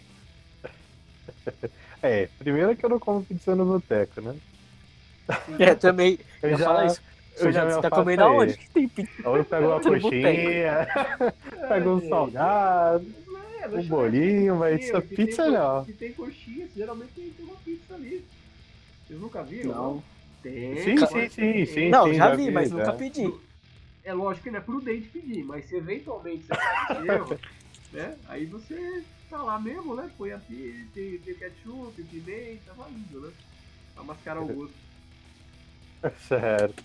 é. 2.03 2.29
Primeiro 2.39 2.75
que 2.77 2.85
eu 2.85 2.91
não 2.91 2.99
como 2.99 3.25
pizza 3.25 3.55
no 3.55 3.65
boteco, 3.67 4.21
né? 4.21 4.37
É, 5.59 5.75
também. 5.75 6.19
Eu 6.43 6.51
Eu 6.51 6.59
já, 6.59 6.65
falo 6.65 6.87
isso. 6.87 7.03
eu 7.37 7.53
já 7.53 7.65
você 7.67 7.81
tá 7.83 7.91
comendo 7.91 8.23
aí. 8.23 8.29
aonde 8.29 8.57
que 8.57 8.71
tem 8.71 8.89
pizza? 8.89 9.29
Ou 9.29 9.37
eu 9.37 9.45
pego 9.45 9.67
uma 9.67 9.81
coxinha, 9.83 10.89
pego 11.69 11.91
um 11.91 12.01
gente. 12.01 12.09
salgado, 12.09 13.07
É, 13.63 13.69
um 13.69 13.83
bolinho, 13.83 14.57
mas 14.57 14.81
essa 14.81 15.03
que 15.03 15.15
pizza 15.15 15.43
tem, 15.45 15.53
não. 15.53 15.85
Que 15.85 15.93
tem 15.93 16.13
coxinha, 16.15 16.67
geralmente 16.75 17.11
tem, 17.15 17.31
tem 17.31 17.45
uma 17.45 17.57
pizza 17.57 17.95
ali. 17.95 18.25
Vocês 19.07 19.21
nunca 19.21 19.43
viram? 19.43 19.75
Não. 19.75 20.03
Tem. 20.43 20.77
Sim, 20.83 20.97
sim, 21.07 21.29
sim, 21.29 21.67
sim. 21.67 21.89
Não, 21.91 22.09
já 22.15 22.31
já 22.31 22.35
vi, 22.37 22.47
vi, 22.47 22.51
mas 22.53 22.69
já. 22.71 22.77
nunca 22.77 22.93
pedi. 22.93 23.33
É 24.05 24.13
lógico 24.15 24.45
que 24.45 24.51
não 24.51 24.59
é 24.59 24.63
prudente 24.63 25.09
pedir, 25.09 25.45
mas 25.45 25.67
se 25.67 25.77
eventualmente 25.77 26.45
você 26.45 26.55
faz 26.55 27.05
erro, 27.05 27.39
né? 27.93 28.17
Aí 28.29 28.47
você 28.47 29.05
tá 29.29 29.43
lá 29.43 29.61
mesmo, 29.61 29.95
né? 29.95 30.11
Põe 30.17 30.33
a 30.33 30.39
pi- 30.39 30.89
tem, 30.95 31.19
tem 31.19 31.35
ketchup, 31.35 32.03
pimenta, 32.05 32.73
vai 32.75 32.91
indo, 32.91 33.21
né? 33.21 33.33
Pra 33.95 34.05
mascarar 34.05 34.41
o 34.43 34.47
gosto. 34.47 34.75
Certo. 36.29 36.85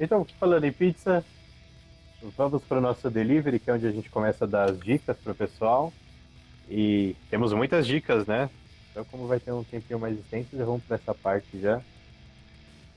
Então, 0.00 0.24
falando 0.40 0.64
em 0.64 0.72
pizza, 0.72 1.24
vamos 2.36 2.62
para 2.64 2.78
o 2.78 2.80
nosso 2.80 3.10
delivery, 3.10 3.58
que 3.60 3.70
é 3.70 3.74
onde 3.74 3.86
a 3.86 3.90
gente 3.92 4.08
começa 4.10 4.44
a 4.44 4.48
dar 4.48 4.70
as 4.70 4.80
dicas 4.80 5.16
para 5.18 5.32
o 5.32 5.36
pessoal. 5.36 5.92
E 6.68 7.14
temos 7.30 7.52
muitas 7.52 7.86
dicas, 7.86 8.26
né? 8.26 8.48
Então, 8.90 9.04
como 9.04 9.26
vai 9.26 9.38
ter 9.38 9.52
um 9.52 9.62
tempinho 9.64 9.98
mais 10.00 10.18
extenso, 10.18 10.56
já 10.56 10.64
vamos 10.64 10.82
para 10.84 10.96
essa 10.96 11.14
parte 11.14 11.60
já. 11.60 11.80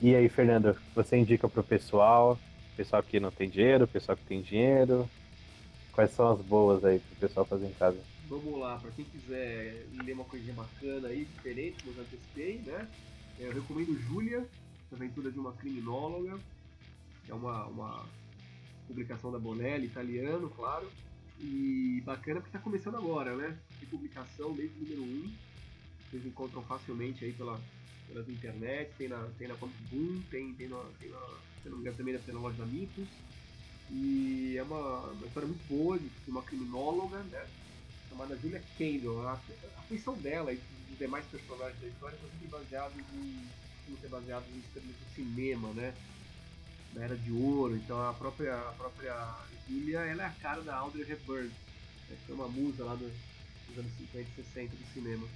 E 0.02 0.16
aí, 0.16 0.28
Fernando, 0.28 0.76
você 0.96 1.16
indica 1.16 1.48
para 1.48 1.60
o 1.60 1.64
pessoal, 1.64 2.36
pessoal 2.76 3.04
que 3.04 3.20
não 3.20 3.30
tem 3.30 3.48
dinheiro, 3.48 3.86
pessoal 3.86 4.18
que 4.18 4.24
tem 4.24 4.42
dinheiro, 4.42 5.08
quais 5.92 6.10
são 6.10 6.32
as 6.32 6.40
boas 6.40 6.84
aí 6.84 6.98
para 6.98 7.12
o 7.12 7.20
pessoal 7.20 7.46
fazer 7.46 7.68
em 7.68 7.74
casa? 7.74 8.00
Vamos 8.28 8.58
lá, 8.58 8.78
pra 8.78 8.90
quem 8.90 9.04
quiser 9.04 9.86
ler 10.02 10.14
uma 10.14 10.24
coisinha 10.24 10.54
bacana 10.54 11.06
aí, 11.06 11.24
diferente, 11.24 11.84
como 11.84 11.96
eu 11.96 12.02
já 12.02 12.10
testei, 12.10 12.58
né? 12.66 12.88
Eu 13.38 13.52
recomendo 13.52 13.96
Júlia, 14.08 14.44
Aventura 14.92 15.30
de 15.30 15.38
uma 15.38 15.52
Criminóloga, 15.52 16.36
é 17.28 17.32
uma, 17.32 17.66
uma 17.66 18.04
publicação 18.88 19.30
da 19.30 19.38
Bonelli, 19.38 19.86
italiano, 19.86 20.50
claro. 20.50 20.90
E 21.38 22.02
bacana 22.04 22.40
porque 22.40 22.58
tá 22.58 22.58
começando 22.58 22.96
agora, 22.96 23.36
né? 23.36 23.56
Tem 23.78 23.88
publicação 23.88 24.52
desde 24.52 24.76
o 24.80 24.82
número 24.82 25.02
1. 25.28 25.34
Vocês 26.10 26.26
encontram 26.26 26.60
facilmente 26.62 27.24
aí 27.24 27.32
pela, 27.32 27.60
pelas 28.12 28.28
internet, 28.28 28.92
tem 28.98 29.08
na, 29.08 29.26
tem 29.38 29.48
na 29.48 29.54
Comic 29.56 29.78
Boom, 29.90 30.22
tem, 30.30 30.54
tem, 30.54 30.68
na, 30.68 30.82
tem 31.00 31.10
na, 31.10 31.18
se 31.62 31.68
não 31.68 31.76
me 31.78 31.82
engano 31.82 31.96
também 31.96 32.14
na 32.14 32.40
loja 32.40 32.58
da 32.58 32.66
Mitos. 32.66 33.08
E 33.90 34.56
é 34.56 34.62
uma, 34.62 35.10
uma 35.12 35.26
história 35.26 35.48
muito 35.48 35.64
boa 35.68 35.98
de, 35.98 36.08
uma 36.30 36.42
criminóloga, 36.42 37.22
né? 37.24 37.50
chamada 38.08 38.36
Julia 38.36 38.62
Kendall. 38.76 39.26
A, 39.26 39.32
a 39.34 39.82
feição 39.88 40.14
dela 40.20 40.52
e 40.52 40.56
dos 40.56 40.98
demais 40.98 41.26
personagens 41.26 41.80
da 41.80 41.88
história 41.88 42.18
são 42.18 42.30
sempre 42.30 42.48
baseados 42.48 42.98
em, 42.98 43.96
ser 44.00 44.08
baseados 44.08 44.48
em 44.48 44.60
termos 44.72 44.96
do 44.96 45.04
cinema, 45.14 45.72
né? 45.74 45.94
Da 46.94 47.04
Era 47.04 47.16
de 47.16 47.32
Ouro. 47.32 47.76
Então 47.76 48.00
a 48.00 48.14
própria, 48.14 48.54
a 48.68 48.72
própria 48.72 49.48
Julia 49.68 50.00
ela 50.00 50.24
é 50.24 50.26
a 50.26 50.34
cara 50.34 50.62
da 50.62 50.76
Audrey 50.76 51.10
Hepburn, 51.10 51.48
né? 51.48 52.16
que 52.16 52.26
foi 52.26 52.34
uma 52.34 52.48
musa 52.48 52.84
lá 52.84 52.94
do- 52.94 53.10
dos 53.68 53.78
anos 53.78 53.92
50 53.92 54.30
e 54.30 54.34
60 54.34 54.76
do 54.76 54.86
cinema. 54.92 55.26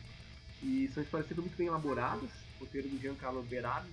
E 0.63 0.89
são 0.89 1.03
histórias 1.03 1.29
sempre 1.29 1.43
muito 1.43 1.57
bem 1.57 1.67
elaboradas, 1.69 2.46
roteiro 2.61 2.89
do 2.89 3.01
Giancarlo 3.01 3.43
Berardi. 3.43 3.91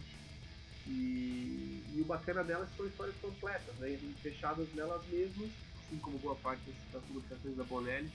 E, 0.87 1.81
e 1.95 2.01
o 2.01 2.05
bacana 2.05 2.43
delas 2.43 2.69
são 2.75 2.85
histórias 2.85 3.15
completas, 3.17 3.73
né? 3.75 3.97
fechadas 4.21 4.67
nelas 4.73 5.01
mesmas, 5.07 5.49
assim 5.85 5.97
como 5.97 6.17
boa 6.19 6.35
parte 6.35 6.61
das, 6.91 7.03
publicações 7.03 7.55
da 7.55 7.63
Bonelli. 7.63 8.11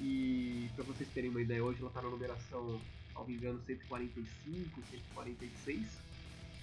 E 0.00 0.68
para 0.74 0.84
vocês 0.84 1.08
terem 1.10 1.30
uma 1.30 1.40
ideia, 1.40 1.62
hoje 1.62 1.78
ela 1.80 1.88
está 1.88 2.02
na 2.02 2.08
numeração, 2.08 2.80
ao 3.14 3.26
me 3.26 3.34
engano, 3.34 3.60
145, 3.66 4.82
146. 4.90 5.86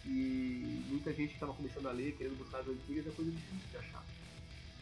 E 0.05 0.83
muita 0.89 1.13
gente 1.13 1.29
que 1.29 1.33
estava 1.35 1.53
começando 1.53 1.87
a 1.87 1.91
ler, 1.91 2.15
querendo 2.17 2.37
buscar 2.37 2.59
as 2.59 2.67
antigas, 2.67 3.07
é 3.07 3.11
coisa 3.11 3.31
difícil 3.31 3.69
de 3.69 3.77
achar. 3.77 4.03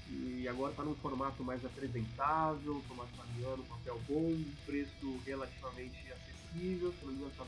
E 0.09 0.47
agora 0.47 0.71
está 0.71 0.83
num 0.83 0.95
formato 0.95 1.43
mais 1.43 1.63
apresentável, 1.65 2.81
formato 2.87 3.11
mariano, 3.17 3.63
papel 3.65 4.01
bom, 4.07 4.41
preço 4.65 5.19
relativamente 5.25 5.97
acessível, 6.11 6.93
se 6.93 7.05
não 7.05 7.13
me 7.13 7.27
está 7.27 7.45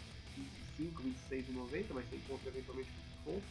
25, 0.80 1.04
26,90, 1.32 1.86
mas 1.94 2.06
tem 2.10 2.20
encontra 2.20 2.50
eventualmente 2.50 2.90
com 2.90 3.32
desconto. 3.32 3.46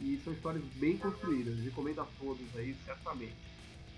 E 0.00 0.20
são 0.22 0.32
histórias 0.32 0.62
bem 0.76 0.96
construídas, 0.96 1.58
recomendo 1.58 2.00
a 2.00 2.06
todos 2.20 2.46
aí, 2.56 2.74
certamente. 2.84 3.34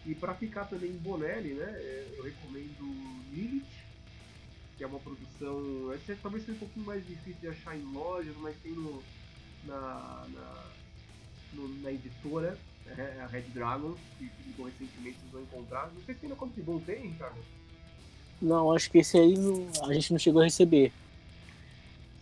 E 0.07 0.14
para 0.14 0.34
ficar 0.34 0.64
também 0.64 0.91
em 0.91 0.97
Bonelli, 0.97 1.53
né, 1.53 1.64
é, 1.76 2.14
eu 2.16 2.22
recomendo 2.24 3.26
Lilith, 3.32 3.66
que 4.78 4.84
é 4.84 4.86
uma 4.86 4.99
produção, 4.99 5.93
essa 5.93 6.16
talvez 6.22 6.43
seja 6.45 6.57
um 6.57 6.61
pouquinho 6.61 6.86
mais 6.86 7.07
difícil 7.07 7.36
de 7.43 7.49
achar 7.49 7.76
em 7.76 7.82
lojas, 7.93 8.34
mas 8.38 8.57
tem 8.62 8.72
no, 8.72 9.03
na, 9.66 10.26
na, 10.32 10.64
no- 11.53 11.68
na 11.82 11.93
editora, 11.93 12.57
né, 12.86 13.20
a 13.22 13.26
Red 13.26 13.43
Dragon, 13.53 13.95
que 14.18 14.26
publicou 14.30 14.64
recentemente, 14.64 15.18
vocês 15.18 15.32
vão 15.32 15.43
encontrar. 15.43 15.91
Não 15.95 16.03
sei 16.07 16.14
se 16.14 16.20
tem 16.22 16.30
na 16.30 16.36
Comic 16.36 16.62
Con, 16.62 16.78
tem, 16.80 17.09
Ricardo? 17.09 17.38
Não, 18.41 18.72
acho 18.72 18.91
que 18.91 18.99
esse 18.99 19.18
aí 19.18 19.36
não- 19.36 19.68
a 19.84 19.93
gente 19.93 20.12
não 20.12 20.18
chegou 20.18 20.41
a 20.41 20.45
receber. 20.47 20.91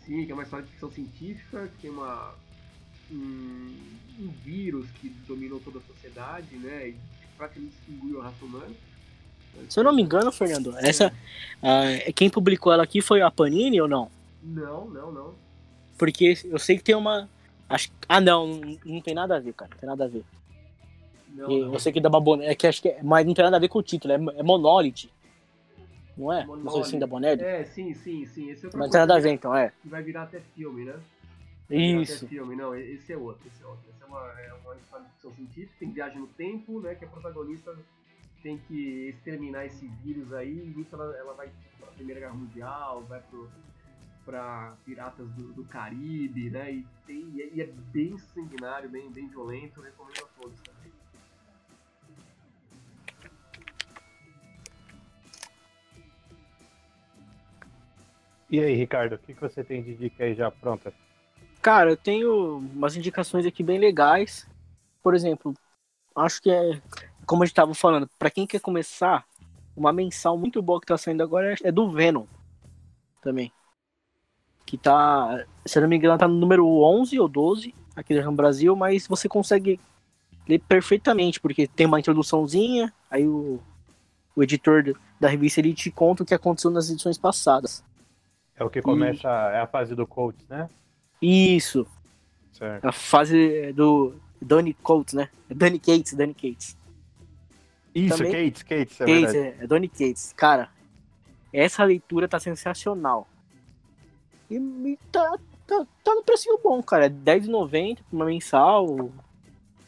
Sim, 0.09 0.25
que 0.25 0.33
é 0.33 0.35
uma 0.35 0.43
história 0.43 0.65
de 0.65 0.71
ficção 0.73 0.91
científica, 0.91 1.69
que 1.69 1.83
tem 1.83 1.91
uma, 1.91 2.35
um, 3.13 3.77
um 4.19 4.29
vírus 4.43 4.87
que 5.01 5.11
dominou 5.29 5.61
toda 5.61 5.81
a 5.81 5.83
sociedade, 5.83 6.57
né, 6.57 6.89
e 6.89 6.97
praticamente 7.37 7.75
extinguiu 7.79 8.23
a 8.23 8.25
raça 8.25 8.43
humana. 8.43 8.75
Se 9.69 9.79
eu 9.79 9.85
não 9.85 9.93
me 9.93 10.03
engano, 10.03 10.33
Fernando, 10.33 10.75
essa. 10.79 11.13
ah, 11.63 12.13
quem 12.15 12.31
publicou 12.31 12.73
ela 12.73 12.83
aqui 12.83 13.03
foi 13.03 13.21
a 13.21 13.31
Panini 13.31 13.81
ou 13.81 13.89
não? 13.89 14.11
Não, 14.43 14.89
não, 14.89 15.13
não. 15.13 15.35
Porque 15.99 16.39
eu 16.45 16.59
sei 16.59 16.79
que 16.79 16.85
tem 16.85 16.95
uma. 16.95 17.29
Acho... 17.69 17.91
Ah, 18.09 18.21
não, 18.21 18.61
não, 18.85 19.01
tem 19.01 19.15
nada 19.15 19.37
a 19.37 19.41
ver, 19.41 19.53
cara. 19.53 19.71
Não 19.73 19.79
tem 19.79 19.89
nada 19.89 20.05
a 20.05 20.09
ver. 20.09 20.25
Não, 21.35 21.49
não. 21.49 21.73
eu 21.75 21.79
sei 21.79 21.93
que 21.93 22.01
da 22.01 22.09
Babone... 22.09 22.45
é 22.45 22.55
que 22.55 22.67
acho 22.67 22.81
que 22.81 22.89
é... 22.89 23.03
Mas 23.03 23.27
não 23.27 23.35
tem 23.35 23.45
nada 23.45 23.57
a 23.57 23.61
ver 23.61 23.69
com 23.69 23.79
o 23.79 23.83
título, 23.83 24.15
é, 24.15 24.39
é 24.39 24.43
Monolith. 24.43 25.11
Não 26.19 26.33
é? 26.33 26.45
Uma 26.45 26.59
coisa 26.73 26.81
assim 26.81 26.99
da 26.99 27.07
Bonelli? 27.07 27.43
É, 27.43 27.65
sim, 27.65 27.95
sim, 27.95 28.27
sim. 28.27 28.51
Esse 28.51 28.67
é 28.67 28.71
Mas 28.75 28.91
tem 28.91 28.99
nada 29.01 29.15
a 29.17 29.21
ver, 29.21 29.31
então, 29.31 29.55
é. 29.55 29.73
Que 29.81 29.89
vai 29.89 30.03
virar 30.03 30.25
até 30.25 30.41
filme, 30.41 30.85
né? 30.85 30.99
Vai 31.69 31.79
Isso. 31.79 32.25
Até 32.25 32.27
filme. 32.27 32.57
Não, 32.57 32.75
esse 32.75 33.13
é 33.13 33.17
outro, 33.17 33.47
esse 33.47 33.63
é 33.63 33.67
outro. 33.67 33.85
Esse 33.89 34.03
é 34.03 34.07
uma, 34.07 34.41
é 34.41 34.53
uma 34.55 34.75
história 34.77 35.07
de 35.07 35.13
ficção 35.13 35.33
científica, 35.33 35.73
tem 35.79 35.91
viagem 35.93 36.19
no 36.19 36.27
tempo, 36.27 36.81
né? 36.81 36.97
Que 36.97 37.05
a 37.05 37.09
protagonista 37.09 37.77
tem 38.43 38.59
que 38.67 39.09
exterminar 39.11 39.67
esse 39.67 39.87
vírus 40.03 40.33
aí, 40.33 40.51
e 40.59 40.77
nisso 40.77 40.95
ela, 40.95 41.17
ela 41.17 41.35
vai 41.35 41.51
pra 41.79 41.89
Primeira 41.89 42.21
Guerra 42.21 42.35
Mundial, 42.35 43.03
vai 43.09 43.21
pro, 43.21 43.49
pra 44.25 44.77
piratas 44.85 45.29
do, 45.31 45.53
do 45.53 45.65
Caribe, 45.65 46.51
né? 46.51 46.73
E, 46.73 46.87
tem, 47.07 47.29
e 47.35 47.61
é- 47.61 47.65
é 47.65 47.67
bem 47.93 48.17
sanguinário, 48.19 48.89
bem, 48.89 49.09
bem 49.11 49.29
violento, 49.29 49.81
recomendo 49.81 50.19
a 50.25 50.41
todos 50.43 50.59
também. 50.63 50.78
E 58.51 58.61
aí, 58.61 58.75
Ricardo, 58.75 59.15
o 59.15 59.19
que, 59.19 59.35
que 59.35 59.41
você 59.41 59.63
tem 59.63 59.83
de 59.83 59.95
dica 59.95 60.25
aí 60.25 60.35
já 60.35 60.51
pronta? 60.51 60.93
Cara, 61.61 61.91
eu 61.91 61.97
tenho 61.97 62.59
umas 62.59 62.97
indicações 62.97 63.45
aqui 63.45 63.63
bem 63.63 63.79
legais. 63.79 64.49
Por 65.03 65.15
exemplo, 65.15 65.55
acho 66.17 66.41
que 66.41 66.51
é. 66.51 66.81
Como 67.27 67.43
a 67.43 67.47
gente 67.47 67.55
tava 67.55 67.75
falando, 67.75 68.09
pra 68.19 68.31
quem 68.31 68.47
quer 68.47 68.61
começar, 68.61 69.27
uma 69.77 69.93
mensal 69.93 70.39
muito 70.39 70.63
boa 70.63 70.81
que 70.81 70.87
tá 70.87 70.97
saindo 70.97 71.23
agora 71.23 71.55
é 71.63 71.71
do 71.71 71.91
Venom. 71.91 72.25
Também. 73.23 73.53
Que 74.65 74.79
tá. 74.79 75.45
Se 75.67 75.79
não 75.81 75.89
me 75.89 75.97
engano, 75.97 76.19
tá 76.19 76.27
no 76.27 76.35
número 76.35 76.67
11 76.67 77.19
ou 77.21 77.29
12 77.29 77.75
aqui 77.95 78.19
no 78.19 78.33
Brasil, 78.33 78.75
mas 78.75 79.07
você 79.07 79.29
consegue 79.29 79.79
lê 80.49 80.59
perfeitamente, 80.59 81.39
porque 81.39 81.67
tem 81.67 81.87
uma 81.87 82.01
introduçãozinha, 82.01 82.93
aí 83.11 83.27
o, 83.27 83.61
o 84.35 84.43
editor 84.43 84.99
da 85.21 85.29
revista 85.29 85.61
ele 85.61 85.75
te 85.75 85.91
conta 85.91 86.23
o 86.23 86.27
que 86.27 86.33
aconteceu 86.33 86.71
nas 86.71 86.89
edições 86.89 87.19
passadas. 87.19 87.85
É 88.59 88.65
o 88.65 88.71
que 88.71 88.83
começa, 88.83 89.29
e... 89.29 89.57
é 89.57 89.61
a 89.61 89.67
fase 89.67 89.95
do 89.95 90.07
Colts, 90.07 90.47
né? 90.49 90.69
Isso. 91.23 91.87
Certo. 92.53 92.85
A 92.85 92.93
fase 92.93 93.73
do 93.73 94.15
Danny 94.41 94.75
Coates, 94.75 95.15
né? 95.15 95.29
Danny 95.49 95.79
Cates, 95.79 96.15
Danny 96.15 96.35
Cates. 96.35 96.77
Isso, 97.95 98.17
Também... 98.17 98.33
Cates, 98.33 98.63
Cates, 98.63 99.01
é 99.01 99.07
Cates, 99.07 99.35
é, 99.35 99.57
é 99.61 99.67
Danny 99.67 99.89
Cates. 99.89 100.33
Cara, 100.37 100.69
essa 101.53 101.85
leitura 101.85 102.29
tá 102.29 102.39
sensacional. 102.39 103.29
E, 104.51 104.57
e 104.57 104.99
tá, 105.11 105.39
tá, 105.67 105.87
tá 106.05 106.15
no 106.15 106.23
precinho 106.23 106.59
bom, 106.63 106.83
cara. 106.83 107.07
É 107.07 107.09
R$10,90 107.09 107.99
uma 108.13 108.25
mensal. 108.25 109.11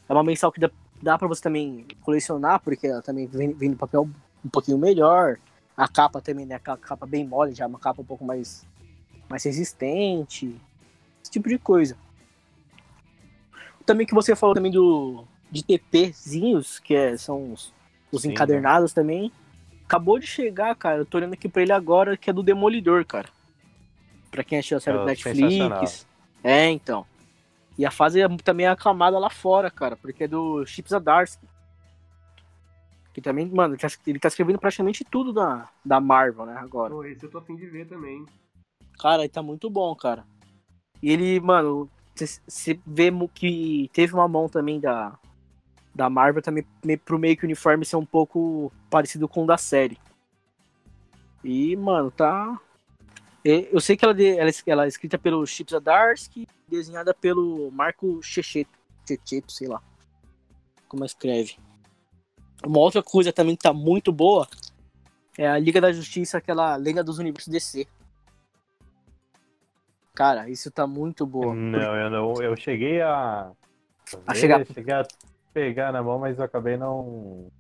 É 0.09 0.13
uma 0.13 0.25
mensal 0.25 0.51
que 0.53 0.61
dá, 0.61 0.71
dá 1.03 1.19
pra 1.19 1.29
você 1.29 1.43
também 1.43 1.87
colecionar, 2.03 2.61
porque 2.61 2.87
ela 2.87 3.03
também 3.03 3.27
vem, 3.27 3.53
vem 3.53 3.71
no 3.71 3.77
papel 3.77 4.09
um 4.45 4.49
pouquinho 4.49 4.79
melhor. 4.79 5.39
A 5.81 5.89
capa 5.89 6.21
também, 6.21 6.45
né? 6.45 6.57
Aquela 6.57 6.77
capa 6.77 7.07
bem 7.07 7.27
mole, 7.27 7.55
já 7.55 7.67
uma 7.67 7.79
capa 7.79 8.03
um 8.03 8.05
pouco 8.05 8.23
mais, 8.23 8.67
mais 9.31 9.45
resistente. 9.45 10.55
Esse 11.23 11.31
tipo 11.31 11.49
de 11.49 11.59
coisa. 11.59 11.97
Também 13.87 14.07
que 14.07 14.15
você 14.15 14.37
falou 14.37 14.55
também 14.55 14.71
do 14.71 15.25
de 15.51 15.63
TPzinhos, 15.63 16.79
que 16.79 16.95
é, 16.95 17.17
são 17.17 17.55
os, 17.55 17.73
os 18.13 18.21
Sim, 18.21 18.33
encadernados 18.33 18.95
né? 18.95 19.03
também. 19.03 19.33
Acabou 19.87 20.19
de 20.19 20.27
chegar, 20.27 20.77
cara. 20.77 20.99
Eu 20.99 21.07
tô 21.07 21.17
olhando 21.17 21.33
aqui 21.33 21.49
pra 21.49 21.63
ele 21.63 21.73
agora, 21.73 22.15
que 22.15 22.29
é 22.29 22.33
do 22.33 22.43
Demolidor, 22.43 23.07
cara. 23.07 23.31
Pra 24.31 24.45
quem 24.45 24.59
assistiu 24.59 24.77
a 24.77 24.81
série 24.81 24.99
oh, 24.99 25.01
do 25.01 25.07
Netflix. 25.07 26.07
É, 26.45 26.69
então. 26.69 27.07
E 27.79 27.87
a 27.87 27.91
fase 27.91 28.21
é 28.21 28.29
também 28.45 28.67
é 28.67 28.69
aclamada 28.69 29.19
lá 29.19 29.31
fora, 29.31 29.71
cara, 29.71 29.97
porque 29.97 30.25
é 30.25 30.29
do 30.29 30.63
Chips 30.67 30.91
Zdarsky. 30.91 31.49
Que 33.13 33.21
também, 33.21 33.47
mano, 33.47 33.77
ele 34.07 34.19
tá 34.19 34.29
escrevendo 34.29 34.59
praticamente 34.59 35.05
tudo 35.05 35.33
da, 35.33 35.69
da 35.85 36.01
Marvel, 36.01 36.47
né, 36.47 36.57
agora. 36.57 36.95
Pô, 36.95 37.05
esse 37.05 37.25
eu 37.25 37.31
tô 37.31 37.39
afim 37.39 37.57
de 37.57 37.67
ver 37.67 37.87
também. 37.87 38.25
Cara, 38.99 39.23
ele 39.23 39.29
tá 39.29 39.43
muito 39.43 39.69
bom, 39.69 39.95
cara. 39.95 40.25
E 41.03 41.11
ele, 41.11 41.41
mano, 41.41 41.91
você 42.15 42.79
vê 42.87 43.11
que 43.35 43.91
teve 43.93 44.15
uma 44.15 44.29
mão 44.29 44.49
também 44.49 44.79
da, 44.79 45.19
da 45.95 46.09
Marvel 46.09 46.43
também 46.43 46.65
pro 47.05 47.19
meio 47.19 47.37
que 47.37 47.45
o 47.45 47.47
uniforme 47.47 47.85
ser 47.85 47.97
um 47.97 48.07
pouco 48.07 48.73
parecido 48.89 49.27
com 49.27 49.45
o 49.45 49.47
da 49.47 49.57
série. 49.57 49.99
E, 51.43 51.75
mano, 51.77 52.11
tá. 52.11 52.61
Eu 53.43 53.81
sei 53.81 53.97
que 53.97 54.05
ela, 54.05 54.15
ela, 54.23 54.51
ela 54.67 54.85
é 54.85 54.89
escrita 54.89 55.19
pelo 55.19 55.47
Chip 55.47 55.71
Zdarsky, 55.71 56.47
desenhada 56.69 57.15
pelo 57.15 57.71
Marco 57.71 58.23
Checheto, 58.23 58.79
Checheto, 59.07 59.51
sei 59.51 59.67
lá 59.67 59.83
como 60.91 61.05
escreve. 61.05 61.57
Uma 62.67 62.79
outra 62.79 63.03
coisa 63.03 63.33
também 63.33 63.57
que 63.57 63.63
tá 63.63 63.73
muito 63.73 64.13
boa 64.13 64.47
é 65.39 65.49
a 65.49 65.59
Liga 65.59 65.81
da 65.81 65.93
Justiça, 65.93 66.39
aquela 66.39 66.77
Liga 66.77 67.03
dos 67.03 67.19
Universos 67.19 67.51
DC. 67.51 67.87
Cara, 70.15 70.51
isso 70.51 70.71
tá 70.71 70.87
muito 70.87 71.25
boa. 71.25 71.55
Não, 71.55 71.97
eu 71.97 72.11
não. 72.11 72.43
Eu 72.43 72.57
cheguei 72.57 73.01
a. 73.01 73.53
A 74.27 74.35
chegar. 74.35 74.67
Cheguei 74.67 74.95
a 74.95 75.07
pegar 75.55 75.93
na 75.93 76.03
mão, 76.03 76.19
mas 76.19 76.39
eu 76.39 76.45
acabei 76.45 76.77
não. 76.77 77.51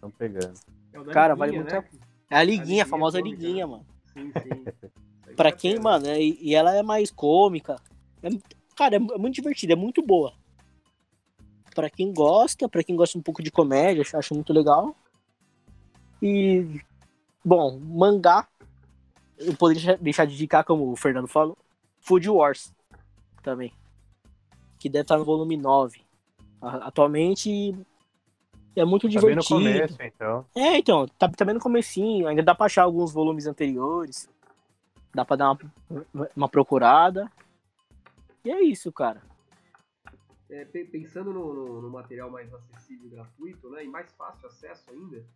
Não 0.00 0.10
pegando. 0.10 0.54
É 0.92 1.12
Cara, 1.12 1.34
vale 1.34 1.56
muito. 1.56 1.72
Né? 1.72 1.84
É 2.30 2.36
a 2.36 2.42
liguinha, 2.42 2.62
a, 2.62 2.62
liguinha, 2.62 2.82
a 2.84 2.86
famosa 2.86 3.18
cômica, 3.20 3.42
liguinha, 3.42 3.66
mano. 3.66 3.86
Sim, 4.12 4.32
sim. 4.32 4.90
pra 5.36 5.52
quem, 5.52 5.78
mano, 5.78 6.06
é, 6.06 6.18
e 6.20 6.54
ela 6.54 6.74
é 6.74 6.82
mais 6.82 7.10
cômica. 7.10 7.76
É, 8.22 8.30
cara, 8.74 8.96
é, 8.96 8.98
é 8.98 9.18
muito 9.18 9.34
divertida, 9.34 9.74
é 9.74 9.76
muito 9.76 10.00
boa. 10.00 10.32
Pra 11.76 11.90
quem 11.90 12.10
gosta, 12.10 12.66
pra 12.70 12.82
quem 12.82 12.96
gosta 12.96 13.18
um 13.18 13.22
pouco 13.22 13.42
de 13.42 13.50
comédia, 13.50 14.02
acho 14.14 14.34
muito 14.34 14.50
legal. 14.50 14.96
E. 16.22 16.80
Bom, 17.44 17.78
mangá. 17.78 18.48
Eu 19.36 19.54
poderia 19.54 19.98
deixar 19.98 20.24
de 20.24 20.32
indicar, 20.32 20.64
como 20.64 20.90
o 20.90 20.96
Fernando 20.96 21.28
falou. 21.28 21.54
Food 22.00 22.30
Wars 22.30 22.72
também. 23.42 23.74
Que 24.78 24.88
deve 24.88 25.02
estar 25.02 25.18
no 25.18 25.24
volume 25.26 25.54
9. 25.54 26.00
Atualmente 26.62 27.76
é 28.74 28.82
muito 28.86 29.02
tá 29.02 29.08
divertido. 29.10 29.44
Tá 29.44 29.56
bem 29.56 29.74
no 29.74 29.86
começo, 29.86 30.02
então. 30.02 30.46
É, 30.56 30.78
então, 30.78 31.06
tá 31.18 31.28
também 31.28 31.54
no 31.54 31.60
comecinho, 31.60 32.26
ainda 32.26 32.42
dá 32.42 32.54
pra 32.54 32.64
achar 32.64 32.84
alguns 32.84 33.12
volumes 33.12 33.46
anteriores. 33.46 34.30
Dá 35.14 35.26
pra 35.26 35.36
dar 35.36 35.52
uma, 35.52 36.30
uma 36.34 36.48
procurada. 36.48 37.30
E 38.42 38.50
é 38.50 38.62
isso, 38.62 38.90
cara. 38.90 39.20
É, 40.48 40.64
pensando 40.64 41.32
no, 41.32 41.52
no, 41.52 41.82
no, 41.82 41.90
material 41.90 42.30
mais 42.30 42.52
acessível 42.54 43.08
e 43.08 43.10
gratuito, 43.10 43.68
né, 43.68 43.84
e 43.84 43.88
mais 43.88 44.12
fácil 44.12 44.46
acesso 44.46 44.88
ainda, 44.92 45.26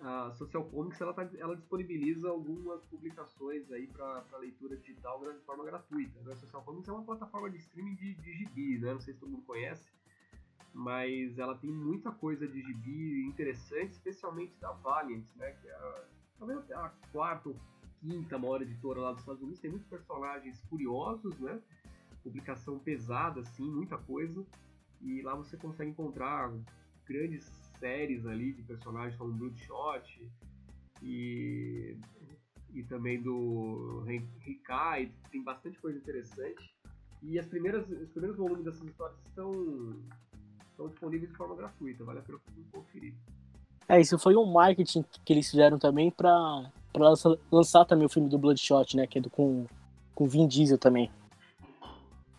a 0.00 0.32
Social 0.32 0.64
Comics 0.64 0.98
ela, 0.98 1.12
tá, 1.12 1.28
ela 1.38 1.54
disponibiliza 1.54 2.30
algumas 2.30 2.82
publicações 2.84 3.70
aí 3.70 3.86
para 3.86 4.24
leitura 4.38 4.76
digital 4.76 5.20
de 5.20 5.44
forma 5.44 5.62
gratuita. 5.64 6.18
Né? 6.22 6.32
A 6.32 6.36
Social 6.36 6.62
Comics 6.62 6.88
é 6.88 6.92
uma 6.92 7.04
plataforma 7.04 7.50
de 7.50 7.58
streaming 7.58 7.94
de, 7.96 8.14
de 8.14 8.32
gibi, 8.32 8.78
né? 8.78 8.94
não 8.94 9.00
sei 9.00 9.12
se 9.12 9.20
todo 9.20 9.30
mundo 9.30 9.44
conhece, 9.44 9.86
mas 10.72 11.38
ela 11.38 11.54
tem 11.54 11.70
muita 11.70 12.10
coisa 12.10 12.48
de 12.48 12.62
gibi 12.62 13.26
interessante, 13.26 13.90
especialmente 13.90 14.54
da 14.58 14.72
Valiant, 14.72 15.24
né? 15.36 15.52
que 15.60 15.68
é 15.68 16.04
talvez 16.38 16.70
a 16.72 16.88
quarta 17.12 17.50
ou 17.50 17.56
quinta 18.00 18.38
maior 18.38 18.62
editora 18.62 19.00
lá 19.00 19.10
dos 19.12 19.20
Estados 19.20 19.42
Unidos, 19.42 19.60
tem 19.60 19.70
muitos 19.70 19.88
personagens 19.88 20.58
curiosos, 20.70 21.38
né? 21.38 21.60
Publicação 22.22 22.78
pesada, 22.78 23.40
assim, 23.40 23.64
muita 23.64 23.96
coisa, 23.98 24.44
e 25.00 25.22
lá 25.22 25.34
você 25.34 25.56
consegue 25.56 25.90
encontrar 25.90 26.52
grandes 27.06 27.44
séries 27.78 28.26
ali 28.26 28.52
de 28.52 28.62
personagens 28.62 29.16
como 29.16 29.32
Bloodshot 29.32 30.30
e, 31.02 31.96
e 32.72 32.82
também 32.84 33.20
do 33.20 34.04
Rikai, 34.40 35.10
tem 35.30 35.42
bastante 35.42 35.78
coisa 35.78 35.98
interessante. 35.98 36.74
E 37.22 37.38
as 37.38 37.46
primeiras, 37.46 37.88
os 37.88 38.08
primeiros 38.10 38.38
volumes 38.38 38.64
dessas 38.64 38.82
histórias 38.82 39.18
estão, 39.26 39.96
estão 40.70 40.88
disponíveis 40.88 41.30
de 41.30 41.36
forma 41.36 41.54
gratuita, 41.54 42.04
vale 42.04 42.20
a 42.20 42.22
pena 42.22 42.38
conferir. 42.72 43.14
É, 43.88 44.00
isso 44.00 44.18
foi 44.18 44.36
um 44.36 44.44
marketing 44.44 45.04
que 45.24 45.32
eles 45.32 45.50
fizeram 45.50 45.78
também 45.78 46.10
para 46.10 46.70
lançar 47.50 47.84
também 47.84 48.06
o 48.06 48.08
filme 48.08 48.28
do 48.28 48.38
Bloodshot, 48.38 48.96
né? 48.96 49.06
Que 49.06 49.18
é 49.18 49.20
do, 49.20 49.28
com, 49.28 49.66
com 50.14 50.28
Vin 50.28 50.46
Diesel 50.46 50.78
também. 50.78 51.10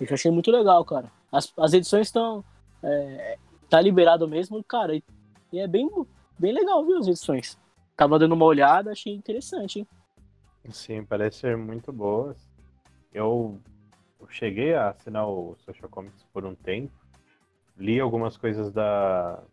Eu 0.02 0.14
achei 0.14 0.32
muito 0.32 0.52
legal, 0.52 0.84
cara. 0.84 1.12
As, 1.32 1.54
as 1.58 1.74
edições 1.74 2.08
estão. 2.08 2.44
É, 2.84 3.38
tá 3.70 3.80
liberado 3.80 4.28
mesmo, 4.28 4.64
cara. 4.64 4.96
E 4.96 5.04
e 5.52 5.60
é 5.60 5.68
bem, 5.68 5.90
bem 6.40 6.54
legal, 6.54 6.86
viu, 6.86 6.98
as 6.98 7.08
edições. 7.08 7.60
Tava 7.98 8.18
dando 8.18 8.34
uma 8.34 8.46
olhada, 8.46 8.92
achei 8.92 9.14
interessante, 9.14 9.80
hein? 9.80 9.88
Sim, 10.70 11.04
parece 11.04 11.40
ser 11.40 11.58
muito 11.58 11.92
boas. 11.92 12.38
Eu, 13.14 13.60
eu 14.20 14.28
cheguei 14.30 14.74
a 14.74 14.92
assinar 14.92 15.28
o 15.28 15.56
Social 15.66 15.90
Comics 15.90 16.24
por 16.32 16.46
um 16.46 16.56
tempo. 16.56 16.94
Li 17.78 18.00
algumas 18.00 18.38
coisas 18.38 18.72
da, 18.72 19.44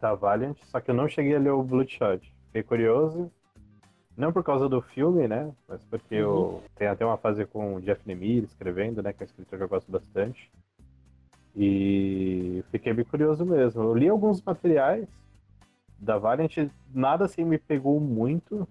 da 0.00 0.14
Valiant, 0.14 0.56
só 0.64 0.80
que 0.80 0.90
eu 0.90 0.94
não 0.94 1.08
cheguei 1.08 1.34
a 1.34 1.40
ler 1.40 1.50
o 1.50 1.62
Bloodshot. 1.62 2.32
Fiquei 2.46 2.62
curioso, 2.62 3.30
não 4.20 4.32
por 4.32 4.44
causa 4.44 4.68
do 4.68 4.80
filme, 4.80 5.26
né? 5.26 5.52
Mas 5.66 5.82
porque 5.84 6.22
uhum. 6.22 6.22
eu 6.22 6.62
tenho 6.76 6.92
até 6.92 7.04
uma 7.04 7.16
fase 7.16 7.44
com 7.46 7.76
o 7.76 7.80
Jeff 7.80 8.00
Lemire 8.06 8.46
escrevendo, 8.46 9.02
né? 9.02 9.12
Que 9.12 9.22
é 9.22 9.24
um 9.24 9.26
escritor 9.26 9.58
que 9.58 9.64
eu 9.64 9.68
gosto 9.68 9.90
bastante. 9.90 10.50
E 11.56 12.62
fiquei 12.70 12.92
bem 12.92 13.04
curioso 13.04 13.44
mesmo. 13.44 13.82
Eu 13.82 13.94
li 13.94 14.08
alguns 14.08 14.40
materiais 14.42 15.08
da 15.98 16.18
Valiant, 16.18 16.70
nada 16.94 17.24
assim 17.24 17.44
me 17.44 17.58
pegou 17.58 17.98
muito. 17.98 18.68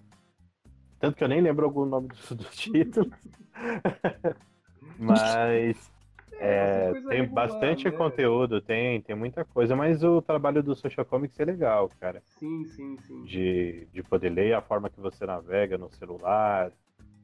Tanto 1.00 1.18
que 1.18 1.24
eu 1.24 1.28
nem 1.28 1.42
lembro 1.42 1.66
algum 1.66 1.86
nome 1.86 2.08
do, 2.08 2.36
do 2.36 2.44
título. 2.52 3.12
mas 4.98 5.92
é, 6.40 6.92
é, 6.96 7.02
tem 7.10 7.28
bastante 7.28 7.86
né? 7.86 7.92
conteúdo, 7.92 8.62
tem, 8.62 9.02
tem 9.02 9.16
muita 9.16 9.44
coisa, 9.46 9.76
mas 9.76 10.04
o 10.04 10.22
trabalho 10.22 10.64
do 10.64 10.76
Social 10.76 11.06
Comics 11.06 11.40
é 11.40 11.46
legal, 11.46 11.90
cara. 12.00 12.22
Sim, 12.26 12.66
sim, 12.66 12.98
sim. 13.00 13.24
De, 13.24 13.88
de 13.92 14.04
poder 14.04 14.30
ler 14.30 14.54
a 14.54 14.62
forma 14.62 14.90
que 14.90 15.00
você 15.00 15.26
navega 15.26 15.78
no 15.78 15.90
celular, 15.92 16.72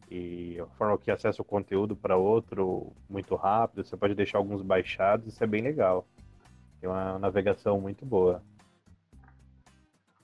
e 0.10 0.60
a 0.60 0.68
forma 0.68 0.98
que 0.98 1.10
acessa 1.10 1.42
o 1.42 1.46
conteúdo 1.46 1.96
para 1.96 2.16
outro 2.16 2.94
muito 3.10 3.36
rápido, 3.36 3.84
você 3.84 3.98
pode 3.98 4.14
deixar 4.14 4.38
alguns 4.38 4.62
baixados, 4.62 5.28
isso 5.28 5.44
é 5.44 5.48
bem 5.48 5.62
legal. 5.62 6.08
Tem 6.80 6.90
uma 6.90 7.18
navegação 7.18 7.80
muito 7.82 8.06
boa. 8.06 8.44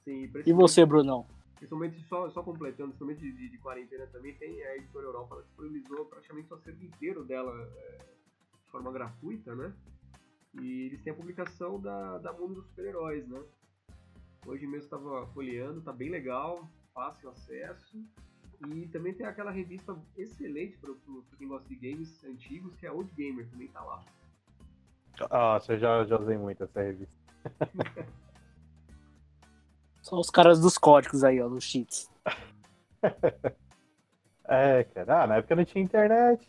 Sim, 0.03 0.29
e 0.45 0.53
você, 0.53 0.85
Brunão? 0.85 1.25
Principalmente, 1.55 1.99
só, 2.07 2.29
só 2.31 2.41
completando, 2.41 2.89
principalmente 2.89 3.21
de, 3.21 3.49
de, 3.49 3.57
quarentena 3.59 4.07
também, 4.07 4.33
tem 4.33 4.63
a 4.63 4.77
Editora 4.77 5.05
Europa, 5.05 5.35
ela 5.35 5.43
disponibilizou 5.43 6.05
praticamente 6.05 6.51
o 6.51 6.55
acervo 6.55 6.83
inteiro 6.83 7.23
dela 7.23 7.53
é, 7.77 7.97
de 7.97 8.20
forma 8.71 8.91
gratuita, 8.91 9.53
né? 9.55 9.73
E 10.59 10.87
eles 10.87 11.01
têm 11.03 11.13
a 11.13 11.15
publicação 11.15 11.79
da, 11.79 12.17
da 12.17 12.33
Mundo 12.33 12.55
dos 12.55 12.67
Super-Heróis, 12.67 13.27
né? 13.27 13.41
Hoje 14.45 14.65
mesmo 14.65 14.85
estava 14.85 15.27
folheando, 15.27 15.81
tá 15.81 15.93
bem 15.93 16.09
legal, 16.09 16.67
fácil 16.93 17.29
acesso. 17.29 18.03
E 18.67 18.87
também 18.87 19.13
tem 19.13 19.25
aquela 19.25 19.51
revista 19.51 19.95
excelente 20.17 20.77
para 20.77 20.93
quem 21.37 21.47
gosta 21.47 21.67
de 21.67 21.75
games 21.75 22.23
antigos, 22.23 22.75
que 22.75 22.85
é 22.85 22.91
Old 22.91 23.11
Gamer, 23.15 23.49
também 23.49 23.67
tá 23.67 23.83
lá. 23.83 24.03
Nossa, 25.29 25.73
eu 25.73 25.79
já, 25.79 26.03
já 26.05 26.19
usei 26.19 26.37
muito 26.37 26.63
essa 26.63 26.81
revista. 26.81 27.15
São 30.01 30.19
os 30.19 30.29
caras 30.29 30.59
dos 30.59 30.77
códigos 30.77 31.23
aí, 31.23 31.41
ó, 31.41 31.47
dos 31.47 31.63
cheats. 31.63 32.09
É, 34.51 34.83
cara. 34.83 35.23
Ah, 35.23 35.27
na 35.27 35.35
época 35.37 35.55
não 35.55 35.63
tinha 35.63 35.81
internet. 35.81 36.45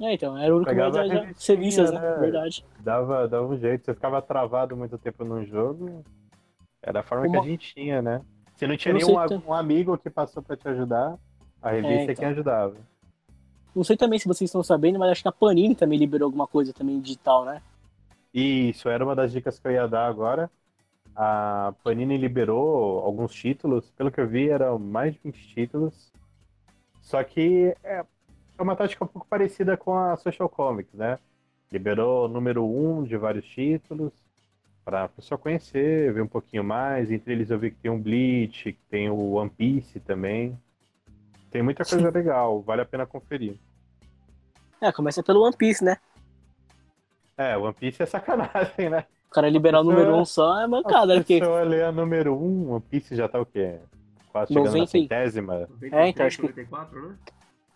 É, 0.00 0.14
então, 0.14 0.38
era 0.38 0.52
o 0.52 0.58
único 0.58 0.70
Pegava 0.70 1.02
meio 1.04 1.34
de 1.34 1.42
serviços, 1.42 1.90
né? 1.90 2.00
né? 2.00 2.16
Verdade. 2.20 2.64
Dava, 2.78 3.26
dava 3.26 3.46
um 3.46 3.58
jeito. 3.58 3.84
Você 3.84 3.94
ficava 3.94 4.22
travado 4.22 4.76
muito 4.76 4.96
tempo 4.96 5.24
num 5.24 5.44
jogo. 5.44 6.04
Era 6.80 7.00
a 7.00 7.02
forma 7.02 7.26
Uma- 7.26 7.40
que 7.40 7.46
a 7.46 7.50
gente 7.50 7.74
tinha, 7.74 8.00
né? 8.00 8.22
Se 8.54 8.66
não 8.66 8.76
tinha 8.76 8.94
nenhum 8.94 9.28
sei 9.28 9.42
um 9.46 9.52
amigo 9.52 9.96
que 9.98 10.08
passou 10.10 10.42
pra 10.42 10.56
te 10.56 10.68
ajudar, 10.68 11.16
a 11.62 11.70
revista 11.70 11.94
é, 11.94 12.02
então. 12.04 12.14
quem 12.16 12.26
ajudava. 12.28 12.76
Não 13.74 13.84
sei 13.84 13.96
também 13.96 14.18
se 14.18 14.26
vocês 14.26 14.48
estão 14.48 14.62
sabendo, 14.62 14.98
mas 14.98 15.10
acho 15.10 15.22
que 15.22 15.28
a 15.28 15.32
Panini 15.32 15.74
também 15.74 15.98
liberou 15.98 16.26
alguma 16.26 16.46
coisa 16.46 16.72
também 16.72 17.00
digital, 17.00 17.44
né? 17.44 17.62
Isso, 18.32 18.88
era 18.88 19.04
uma 19.04 19.14
das 19.14 19.32
dicas 19.32 19.58
que 19.58 19.66
eu 19.68 19.72
ia 19.72 19.86
dar 19.86 20.06
agora. 20.06 20.50
A 21.14 21.72
Panini 21.82 22.16
liberou 22.16 23.00
alguns 23.00 23.32
títulos, 23.32 23.90
pelo 23.92 24.10
que 24.10 24.20
eu 24.20 24.28
vi, 24.28 24.48
eram 24.48 24.78
mais 24.78 25.14
de 25.14 25.20
20 25.22 25.54
títulos. 25.54 26.12
Só 27.00 27.22
que 27.22 27.74
é 27.82 28.04
é 28.58 28.62
uma 28.62 28.74
tática 28.76 29.04
um 29.04 29.08
pouco 29.08 29.26
parecida 29.28 29.76
com 29.76 29.96
a 29.96 30.16
Social 30.16 30.48
Comics, 30.48 30.92
né? 30.92 31.18
Liberou 31.70 32.24
o 32.24 32.28
número 32.28 32.64
um 32.66 33.04
de 33.04 33.16
vários 33.16 33.46
títulos 33.46 34.12
para 34.84 35.04
a 35.04 35.08
pessoa 35.08 35.38
conhecer, 35.38 36.12
ver 36.12 36.22
um 36.22 36.26
pouquinho 36.28 36.64
mais. 36.64 37.10
Entre 37.10 37.32
eles 37.32 37.50
eu 37.50 37.58
vi 37.58 37.70
que 37.70 37.76
tem 37.76 37.90
um 37.90 38.00
Bleach, 38.00 38.72
que 38.72 38.80
tem 38.90 39.08
o 39.08 39.32
One 39.32 39.50
Piece 39.50 40.00
também. 40.00 40.58
Tem 41.50 41.62
muita 41.62 41.84
coisa 41.84 42.10
legal, 42.10 42.60
vale 42.60 42.82
a 42.82 42.86
pena 42.86 43.06
conferir. 43.06 43.56
É, 44.80 44.90
começa 44.92 45.22
pelo 45.22 45.42
One 45.42 45.56
Piece, 45.56 45.84
né? 45.84 45.96
É, 47.36 47.56
One 47.56 47.74
Piece 47.74 48.02
é 48.02 48.06
sacanagem, 48.06 48.90
né? 48.90 49.04
O 49.30 49.30
cara 49.30 49.48
liberar 49.50 49.80
o 49.80 49.84
número 49.84 50.16
um 50.16 50.24
só 50.24 50.60
é 50.60 50.66
mancada, 50.66 51.14
né? 51.14 51.20
Porque 51.20 51.38
pessoa 51.38 51.62
lê 51.62 51.82
a 51.82 51.92
número 51.92 52.34
1, 52.34 52.42
um, 52.42 52.72
One 52.72 52.80
Piece 52.80 53.14
já 53.14 53.28
tá 53.28 53.38
o 53.38 53.46
quê? 53.46 53.78
Quase 54.32 54.52
chegando 54.54 54.72
na 54.72 54.78
90 54.78 54.98
e- 54.98 55.02
centésima. 55.02 55.68
É, 55.92 56.08
então, 56.08 56.26
acho 56.26 56.38
que- 56.38 56.42
94, 56.46 57.08
né? 57.08 57.16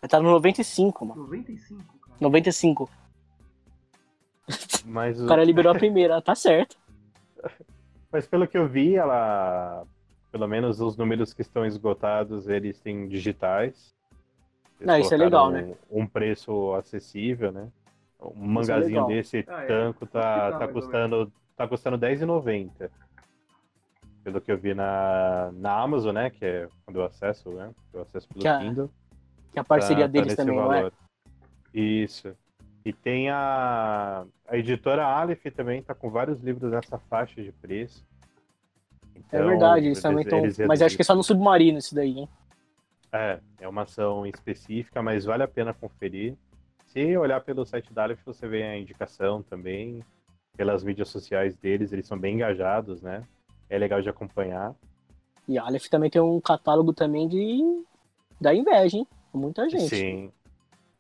Tá 0.08 0.20
no 0.20 0.30
95, 0.30 1.04
mano. 1.06 1.22
95, 1.22 1.82
cara. 2.00 2.16
95. 2.20 2.90
Mas, 4.84 5.20
O 5.20 5.26
cara 5.26 5.44
liberou 5.44 5.72
a 5.72 5.74
primeira, 5.78 6.20
tá 6.20 6.34
certo. 6.34 6.76
mas 8.10 8.26
pelo 8.26 8.46
que 8.46 8.58
eu 8.58 8.68
vi, 8.68 8.96
ela. 8.96 9.84
Pelo 10.30 10.48
menos 10.48 10.80
os 10.80 10.96
números 10.96 11.34
que 11.34 11.42
estão 11.42 11.66
esgotados, 11.66 12.48
eles 12.48 12.80
têm 12.80 13.06
digitais. 13.06 13.94
Eles 14.80 14.88
Ah, 14.94 14.98
isso 14.98 15.12
é 15.12 15.16
legal, 15.18 15.50
né? 15.50 15.74
Um, 15.90 16.06
preço 16.06 16.72
acessível, 16.74 17.52
né? 17.52 17.68
Um 18.18 18.46
mangazinho 18.46 19.04
legal. 19.04 19.06
desse 19.08 19.44
Ah, 19.46 19.62
é. 19.64 19.66
tanco 19.66 20.06
tá, 20.06 20.52
tá, 20.52 20.58
tá 20.60 20.68
custando 20.68 21.30
tá 21.54 21.68
custando 21.68 21.96
R$10,90. 21.98 22.88
Pelo 24.24 24.40
que 24.40 24.50
eu 24.50 24.56
vi 24.56 24.72
na, 24.72 25.50
na 25.52 25.78
Amazon, 25.82 26.14
né? 26.14 26.30
Que 26.30 26.44
é 26.44 26.68
quando 26.86 26.96
eu 27.00 27.04
acesso, 27.04 27.50
né? 27.50 27.70
Eu 27.92 28.00
acesso 28.02 28.26
pelo 28.28 28.40
Que 28.40 28.48
a- 28.48 28.58
Kindle. 28.58 28.90
Que 29.52 29.58
a 29.58 29.64
parceria 29.64 30.04
Tá- 30.04 30.08
tá 30.08 30.12
deles 30.12 30.26
nesse 30.28 30.36
também, 30.36 30.56
não 30.56 30.72
é? 30.72 30.76
valor. 30.78 30.92
Isso. 31.74 32.34
E 32.84 32.92
tem 32.92 33.30
a, 33.30 34.24
a 34.48 34.56
editora 34.56 35.04
Aleph 35.06 35.44
também, 35.54 35.82
tá 35.82 35.94
com 35.94 36.10
vários 36.10 36.40
livros 36.40 36.72
nessa 36.72 36.98
faixa 36.98 37.40
de 37.42 37.52
preço. 37.52 38.04
É 39.14 39.18
Então, 39.18 39.46
verdade, 39.46 39.86
eles 39.86 40.02
também 40.02 40.24
estão. 40.24 40.66
Mas 40.66 40.82
acho 40.82 40.96
que 40.96 41.02
é 41.02 41.04
só 41.04 41.14
no 41.14 41.22
submarino 41.22 41.78
isso 41.78 41.94
daí, 41.94 42.18
hein? 42.20 42.28
É, 43.12 43.38
é 43.60 43.68
uma 43.68 43.82
ação 43.82 44.26
específica, 44.26 45.02
mas 45.02 45.24
vale 45.26 45.42
a 45.42 45.48
pena 45.48 45.72
conferir. 45.74 46.34
Se 46.86 47.16
olhar 47.16 47.40
pelo 47.40 47.64
site 47.64 47.92
da 47.92 48.02
Aleph, 48.04 48.20
você 48.24 48.48
vê 48.48 48.62
a 48.64 48.76
indicação 48.78 49.42
também. 49.42 50.02
Pelas 50.56 50.82
mídias 50.84 51.08
sociais 51.08 51.56
deles, 51.56 51.92
eles 51.92 52.06
são 52.06 52.18
bem 52.18 52.34
engajados, 52.34 53.00
né? 53.00 53.22
É 53.70 53.78
legal 53.78 54.02
de 54.02 54.08
acompanhar. 54.10 54.74
E 55.48 55.56
a 55.58 55.64
Aleph 55.64 55.86
também 55.88 56.10
tem 56.10 56.20
um 56.20 56.40
catálogo 56.40 56.92
também 56.92 57.26
de. 57.28 57.84
da 58.40 58.54
inveja, 58.54 58.98
hein? 58.98 59.06
Muita 59.32 59.68
gente. 59.68 59.88
Sim. 59.94 60.32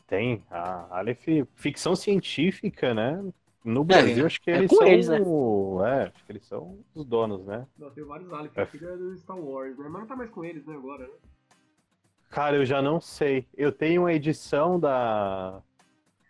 Tem. 0.06 0.42
A 0.50 0.98
Aleph, 0.98 1.26
ficção 1.54 1.94
científica, 1.96 2.92
né? 2.94 3.22
No 3.64 3.84
Brasil, 3.84 4.26
acho 4.26 4.40
que 4.40 4.50
é 4.50 4.56
eles 4.58 4.70
são. 4.70 4.86
eles, 4.86 5.08
né? 5.08 5.18
É, 5.18 6.02
acho 6.04 6.24
que 6.24 6.32
eles 6.32 6.44
são 6.46 6.78
os 6.94 7.04
donos, 7.06 7.44
né? 7.46 7.66
Não, 7.78 7.90
tem 7.90 8.04
vários 8.04 8.32
Aleph 8.32 8.58
É. 8.58 8.62
aqui 8.62 8.78
da- 8.78 8.96
do 8.96 9.16
Star 9.18 9.38
Wars, 9.38 9.78
né? 9.78 9.88
Mas 9.88 10.00
não 10.00 10.06
tá 10.08 10.16
mais 10.16 10.30
com 10.30 10.44
eles, 10.44 10.66
né, 10.66 10.74
agora, 10.74 11.06
né? 11.06 11.14
Cara, 12.30 12.56
eu 12.56 12.64
já 12.64 12.80
não 12.82 13.00
sei. 13.00 13.46
Eu 13.54 13.70
tenho 13.70 14.02
uma 14.02 14.12
edição 14.12 14.80
da. 14.80 15.62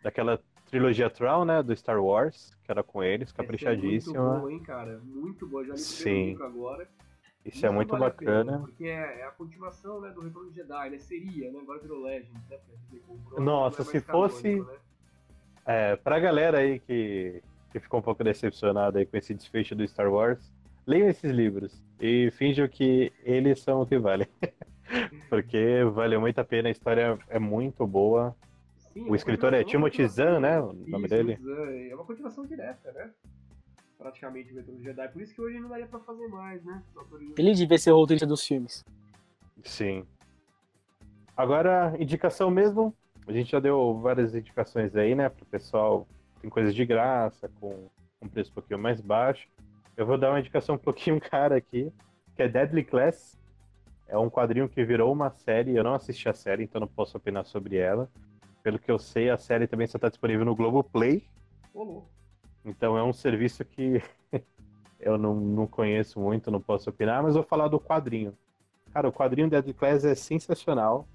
daquela 0.02 0.40
trilogia 0.66 1.08
Troll, 1.08 1.44
né? 1.44 1.62
Do 1.62 1.74
Star 1.76 2.02
Wars, 2.02 2.54
que 2.64 2.70
era 2.70 2.82
com 2.82 3.02
eles, 3.02 3.28
Essa 3.28 3.34
É 3.34 3.36
caprichadíssima. 3.44 4.20
muito 4.22 4.40
boa, 4.40 4.52
hein, 4.52 4.58
cara? 4.60 5.00
Muito 5.04 5.46
boa. 5.46 5.62
Já 5.64 5.74
li 5.74 5.80
o 5.80 5.82
Sim. 5.84 6.36
agora. 6.42 6.88
Isso 7.44 7.66
é 7.66 7.70
muito 7.70 7.90
vale 7.90 8.04
a 8.04 8.10
pena, 8.10 8.30
bacana. 8.44 8.58
porque 8.60 8.84
é, 8.84 9.20
é 9.20 9.24
a 9.26 9.30
continuação 9.32 10.00
né, 10.00 10.10
do 10.10 10.20
Retorno 10.20 10.50
de 10.50 10.56
Jedi, 10.56 10.90
né? 10.90 10.98
Seria, 10.98 11.50
né? 11.50 11.58
Agora 11.60 11.80
virou 11.80 12.00
Legend, 12.02 12.32
né? 12.48 12.58
Comprou, 13.06 13.40
Nossa, 13.40 13.82
é 13.82 13.84
se 13.84 14.00
fosse- 14.00 14.60
né? 14.60 14.76
É, 15.66 15.96
pra 15.96 16.18
galera 16.20 16.58
aí 16.58 16.78
que, 16.80 17.42
que 17.70 17.80
ficou 17.80 18.00
um 18.00 18.02
pouco 18.02 18.22
decepcionada 18.22 18.98
aí 18.98 19.06
com 19.06 19.16
esse 19.16 19.32
desfecho 19.34 19.74
do 19.74 19.86
Star 19.86 20.12
Wars, 20.12 20.52
leiam 20.86 21.08
esses 21.08 21.30
livros 21.30 21.82
e 22.00 22.30
finjam 22.32 22.66
que 22.68 23.12
eles 23.24 23.60
são 23.60 23.82
o 23.82 23.86
que 23.86 23.98
valem. 23.98 24.26
Porque 25.30 25.84
valeu 25.92 26.20
muito 26.20 26.38
a 26.38 26.44
pena, 26.44 26.68
a 26.68 26.72
história 26.72 27.18
é 27.28 27.38
muito 27.38 27.86
boa. 27.86 28.36
Sim, 28.92 29.08
O 29.08 29.14
é 29.14 29.16
escritor 29.16 29.54
é 29.54 29.62
continuação, 29.62 29.90
Timothy 29.90 30.08
Zahn, 30.08 30.40
né? 30.40 30.60
O 30.60 30.72
nome 30.72 31.06
Isso, 31.06 31.08
dele? 31.08 31.38
Zahn. 31.42 31.90
É 31.90 31.94
uma 31.94 32.04
continuação 32.04 32.44
direta, 32.46 32.92
né? 32.92 33.10
Praticamente 34.02 34.52
o 34.52 34.56
Retorno 34.56 34.82
Jedi. 34.82 35.08
Por 35.08 35.22
isso 35.22 35.32
que 35.32 35.40
hoje 35.40 35.60
não 35.60 35.68
daria 35.68 35.86
pra 35.86 36.00
fazer 36.00 36.26
mais, 36.26 36.64
né? 36.64 36.82
Ele 37.38 37.54
devia 37.54 37.78
ser 37.78 37.92
o 37.92 37.96
roteirista 37.96 38.26
dos 38.26 38.44
filmes. 38.44 38.84
Sim. 39.62 40.04
Agora, 41.36 41.94
indicação 42.00 42.50
mesmo. 42.50 42.92
A 43.28 43.32
gente 43.32 43.52
já 43.52 43.60
deu 43.60 43.96
várias 44.00 44.34
indicações 44.34 44.96
aí, 44.96 45.14
né? 45.14 45.28
Pro 45.28 45.46
pessoal. 45.46 46.08
Tem 46.40 46.50
coisas 46.50 46.74
de 46.74 46.84
graça, 46.84 47.48
com 47.60 47.88
um 48.20 48.26
preço 48.26 48.50
um 48.50 48.54
pouquinho 48.54 48.80
mais 48.80 49.00
baixo. 49.00 49.48
Eu 49.96 50.04
vou 50.04 50.18
dar 50.18 50.30
uma 50.30 50.40
indicação 50.40 50.74
um 50.74 50.78
pouquinho 50.78 51.20
cara 51.22 51.56
aqui, 51.56 51.92
que 52.34 52.42
é 52.42 52.48
Deadly 52.48 52.82
Class. 52.82 53.38
É 54.08 54.18
um 54.18 54.28
quadrinho 54.28 54.68
que 54.68 54.84
virou 54.84 55.12
uma 55.12 55.30
série. 55.30 55.76
Eu 55.76 55.84
não 55.84 55.94
assisti 55.94 56.28
a 56.28 56.34
série, 56.34 56.64
então 56.64 56.80
não 56.80 56.88
posso 56.88 57.16
opinar 57.16 57.44
sobre 57.44 57.76
ela. 57.76 58.10
Pelo 58.64 58.80
que 58.80 58.90
eu 58.90 58.98
sei, 58.98 59.30
a 59.30 59.38
série 59.38 59.68
também 59.68 59.86
só 59.86 59.96
está 59.96 60.08
disponível 60.08 60.44
no 60.44 60.56
Globoplay. 60.56 61.24
Ô, 61.72 61.84
louco. 61.84 62.21
Então 62.64 62.96
é 62.96 63.02
um 63.02 63.12
serviço 63.12 63.64
que 63.64 64.02
eu 65.00 65.18
não, 65.18 65.34
não 65.34 65.66
conheço 65.66 66.20
muito, 66.20 66.50
não 66.50 66.60
posso 66.60 66.90
opinar, 66.90 67.22
mas 67.22 67.34
vou 67.34 67.42
falar 67.42 67.68
do 67.68 67.80
quadrinho. 67.80 68.36
Cara, 68.92 69.08
o 69.08 69.12
quadrinho 69.12 69.50
Deadly 69.50 69.74
Class 69.74 70.04
é 70.04 70.14
sensacional. 70.14 71.06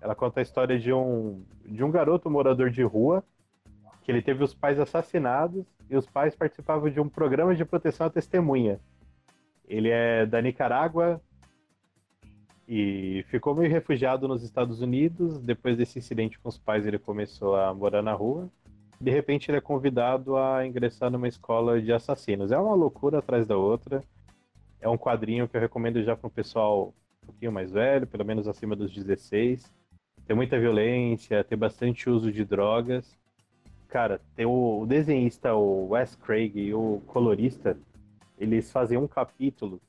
Ela 0.00 0.14
conta 0.14 0.40
a 0.40 0.42
história 0.42 0.78
de 0.78 0.92
um, 0.92 1.42
de 1.64 1.84
um 1.84 1.90
garoto 1.90 2.30
morador 2.30 2.70
de 2.70 2.82
rua, 2.82 3.22
que 4.02 4.10
ele 4.10 4.22
teve 4.22 4.42
os 4.42 4.54
pais 4.54 4.78
assassinados 4.78 5.64
e 5.90 5.96
os 5.96 6.06
pais 6.06 6.34
participavam 6.34 6.88
de 6.88 7.00
um 7.00 7.08
programa 7.08 7.54
de 7.54 7.64
proteção 7.64 8.06
à 8.06 8.10
testemunha. 8.10 8.80
Ele 9.68 9.90
é 9.90 10.24
da 10.24 10.40
Nicarágua 10.40 11.20
e 12.66 13.24
ficou 13.28 13.54
meio 13.54 13.70
refugiado 13.70 14.26
nos 14.26 14.42
Estados 14.42 14.80
Unidos. 14.80 15.38
Depois 15.38 15.76
desse 15.76 15.98
incidente 15.98 16.38
com 16.38 16.48
os 16.48 16.58
pais, 16.58 16.86
ele 16.86 16.98
começou 16.98 17.56
a 17.56 17.74
morar 17.74 18.02
na 18.02 18.12
rua 18.12 18.50
de 19.00 19.10
repente 19.10 19.50
ele 19.50 19.58
é 19.58 19.60
convidado 19.60 20.36
a 20.36 20.66
ingressar 20.66 21.10
numa 21.10 21.28
escola 21.28 21.80
de 21.80 21.92
assassinos. 21.92 22.50
É 22.50 22.58
uma 22.58 22.74
loucura 22.74 23.18
atrás 23.18 23.46
da 23.46 23.56
outra. 23.56 24.02
É 24.80 24.88
um 24.88 24.98
quadrinho 24.98 25.48
que 25.48 25.56
eu 25.56 25.60
recomendo 25.60 26.02
já 26.02 26.16
para 26.16 26.26
um 26.26 26.30
pessoal 26.30 26.92
um 27.22 27.26
pouquinho 27.26 27.52
mais 27.52 27.70
velho, 27.70 28.06
pelo 28.06 28.24
menos 28.24 28.48
acima 28.48 28.74
dos 28.74 28.92
16. 28.92 29.72
Tem 30.26 30.34
muita 30.34 30.58
violência, 30.58 31.44
tem 31.44 31.56
bastante 31.56 32.10
uso 32.10 32.32
de 32.32 32.44
drogas. 32.44 33.16
Cara, 33.86 34.20
tem 34.34 34.44
o, 34.44 34.80
o 34.80 34.86
desenhista, 34.86 35.54
o 35.54 35.90
Wes 35.90 36.14
Craig, 36.16 36.58
e 36.58 36.74
o 36.74 37.00
colorista, 37.06 37.78
eles 38.36 38.70
fazem 38.70 38.98
um 38.98 39.06
capítulo 39.06 39.80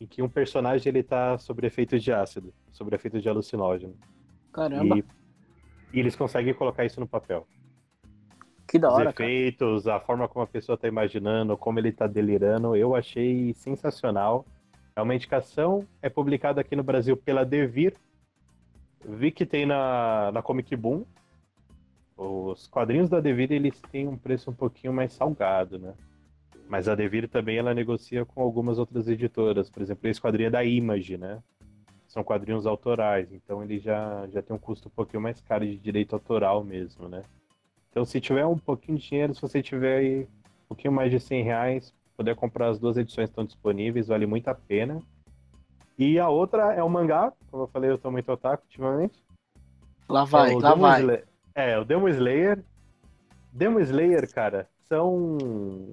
em 0.00 0.06
que 0.06 0.22
um 0.22 0.28
personagem 0.28 0.90
ele 0.90 1.02
tá 1.02 1.38
sob 1.38 1.66
efeito 1.66 1.98
de 1.98 2.12
ácido, 2.12 2.52
sob 2.70 2.94
efeito 2.94 3.20
de 3.20 3.28
alucinógeno. 3.28 3.94
Caramba, 4.52 4.98
E, 4.98 5.04
e 5.94 6.00
eles 6.00 6.14
conseguem 6.14 6.54
colocar 6.54 6.84
isso 6.84 7.00
no 7.00 7.08
papel 7.08 7.46
que 8.76 8.82
da 8.82 8.88
os 8.88 8.94
hora, 8.94 9.12
cara. 9.12 9.30
efeitos, 9.30 9.86
a 9.86 9.98
forma 10.00 10.28
como 10.28 10.42
a 10.44 10.46
pessoa 10.46 10.78
tá 10.78 10.86
imaginando, 10.86 11.56
como 11.56 11.78
ele 11.78 11.92
tá 11.92 12.06
delirando, 12.06 12.76
eu 12.76 12.94
achei 12.94 13.52
sensacional. 13.54 14.44
É 14.94 15.02
uma 15.02 15.14
indicação, 15.14 15.86
é 16.00 16.08
publicada 16.08 16.60
aqui 16.60 16.74
no 16.74 16.82
Brasil 16.82 17.16
pela 17.16 17.44
Devir. 17.44 17.94
Vi 19.04 19.30
que 19.30 19.44
tem 19.44 19.66
na, 19.66 20.30
na 20.32 20.42
Comic 20.42 20.74
Boom. 20.74 21.04
Os 22.16 22.66
quadrinhos 22.66 23.10
da 23.10 23.20
Devir, 23.20 23.52
eles 23.52 23.78
têm 23.92 24.08
um 24.08 24.16
preço 24.16 24.50
um 24.50 24.54
pouquinho 24.54 24.92
mais 24.92 25.12
salgado, 25.12 25.78
né? 25.78 25.92
Mas 26.68 26.88
a 26.88 26.94
Devir 26.94 27.28
também, 27.28 27.58
ela 27.58 27.74
negocia 27.74 28.24
com 28.24 28.40
algumas 28.40 28.78
outras 28.78 29.06
editoras. 29.06 29.68
Por 29.68 29.82
exemplo, 29.82 30.08
esse 30.08 30.20
quadrinho 30.20 30.46
é 30.46 30.50
da 30.50 30.64
Image, 30.64 31.18
né? 31.18 31.42
São 32.08 32.24
quadrinhos 32.24 32.66
autorais, 32.66 33.30
então 33.32 33.62
ele 33.62 33.78
já, 33.78 34.26
já 34.28 34.40
tem 34.40 34.56
um 34.56 34.58
custo 34.58 34.88
um 34.88 34.90
pouquinho 34.90 35.22
mais 35.22 35.40
caro 35.42 35.66
de 35.66 35.76
direito 35.76 36.14
autoral 36.14 36.64
mesmo, 36.64 37.06
né? 37.08 37.22
Então, 37.96 38.04
se 38.04 38.20
tiver 38.20 38.44
um 38.44 38.58
pouquinho 38.58 38.98
de 38.98 39.08
dinheiro, 39.08 39.34
se 39.34 39.40
você 39.40 39.62
tiver 39.62 39.96
aí 39.96 40.24
um 40.24 40.68
pouquinho 40.68 40.92
mais 40.92 41.10
de 41.10 41.18
100 41.18 41.42
reais, 41.42 41.94
poder 42.14 42.36
comprar 42.36 42.68
as 42.68 42.78
duas 42.78 42.98
edições 42.98 43.30
estão 43.30 43.42
disponíveis, 43.42 44.08
vale 44.08 44.26
muito 44.26 44.48
a 44.48 44.54
pena. 44.54 45.00
E 45.98 46.18
a 46.18 46.28
outra 46.28 46.74
é 46.74 46.82
o 46.82 46.90
mangá, 46.90 47.32
como 47.50 47.62
eu 47.62 47.66
falei, 47.68 47.88
eu 47.88 47.96
tô 47.96 48.10
muito 48.10 48.30
otaku 48.30 48.64
ultimamente. 48.64 49.18
Lá 50.10 50.24
vai, 50.24 50.52
lá 50.56 50.74
Demon 50.74 50.80
vai. 50.82 51.00
Slayer- 51.00 51.26
É, 51.54 51.78
o 51.78 51.86
Demon 51.86 52.08
Slayer. 52.08 52.62
Demon 53.50 53.80
Slayer, 53.80 54.30
cara, 54.30 54.68
são 54.90 55.38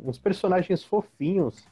uns 0.04 0.20
personagens 0.20 0.84
fofinhos 0.84 1.66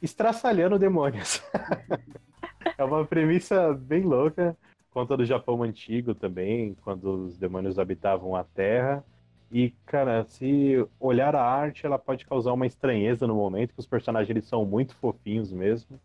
estraçalhando 0.00 0.78
demônios. 0.78 1.42
é 2.78 2.84
uma 2.84 3.04
premissa 3.04 3.74
bem 3.74 4.04
louca. 4.04 4.56
Conta 4.92 5.16
do 5.16 5.24
Japão 5.24 5.64
antigo 5.64 6.14
também, 6.14 6.76
quando 6.84 7.24
os 7.24 7.36
demônios 7.36 7.76
habitavam 7.76 8.36
a 8.36 8.44
Terra. 8.44 9.04
E, 9.50 9.70
cara, 9.86 10.24
se 10.24 10.84
olhar 10.98 11.34
a 11.36 11.42
arte, 11.42 11.86
ela 11.86 11.98
pode 11.98 12.26
causar 12.26 12.52
uma 12.52 12.66
estranheza 12.66 13.26
no 13.26 13.34
momento, 13.36 13.72
que 13.74 13.80
os 13.80 13.86
personagens 13.86 14.28
eles 14.30 14.46
são 14.46 14.64
muito 14.64 14.94
fofinhos 14.96 15.52
mesmo, 15.52 16.00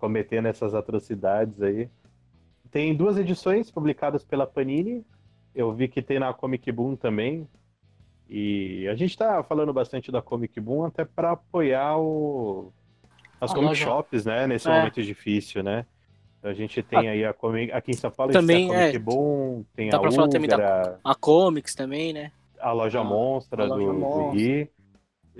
cometendo 0.00 0.46
essas 0.46 0.74
atrocidades 0.74 1.62
aí. 1.62 1.88
Tem 2.70 2.94
duas 2.94 3.16
edições 3.18 3.70
publicadas 3.70 4.24
pela 4.24 4.46
Panini. 4.46 5.04
Eu 5.54 5.72
vi 5.72 5.86
que 5.86 6.02
tem 6.02 6.18
na 6.18 6.32
Comic 6.32 6.72
Boom 6.72 6.96
também. 6.96 7.46
E 8.28 8.88
a 8.88 8.94
gente 8.94 9.16
tá 9.16 9.42
falando 9.44 9.72
bastante 9.72 10.10
da 10.10 10.22
Comic 10.22 10.58
Boom 10.58 10.84
até 10.86 11.04
para 11.04 11.32
apoiar 11.32 11.98
o... 11.98 12.72
as 13.40 13.50
A 13.50 13.54
comic 13.54 13.68
loja. 13.70 13.84
shops, 13.84 14.24
né? 14.24 14.46
Nesse 14.46 14.68
É. 14.68 14.76
momento 14.76 15.02
difícil, 15.02 15.62
né? 15.62 15.84
Então 16.38 16.50
a 16.50 16.54
gente 16.54 16.82
tem 16.82 17.08
aí 17.10 17.24
a 17.24 17.32
comic... 17.32 17.70
aqui 17.72 17.90
em 17.92 17.94
São 17.94 18.10
Paulo 18.10 18.32
Também, 18.32 18.70
a 18.70 18.74
Comic 18.74 18.96
é. 18.96 18.98
Boom, 18.98 19.64
tem 19.76 19.90
Dá 19.90 19.98
a 19.98 20.00
pra 20.00 20.10
falar 20.10 20.28
também 20.28 20.48
da- 20.48 20.56
Ugra, 20.56 21.00
A 21.04 21.14
Comics 21.14 21.74
também, 21.74 22.12
né? 22.12 22.32
A 22.62 22.72
loja 22.72 23.00
a- 23.00 23.04
Monstra 23.04 23.64
a 23.64 23.66
loja 23.66 23.86
do, 23.92 23.98
do. 24.00 24.30
Ri. 24.30 24.70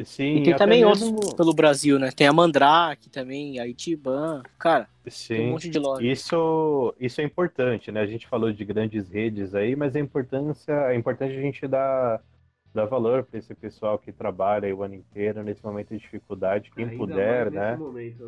Sim, 0.05 0.37
E 0.39 0.43
tem 0.45 0.57
também 0.57 0.83
mesmo- 0.83 1.15
outros 1.17 1.35
pelo 1.35 1.53
Brasil, 1.53 1.99
né? 1.99 2.11
Tem 2.11 2.27
a 2.27 2.33
Mandrake 2.33 3.11
também, 3.11 3.59
a 3.61 3.67
Itiban. 3.67 4.43
Cara, 4.59 4.89
tem 5.05 5.11
um 5.11 5.11
Sim. 5.11 5.51
monte 5.51 5.69
de 5.69 5.79
loja. 5.79 6.03
Isso, 6.07 6.95
isso 6.99 7.21
é 7.21 7.25
importante, 7.25 7.93
né? 7.93 8.01
A 8.01 8.07
gente 8.07 8.27
falou 8.27 8.51
de 8.51 8.65
grandes 8.65 9.11
redes 9.11 9.55
aí, 9.55 9.77
mas 9.77 9.95
a 9.95 10.01
importância, 10.01 10.73
é 10.91 10.97
importante 10.97 11.37
a 11.37 11.41
gente 11.43 11.67
dar, 11.69 12.23
dar 12.75 12.87
valor 12.87 13.23
para 13.25 13.39
esse 13.39 13.55
pessoal 13.55 13.99
que 13.99 14.11
trabalha 14.11 14.65
aí 14.67 14.73
o 14.73 14.83
ano 14.83 14.95
inteiro 14.95 15.43
nesse 15.43 15.63
momento 15.63 15.91
de 15.91 15.99
dificuldade, 15.99 16.71
quem 16.75 16.87
Ainda 16.87 16.97
puder, 16.97 17.51
né? 17.51 17.77
momento, 17.77 18.25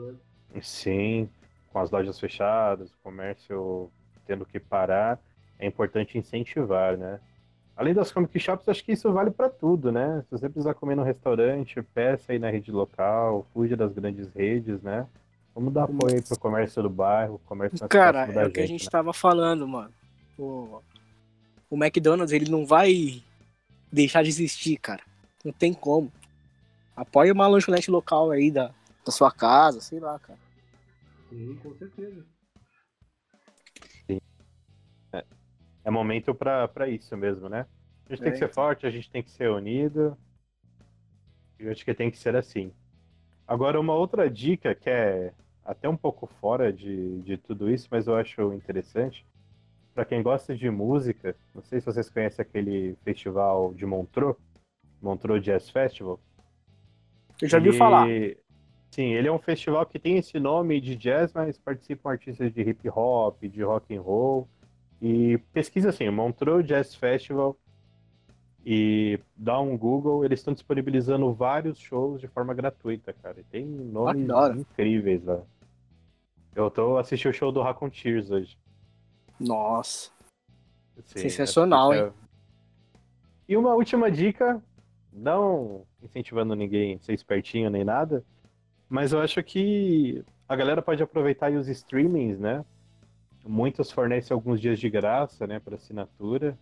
né? 0.52 0.60
Sim, 0.60 1.30
com 1.72 1.78
as 1.78 1.90
lojas 1.90 2.20
fechadas, 2.20 2.92
o 2.92 2.98
comércio 3.02 3.90
tendo 4.26 4.44
que 4.44 4.60
parar, 4.60 5.18
é 5.58 5.66
importante 5.66 6.18
incentivar, 6.18 6.98
né? 6.98 7.18
Além 7.76 7.92
das 7.92 8.12
comic 8.12 8.38
shops, 8.38 8.68
acho 8.68 8.84
que 8.84 8.92
isso 8.92 9.12
vale 9.12 9.30
para 9.30 9.48
tudo, 9.48 9.90
né? 9.90 10.22
Se 10.24 10.30
você 10.30 10.48
precisar 10.48 10.74
comer 10.74 10.94
no 10.94 11.02
restaurante, 11.02 11.82
peça 11.82 12.32
aí 12.32 12.38
na 12.38 12.48
rede 12.48 12.70
local, 12.70 13.46
fuja 13.52 13.76
das 13.76 13.92
grandes 13.92 14.28
redes, 14.32 14.80
né? 14.80 15.06
Vamos 15.54 15.72
dar 15.72 15.84
apoio 15.84 16.14
aí 16.14 16.22
pro 16.22 16.38
comércio 16.38 16.82
do 16.82 16.90
bairro, 16.90 17.40
comércio 17.46 17.78
mais 17.80 17.88
Cara, 17.88 18.26
é 18.26 18.46
o 18.46 18.50
que 18.50 18.60
a 18.60 18.66
gente 18.66 18.84
né? 18.84 18.90
tava 18.90 19.12
falando, 19.12 19.66
mano. 19.66 19.92
O, 20.38 20.80
o 21.68 21.76
McDonald's, 21.76 22.32
ele 22.32 22.50
não 22.50 22.64
vai 22.64 23.22
deixar 23.90 24.22
de 24.22 24.28
existir, 24.28 24.76
cara. 24.76 25.02
Não 25.44 25.52
tem 25.52 25.72
como. 25.72 26.12
Apoia 26.96 27.32
uma 27.32 27.46
lanchonete 27.46 27.90
local 27.90 28.30
aí 28.30 28.50
da, 28.50 28.70
da 29.04 29.12
sua 29.12 29.32
casa, 29.32 29.80
sei 29.80 29.98
lá, 29.98 30.18
cara. 30.18 30.38
Sim, 31.28 31.58
com 31.62 31.74
certeza. 31.74 32.24
É 35.84 35.90
momento 35.90 36.34
pra 36.34 36.88
isso 36.88 37.16
mesmo, 37.16 37.48
né? 37.48 37.66
A 38.06 38.10
gente 38.14 38.22
tem 38.22 38.32
É, 38.32 38.32
que 38.32 38.38
ser 38.38 38.48
forte, 38.52 38.86
a 38.86 38.90
gente 38.90 39.10
tem 39.10 39.22
que 39.22 39.30
ser 39.30 39.50
unido. 39.50 40.16
E 41.58 41.64
eu 41.64 41.72
acho 41.72 41.84
que 41.84 41.94
tem 41.94 42.10
que 42.10 42.18
ser 42.18 42.36
assim. 42.36 42.72
Agora, 43.46 43.80
uma 43.80 43.94
outra 43.94 44.30
dica 44.30 44.74
que 44.74 44.90
é 44.90 45.34
até 45.64 45.88
um 45.88 45.96
pouco 45.96 46.26
fora 46.26 46.72
de, 46.72 47.22
de 47.22 47.36
tudo 47.38 47.70
isso, 47.70 47.88
mas 47.90 48.06
eu 48.06 48.16
acho 48.16 48.52
interessante. 48.54 49.26
Pra 49.94 50.04
quem 50.04 50.22
gosta 50.22 50.56
de 50.56 50.70
música, 50.70 51.36
não 51.54 51.62
sei 51.62 51.80
se 51.80 51.86
vocês 51.86 52.10
conhecem 52.10 52.42
aquele 52.42 52.96
festival 53.04 53.74
de 53.74 53.86
Montreux, 53.86 54.36
Montreux 55.02 55.42
Jazz 55.44 55.70
Festival. 55.70 56.20
Eu 57.40 57.48
já 57.48 57.58
ouvi 57.58 57.72
falar. 57.72 58.18
Sim, 58.90 59.12
ele 59.12 59.28
é 59.28 59.32
um 59.32 59.38
festival 59.38 59.84
que 59.86 59.98
tem 59.98 60.16
esse 60.18 60.38
nome 60.38 60.80
de 60.80 60.96
jazz, 60.96 61.32
mas 61.34 61.58
participam 61.58 62.10
artistas 62.10 62.52
de 62.52 62.62
hip 62.62 62.88
hop, 62.88 63.42
de 63.42 63.62
rock 63.62 63.94
and 63.96 64.00
roll. 64.00 64.48
E 65.06 65.36
pesquisa 65.52 65.90
assim, 65.90 66.08
Montreux 66.08 66.66
Jazz 66.66 66.94
Festival 66.94 67.54
e 68.64 69.20
dá 69.36 69.60
um 69.60 69.76
Google, 69.76 70.24
eles 70.24 70.40
estão 70.40 70.54
disponibilizando 70.54 71.30
vários 71.34 71.78
shows 71.78 72.18
de 72.22 72.26
forma 72.26 72.54
gratuita, 72.54 73.12
cara. 73.12 73.38
E 73.38 73.44
tem 73.44 73.66
nomes 73.66 74.26
da 74.26 74.38
hora. 74.38 74.56
incríveis 74.56 75.22
lá. 75.22 75.42
Eu 76.54 76.70
tô 76.70 76.96
assistindo 76.96 77.32
o 77.32 77.34
show 77.34 77.52
do 77.52 77.60
Raccoon 77.60 77.90
Tears 77.90 78.30
hoje. 78.30 78.56
Nossa. 79.38 80.10
Sensacional, 81.04 81.92
é- 81.92 82.10
E 83.46 83.58
uma 83.58 83.74
última 83.74 84.10
dica, 84.10 84.62
não 85.12 85.84
incentivando 86.02 86.54
ninguém 86.54 86.94
a 86.94 86.98
ser 87.00 87.12
espertinho 87.12 87.68
nem 87.68 87.84
nada, 87.84 88.24
mas 88.88 89.12
eu 89.12 89.20
acho 89.20 89.42
que 89.42 90.24
a 90.48 90.56
galera 90.56 90.80
pode 90.80 91.02
aproveitar 91.02 91.46
aí 91.48 91.56
os 91.56 91.68
streamings, 91.68 92.38
né? 92.38 92.64
Muitos 93.46 93.90
fornecem 93.90 94.34
alguns 94.34 94.60
dias 94.60 94.78
de 94.78 94.88
graça, 94.88 95.46
né, 95.46 95.60
para 95.60 95.76
assinatura. 95.76 96.58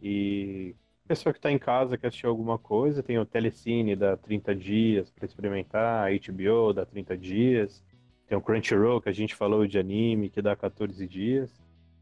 E 0.00 0.74
pessoa 1.06 1.32
que 1.32 1.38
está 1.38 1.50
em 1.50 1.58
casa 1.58 1.98
quer 1.98 2.06
assistir 2.06 2.26
alguma 2.26 2.58
coisa, 2.58 3.02
tem 3.02 3.18
o 3.18 3.26
Telecine 3.26 3.94
dá 3.94 4.16
30 4.16 4.54
dias 4.54 5.10
para 5.10 5.26
experimentar, 5.26 6.06
a 6.06 6.10
HBO 6.10 6.72
dá 6.72 6.86
30 6.86 7.16
dias, 7.16 7.82
tem 8.26 8.38
o 8.38 8.40
Crunchyroll 8.40 9.00
que 9.00 9.08
a 9.08 9.12
gente 9.12 9.34
falou 9.34 9.66
de 9.66 9.78
anime 9.78 10.30
que 10.30 10.40
dá 10.40 10.56
14 10.56 11.06
dias. 11.06 11.50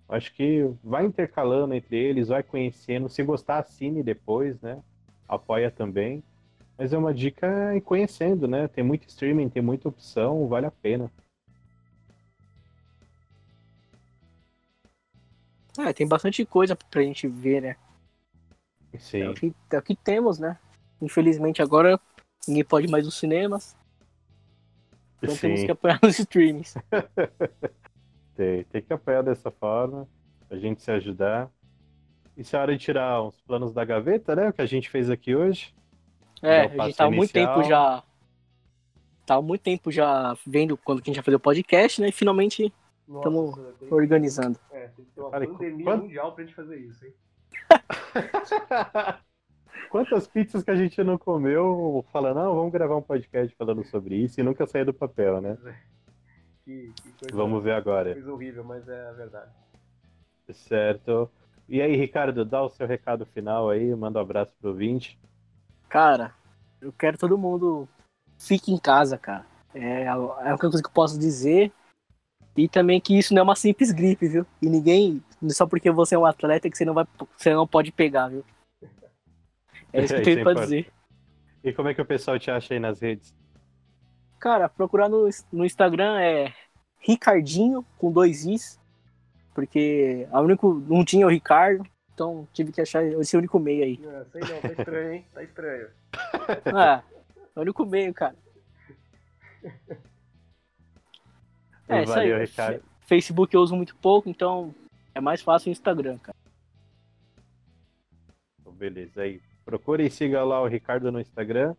Acho 0.09 0.33
que 0.35 0.71
vai 0.85 1.05
intercalando 1.07 1.75
entre 1.75 1.97
eles, 1.97 2.29
vai 2.29 2.43
conhecendo. 2.43 3.09
Se 3.09 3.23
gostar, 3.23 3.59
assine 3.59 4.03
depois, 4.03 4.61
né? 4.61 4.83
Apoia 5.27 5.71
também. 5.71 6.23
Mas 6.77 6.93
é 6.93 6.99
uma 6.99 7.15
dica 7.15 7.75
ir 7.75 7.81
conhecendo, 7.81 8.47
né? 8.47 8.69
Tem 8.69 8.85
muito 8.85 9.09
streaming, 9.09 9.49
tem 9.49 9.63
muita 9.63 9.89
opção, 9.89 10.47
vale 10.49 10.67
a 10.67 10.71
pena. 10.71 11.11
É, 15.79 15.93
tem 15.93 16.07
bastante 16.07 16.45
coisa 16.45 16.77
pra 16.77 17.03
gente 17.03 17.27
ver, 17.27 17.63
né? 17.63 17.77
É 18.93 18.97
o, 18.97 19.01
Sim. 19.01 19.33
que, 19.35 19.55
é 19.71 19.79
o 19.79 19.83
que 19.83 19.97
temos, 19.97 20.39
né? 20.39 20.59
Infelizmente 21.01 21.63
agora 21.63 21.99
ninguém 22.47 22.65
pode 22.65 22.89
mais 22.89 23.05
nos 23.05 23.19
cinemas. 23.19 23.77
Então 25.23 25.37
temos 25.37 25.61
Sim. 25.61 25.67
que 25.67 25.73
apoiar 25.73 25.99
nos 26.03 26.19
streamings. 26.19 26.75
Tem, 28.35 28.65
tem 28.65 28.81
que 28.81 28.93
apoiar 28.93 29.21
dessa 29.21 29.51
forma, 29.51 30.09
a 30.51 30.57
gente 30.57 30.83
se 30.83 30.91
ajudar. 30.91 31.51
Isso 32.35 32.57
é 32.57 32.59
hora 32.59 32.77
de 32.77 32.83
tirar 32.83 33.23
uns 33.23 33.39
planos 33.43 33.75
da 33.75 33.85
gaveta, 33.85 34.35
né? 34.35 34.49
O 34.49 34.53
que 34.55 34.63
a 34.63 34.67
gente 34.67 34.89
fez 34.89 35.11
aqui 35.11 35.37
hoje. 35.37 35.75
É, 36.43 36.61
a 36.61 36.63
gente 36.63 36.77
passo 36.77 36.97
tava 36.97 37.11
muito 37.11 37.33
tempo 37.33 37.63
já. 37.63 38.03
Tava 39.27 39.43
muito 39.43 39.61
tempo 39.61 39.93
já 39.93 40.35
vendo 40.47 40.79
quando 40.79 41.01
a 41.01 41.05
gente 41.05 41.17
ia 41.17 41.23
fazer 41.23 41.37
o 41.37 41.41
podcast, 41.41 42.01
né? 42.01 42.09
E 42.09 42.13
finalmente 42.13 42.73
Que- 43.07 43.93
organizando. 43.93 44.59
É, 44.71 44.89
tem 44.89 45.05
que 45.05 45.11
ter 45.13 45.21
uma 45.21 45.31
Cara, 45.31 45.47
pandemia 45.47 45.85
quando- 45.85 46.03
mundial 46.03 46.33
pra 46.35 46.45
gente 46.45 46.55
fazer 46.55 46.77
isso, 46.79 47.05
hein? 47.05 47.15
Quantas 49.91 50.27
pizzas 50.27 50.63
que 50.63 50.71
a 50.71 50.75
gente 50.77 51.03
não 51.05 51.19
comeu 51.19 52.05
falando, 52.13 52.37
não, 52.37 52.55
vamos 52.55 52.73
gravar 52.73 52.97
um 52.97 53.03
podcast 53.03 53.55
falando 53.57 53.85
sobre 53.85 54.17
isso 54.17 54.41
e 54.41 54.43
nunca 54.43 54.67
sair 54.67 54.85
do 54.87 54.95
papel, 54.95 55.41
né? 55.41 55.59
Que, 56.65 56.93
que 57.03 57.13
coisa, 57.13 57.37
Vamos 57.37 57.63
ver 57.63 57.73
agora. 57.73 58.13
coisa 58.15 58.33
horrível, 58.33 58.65
mas 58.65 58.89
é 58.89 59.09
a 59.09 59.13
verdade. 59.13 59.51
Certo. 60.51 61.31
E 61.69 61.81
aí, 61.83 61.95
Ricardo, 61.97 62.45
dá 62.45 62.63
o 62.63 62.69
seu 62.71 62.87
recado 62.87 63.27
final 63.27 63.69
aí, 63.71 63.95
manda 63.95 64.19
um 64.19 64.23
abraço 64.23 64.53
pro 64.61 64.75
20. 64.75 65.19
Cara, 65.89 66.35
eu 66.81 66.93
quero 66.93 67.19
todo 67.19 67.37
mundo 67.39 67.87
fique 68.39 68.73
em 68.73 68.79
casa, 68.79 69.19
cara. 69.19 69.45
É 69.75 70.09
a 70.09 70.13
é 70.15 70.49
a 70.49 70.51
única 70.51 70.59
coisa 70.69 70.83
que 70.83 70.89
eu 70.89 70.93
posso 70.95 71.19
dizer. 71.19 71.73
E 72.57 72.69
também 72.69 73.01
que 73.01 73.19
isso 73.19 73.33
não 73.33 73.41
é 73.41 73.43
uma 73.43 73.57
simples 73.57 73.91
gripe, 73.91 74.29
viu? 74.29 74.47
E 74.61 74.69
ninguém, 74.69 75.23
só 75.49 75.67
porque 75.67 75.91
você 75.91 76.15
é 76.15 76.19
um 76.19 76.27
atleta, 76.27 76.69
que 76.69 76.77
você 76.77 76.85
não, 76.85 76.95
vai, 76.95 77.07
você 77.37 77.53
não 77.55 77.67
pode 77.67 77.91
pegar, 77.93 78.29
viu? 78.29 78.45
É 79.93 80.05
isso 80.05 80.15
que 80.15 80.21
eu 80.21 80.25
tenho 80.25 80.43
pra 80.43 80.55
dizer. 80.55 80.93
E 81.65 81.73
como 81.73 81.89
é 81.89 81.95
que 81.95 82.03
o 82.03 82.07
pessoal 82.07 82.39
te 82.39 82.51
acha 82.51 82.75
aí 82.75 82.81
nas 82.81 83.01
redes? 83.01 83.35
Cara, 84.39 84.69
procurar 84.69 85.09
no, 85.09 85.29
no 85.53 85.65
Instagram 85.65 86.21
é 86.21 86.53
Ricardinho, 86.99 87.85
com 87.97 88.11
dois 88.11 88.45
Is. 88.45 88.81
Porque 89.55 90.27
a 90.33 90.41
único, 90.41 90.75
não 90.89 91.05
tinha 91.05 91.27
o 91.27 91.31
Ricardo, 91.31 91.87
então 92.15 92.49
tive 92.53 92.73
que 92.73 92.81
achar 92.81 93.05
esse 93.05 93.37
único 93.37 93.59
meio 93.59 93.85
aí. 93.85 93.99
Não, 93.99 94.25
sei 94.27 94.41
não, 94.41 94.61
tá 94.61 94.69
estranho, 94.69 95.13
hein? 95.13 95.27
Tá 95.33 95.43
estranho. 95.43 95.89
Ah, 96.75 97.03
é 97.55 97.59
o 97.59 97.63
único 97.63 97.87
meio, 97.87 98.13
cara. 98.13 98.37
É, 101.95 102.03
isso 102.05 102.13
aí. 102.13 102.31
Valeu, 102.31 102.47
Ricardo. 102.47 102.83
Facebook 103.01 103.55
eu 103.55 103.61
uso 103.61 103.77
muito 103.77 103.95
pouco, 103.97 104.29
então 104.29 104.75
é 105.15 105.21
mais 105.21 105.43
fácil 105.43 105.69
o 105.69 105.73
Instagram, 105.73 106.19
cara. 106.19 106.37
Então, 108.61 108.73
beleza. 108.73 109.23
Aí, 109.23 109.41
procure 109.65 110.07
e 110.07 110.11
siga 110.11 110.43
lá 110.45 110.63
o 110.63 110.67
Ricardo 110.67 111.13
no 111.13 111.21
Instagram. 111.21 111.75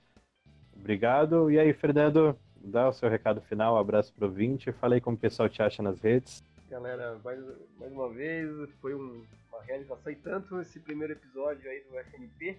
Obrigado. 0.75 1.49
E 1.49 1.59
aí, 1.59 1.73
Fernando, 1.73 2.37
dá 2.57 2.89
o 2.89 2.93
seu 2.93 3.09
recado 3.09 3.41
final, 3.41 3.75
um 3.75 3.79
abraço 3.79 4.13
pro 4.13 4.27
ouvinte. 4.27 4.71
Falei 4.73 4.99
como 4.99 5.15
o 5.15 5.19
pessoal 5.19 5.49
te 5.49 5.61
acha 5.61 5.81
nas 5.81 5.99
redes. 6.01 6.43
Galera, 6.69 7.19
mais, 7.23 7.39
mais 7.79 7.91
uma 7.91 8.09
vez, 8.09 8.69
foi 8.81 8.95
um, 8.95 9.23
uma 9.49 9.61
realização 9.63 10.11
e 10.11 10.15
tanto 10.15 10.59
esse 10.59 10.79
primeiro 10.79 11.13
episódio 11.13 11.69
aí 11.69 11.81
do 11.81 11.97
FNP. 11.99 12.57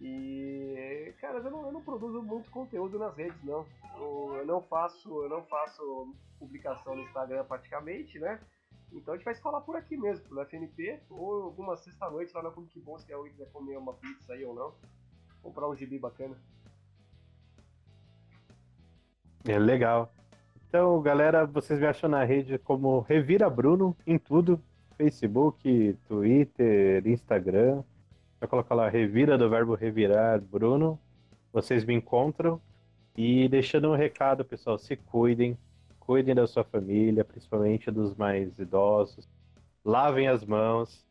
E, 0.00 1.12
cara, 1.20 1.38
eu 1.38 1.50
não, 1.50 1.66
eu 1.66 1.72
não 1.72 1.82
produzo 1.82 2.22
muito 2.22 2.50
conteúdo 2.50 2.98
nas 2.98 3.14
redes, 3.14 3.42
não. 3.44 3.66
Eu, 3.96 4.36
eu, 4.38 4.46
não 4.46 4.62
faço, 4.62 5.22
eu 5.22 5.28
não 5.28 5.42
faço 5.44 6.14
publicação 6.38 6.96
no 6.96 7.02
Instagram 7.02 7.44
praticamente, 7.44 8.18
né? 8.18 8.40
Então 8.92 9.12
a 9.12 9.16
gente 9.16 9.24
vai 9.24 9.34
se 9.34 9.42
falar 9.42 9.60
por 9.60 9.76
aqui 9.76 9.96
mesmo, 9.96 10.26
pelo 10.26 10.40
FNP, 10.40 11.00
ou 11.10 11.42
alguma 11.42 11.76
sexta-noite 11.76 12.34
lá 12.34 12.42
na 12.42 12.50
Comic 12.50 12.80
Bom, 12.80 12.98
se 12.98 13.12
alguém 13.12 13.32
quiser 13.32 13.50
comer 13.52 13.76
uma 13.76 13.92
pizza 13.94 14.32
aí 14.32 14.44
ou 14.44 14.54
não. 14.54 14.74
Comprar 15.42 15.68
um 15.68 15.76
gibi 15.76 15.98
bacana. 15.98 16.36
É 19.44 19.58
legal. 19.58 20.12
Então, 20.68 21.00
galera, 21.02 21.46
vocês 21.46 21.78
me 21.78 21.86
acham 21.86 22.08
na 22.08 22.24
rede 22.24 22.58
como 22.58 23.00
Revira 23.00 23.50
Bruno 23.50 23.96
em 24.06 24.18
tudo: 24.18 24.62
Facebook, 24.96 25.98
Twitter, 26.08 27.06
Instagram. 27.06 27.82
Vai 28.40 28.48
colocar 28.48 28.74
lá 28.74 28.88
Revira 28.88 29.36
do 29.36 29.48
verbo 29.50 29.74
revirar 29.74 30.40
Bruno. 30.40 30.98
Vocês 31.52 31.84
me 31.84 31.94
encontram. 31.94 32.60
E 33.16 33.48
deixando 33.48 33.90
um 33.90 33.94
recado, 33.94 34.44
pessoal, 34.44 34.78
se 34.78 34.96
cuidem, 34.96 35.58
cuidem 35.98 36.34
da 36.34 36.46
sua 36.46 36.64
família, 36.64 37.24
principalmente 37.24 37.90
dos 37.90 38.14
mais 38.14 38.58
idosos. 38.58 39.28
Lavem 39.84 40.26
as 40.26 40.44
mãos. 40.44 41.04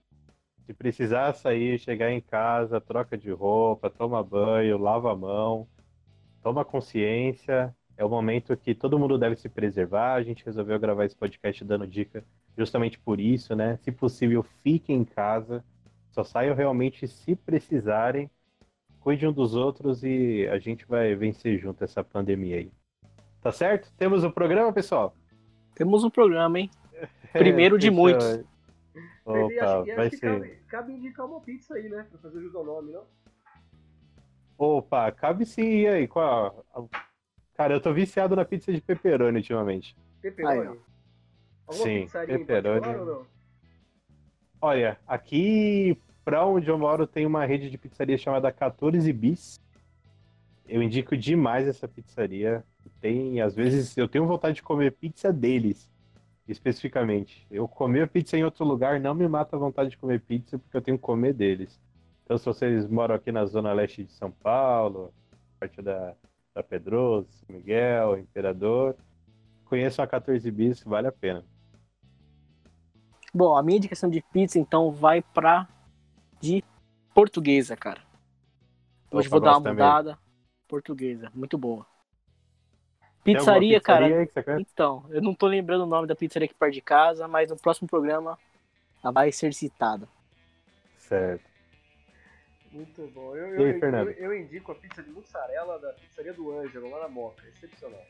Se 0.66 0.74
precisar 0.74 1.34
sair, 1.34 1.80
chegar 1.80 2.12
em 2.12 2.22
casa, 2.22 2.82
troca 2.82 3.18
de 3.18 3.32
roupa, 3.32 3.90
toma 3.90 4.24
banho, 4.24 4.78
lava 4.78 5.12
a 5.12 5.16
mão, 5.16 5.68
toma 6.42 6.66
consciência 6.66 7.76
é 8.00 8.06
o 8.06 8.10
momento 8.10 8.56
que 8.56 8.74
todo 8.74 8.98
mundo 8.98 9.18
deve 9.18 9.36
se 9.36 9.50
preservar. 9.50 10.14
A 10.14 10.24
gente 10.24 10.46
resolveu 10.46 10.80
gravar 10.80 11.04
esse 11.04 11.16
podcast 11.18 11.66
dando 11.66 11.86
dica 11.86 12.24
justamente 12.58 12.98
por 12.98 13.20
isso, 13.20 13.54
né? 13.58 13.76
Se 13.82 13.92
possível, 13.92 14.42
fiquem 14.64 15.00
em 15.00 15.04
casa. 15.04 15.62
Só 16.20 16.24
saiam 16.24 16.54
realmente 16.54 17.08
se 17.08 17.34
precisarem. 17.34 18.30
Cuide 19.00 19.26
um 19.26 19.32
dos 19.32 19.56
outros 19.56 20.04
e 20.04 20.46
a 20.52 20.60
gente 20.60 20.86
vai 20.86 21.16
vencer 21.16 21.58
junto 21.58 21.82
essa 21.82 22.04
pandemia 22.04 22.58
aí. 22.58 22.72
Tá 23.42 23.54
certo? 23.54 23.90
Temos 23.98 24.26
o 24.26 24.28
um 24.28 24.32
programa, 24.32 24.74
pessoal? 24.74 25.16
Temos 25.76 26.04
um 26.04 26.10
programa, 26.10 26.60
hein? 26.60 26.70
Primeiro 27.32 27.78
de 27.78 27.90
muitos. 27.90 28.44
Opa, 29.24 29.80
acho, 29.80 29.96
vai 29.96 30.08
acho 30.08 30.18
ser. 30.18 30.40
Cabe, 30.40 30.56
cabe, 30.68 30.94
indicar 30.94 31.26
uma 31.26 31.40
pizza 31.40 31.76
aí, 31.76 31.88
né? 31.88 32.06
Pra 32.10 32.20
fazer 32.20 32.42
jus 32.42 32.54
ao 32.54 32.66
nome, 32.66 32.92
não? 32.92 33.06
Opa, 34.58 35.10
cabe 35.14 35.46
sim. 35.46 35.84
E 35.84 35.88
aí, 35.88 36.08
qual 36.08 36.66
Cara, 37.54 37.74
eu 37.74 37.80
tô 37.80 37.94
viciado 37.94 38.36
na 38.36 38.44
pizza 38.44 38.74
de 38.74 38.82
pepperoni 38.82 39.38
ultimamente. 39.38 39.96
Pepperoni? 40.22 40.80
Sim, 41.72 42.08
pepperoni. 42.10 43.26
Olha, 44.62 45.00
aqui 45.08 45.98
pra 46.30 46.46
onde 46.46 46.70
eu 46.70 46.78
moro 46.78 47.08
tem 47.08 47.26
uma 47.26 47.44
rede 47.44 47.72
de 47.72 47.78
pizzaria 47.78 48.18
chamada 48.18 48.52
14 48.52 49.12
Bis. 49.12 49.60
Eu 50.68 50.84
indico 50.84 51.18
demais 51.18 51.68
essa 51.68 51.88
pizzaria. 51.88 52.64
Tem, 53.02 53.42
às 53.42 53.56
vezes, 53.56 53.98
eu 53.98 54.08
tenho 54.08 54.28
vontade 54.28 54.58
de 54.58 54.64
comer 54.64 54.92
pizza 54.92 55.34
deles, 55.34 55.90
especificamente. 56.48 57.48
Eu 57.50 57.68
comer 57.68 58.08
pizza 58.10 58.38
em 58.38 58.44
outro 58.44 58.64
lugar 58.64 59.00
não 59.00 59.16
me 59.16 59.28
mata 59.28 59.56
a 59.56 59.60
vontade 59.60 59.90
de 59.90 59.98
comer 59.98 60.22
pizza, 60.22 60.60
porque 60.60 60.78
eu 60.78 60.82
tenho 60.82 60.98
que 60.98 61.04
comer 61.04 61.34
deles. 61.34 61.82
Então, 62.24 62.38
se 62.38 62.46
vocês 62.46 62.88
moram 62.88 63.16
aqui 63.16 63.32
na 63.32 63.46
zona 63.46 63.74
leste 63.74 64.04
de 64.04 64.12
São 64.12 64.30
Paulo, 64.30 65.12
parte 65.60 65.82
da 65.82 66.14
da 66.54 66.64
Pedroso, 66.64 67.30
Miguel, 67.48 68.18
Imperador. 68.18 68.96
Conheçam 69.66 70.04
a 70.04 70.08
14 70.08 70.50
bis, 70.52 70.84
vale 70.84 71.08
a 71.08 71.12
pena. 71.12 71.44
Bom, 73.34 73.56
a 73.56 73.64
minha 73.64 73.78
indicação 73.78 74.10
de 74.10 74.22
pizza 74.34 74.60
então 74.60 74.92
vai 74.92 75.22
pra 75.22 75.68
de 76.40 76.64
portuguesa, 77.14 77.76
cara. 77.76 78.02
Hoje 79.12 79.28
Opa, 79.28 79.38
vou 79.38 79.40
dar 79.40 79.58
uma 79.58 79.72
mudada. 79.72 80.12
Também. 80.12 80.30
Portuguesa, 80.68 81.32
muito 81.34 81.58
boa. 81.58 81.86
Pizzaria, 83.24 83.80
pizzaria 83.80 84.28
cara. 84.28 84.62
Então, 84.62 85.06
eu 85.10 85.22
não 85.22 85.34
tô 85.34 85.48
lembrando 85.48 85.84
o 85.84 85.88
nome 85.88 86.08
da 86.08 86.16
pizzaria 86.16 86.46
aqui 86.46 86.54
perto 86.54 86.74
de 86.74 86.82
casa, 86.82 87.28
mas 87.28 87.50
no 87.50 87.58
próximo 87.58 87.88
programa 87.88 88.38
ela 89.04 89.12
vai 89.12 89.32
ser 89.32 89.54
citada. 89.54 90.08
Certo. 90.98 91.50
Muito 92.72 93.08
bom. 93.08 93.36
Eu, 93.36 93.48
eu, 93.56 93.66
aí, 93.66 93.82
eu, 93.82 94.12
eu, 94.12 94.38
indico 94.38 94.72
a 94.72 94.76
pizza 94.76 95.02
de 95.02 95.10
mussarela 95.10 95.80
da 95.80 95.92
pizzaria 95.94 96.34
do 96.34 96.52
Ângelo, 96.52 96.90
lá 96.92 97.02
na 97.02 97.10
Moca. 97.10 97.44
Excepcional. 97.48 98.06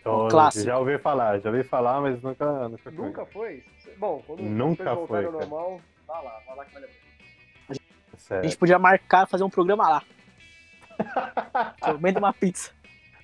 Então, 0.00 0.28
Clássico. 0.28 0.64
Já 0.64 0.78
ouvi 0.78 0.98
falar, 0.98 1.38
já 1.38 1.50
ouvi 1.50 1.62
falar, 1.62 2.00
mas 2.00 2.20
nunca 2.20 2.68
Nunca, 2.68 2.90
nunca 2.90 3.26
foi. 3.26 3.64
Bom, 3.98 4.22
quando 4.26 4.42
nunca 4.42 4.96
foi, 5.06 5.24
ao 5.24 5.32
normal, 5.32 5.80
vá 6.08 6.20
lá, 6.20 6.42
vá 6.46 6.54
lá 6.54 6.64
que 6.64 6.72
vale 6.72 6.86
a 6.86 6.88
pena. 6.88 6.98
A 8.30 8.42
gente 8.42 8.56
podia 8.56 8.78
marcar, 8.78 9.26
fazer 9.26 9.44
um 9.44 9.50
programa 9.50 9.86
lá. 9.88 10.02
Comendo 11.80 12.18
uma 12.18 12.32
pizza. 12.32 12.72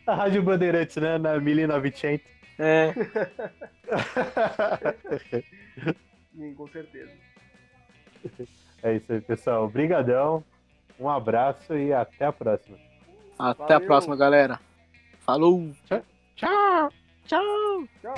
A 0.06 0.14
Rádio 0.14 0.42
Bandeirantes, 0.42 0.96
né? 0.96 1.16
Na 1.18 1.40
1900. 1.40 2.26
É. 2.58 2.94
Sim, 6.32 6.54
com 6.54 6.66
certeza. 6.68 7.10
É 8.82 8.94
isso 8.94 9.12
aí, 9.12 9.20
pessoal. 9.20 9.64
Obrigadão. 9.64 10.42
Um 11.00 11.08
abraço 11.08 11.76
e 11.76 11.92
até 11.92 12.26
a 12.26 12.32
próxima. 12.32 12.78
Até 13.38 13.64
Valeu. 13.64 13.76
a 13.76 13.80
próxima, 13.80 14.16
galera. 14.16 14.60
Falou. 15.20 15.72
Tchau. 15.86 16.02
Tchau. 16.36 16.90
Tchau. 17.26 17.88
Tchau. 18.00 18.14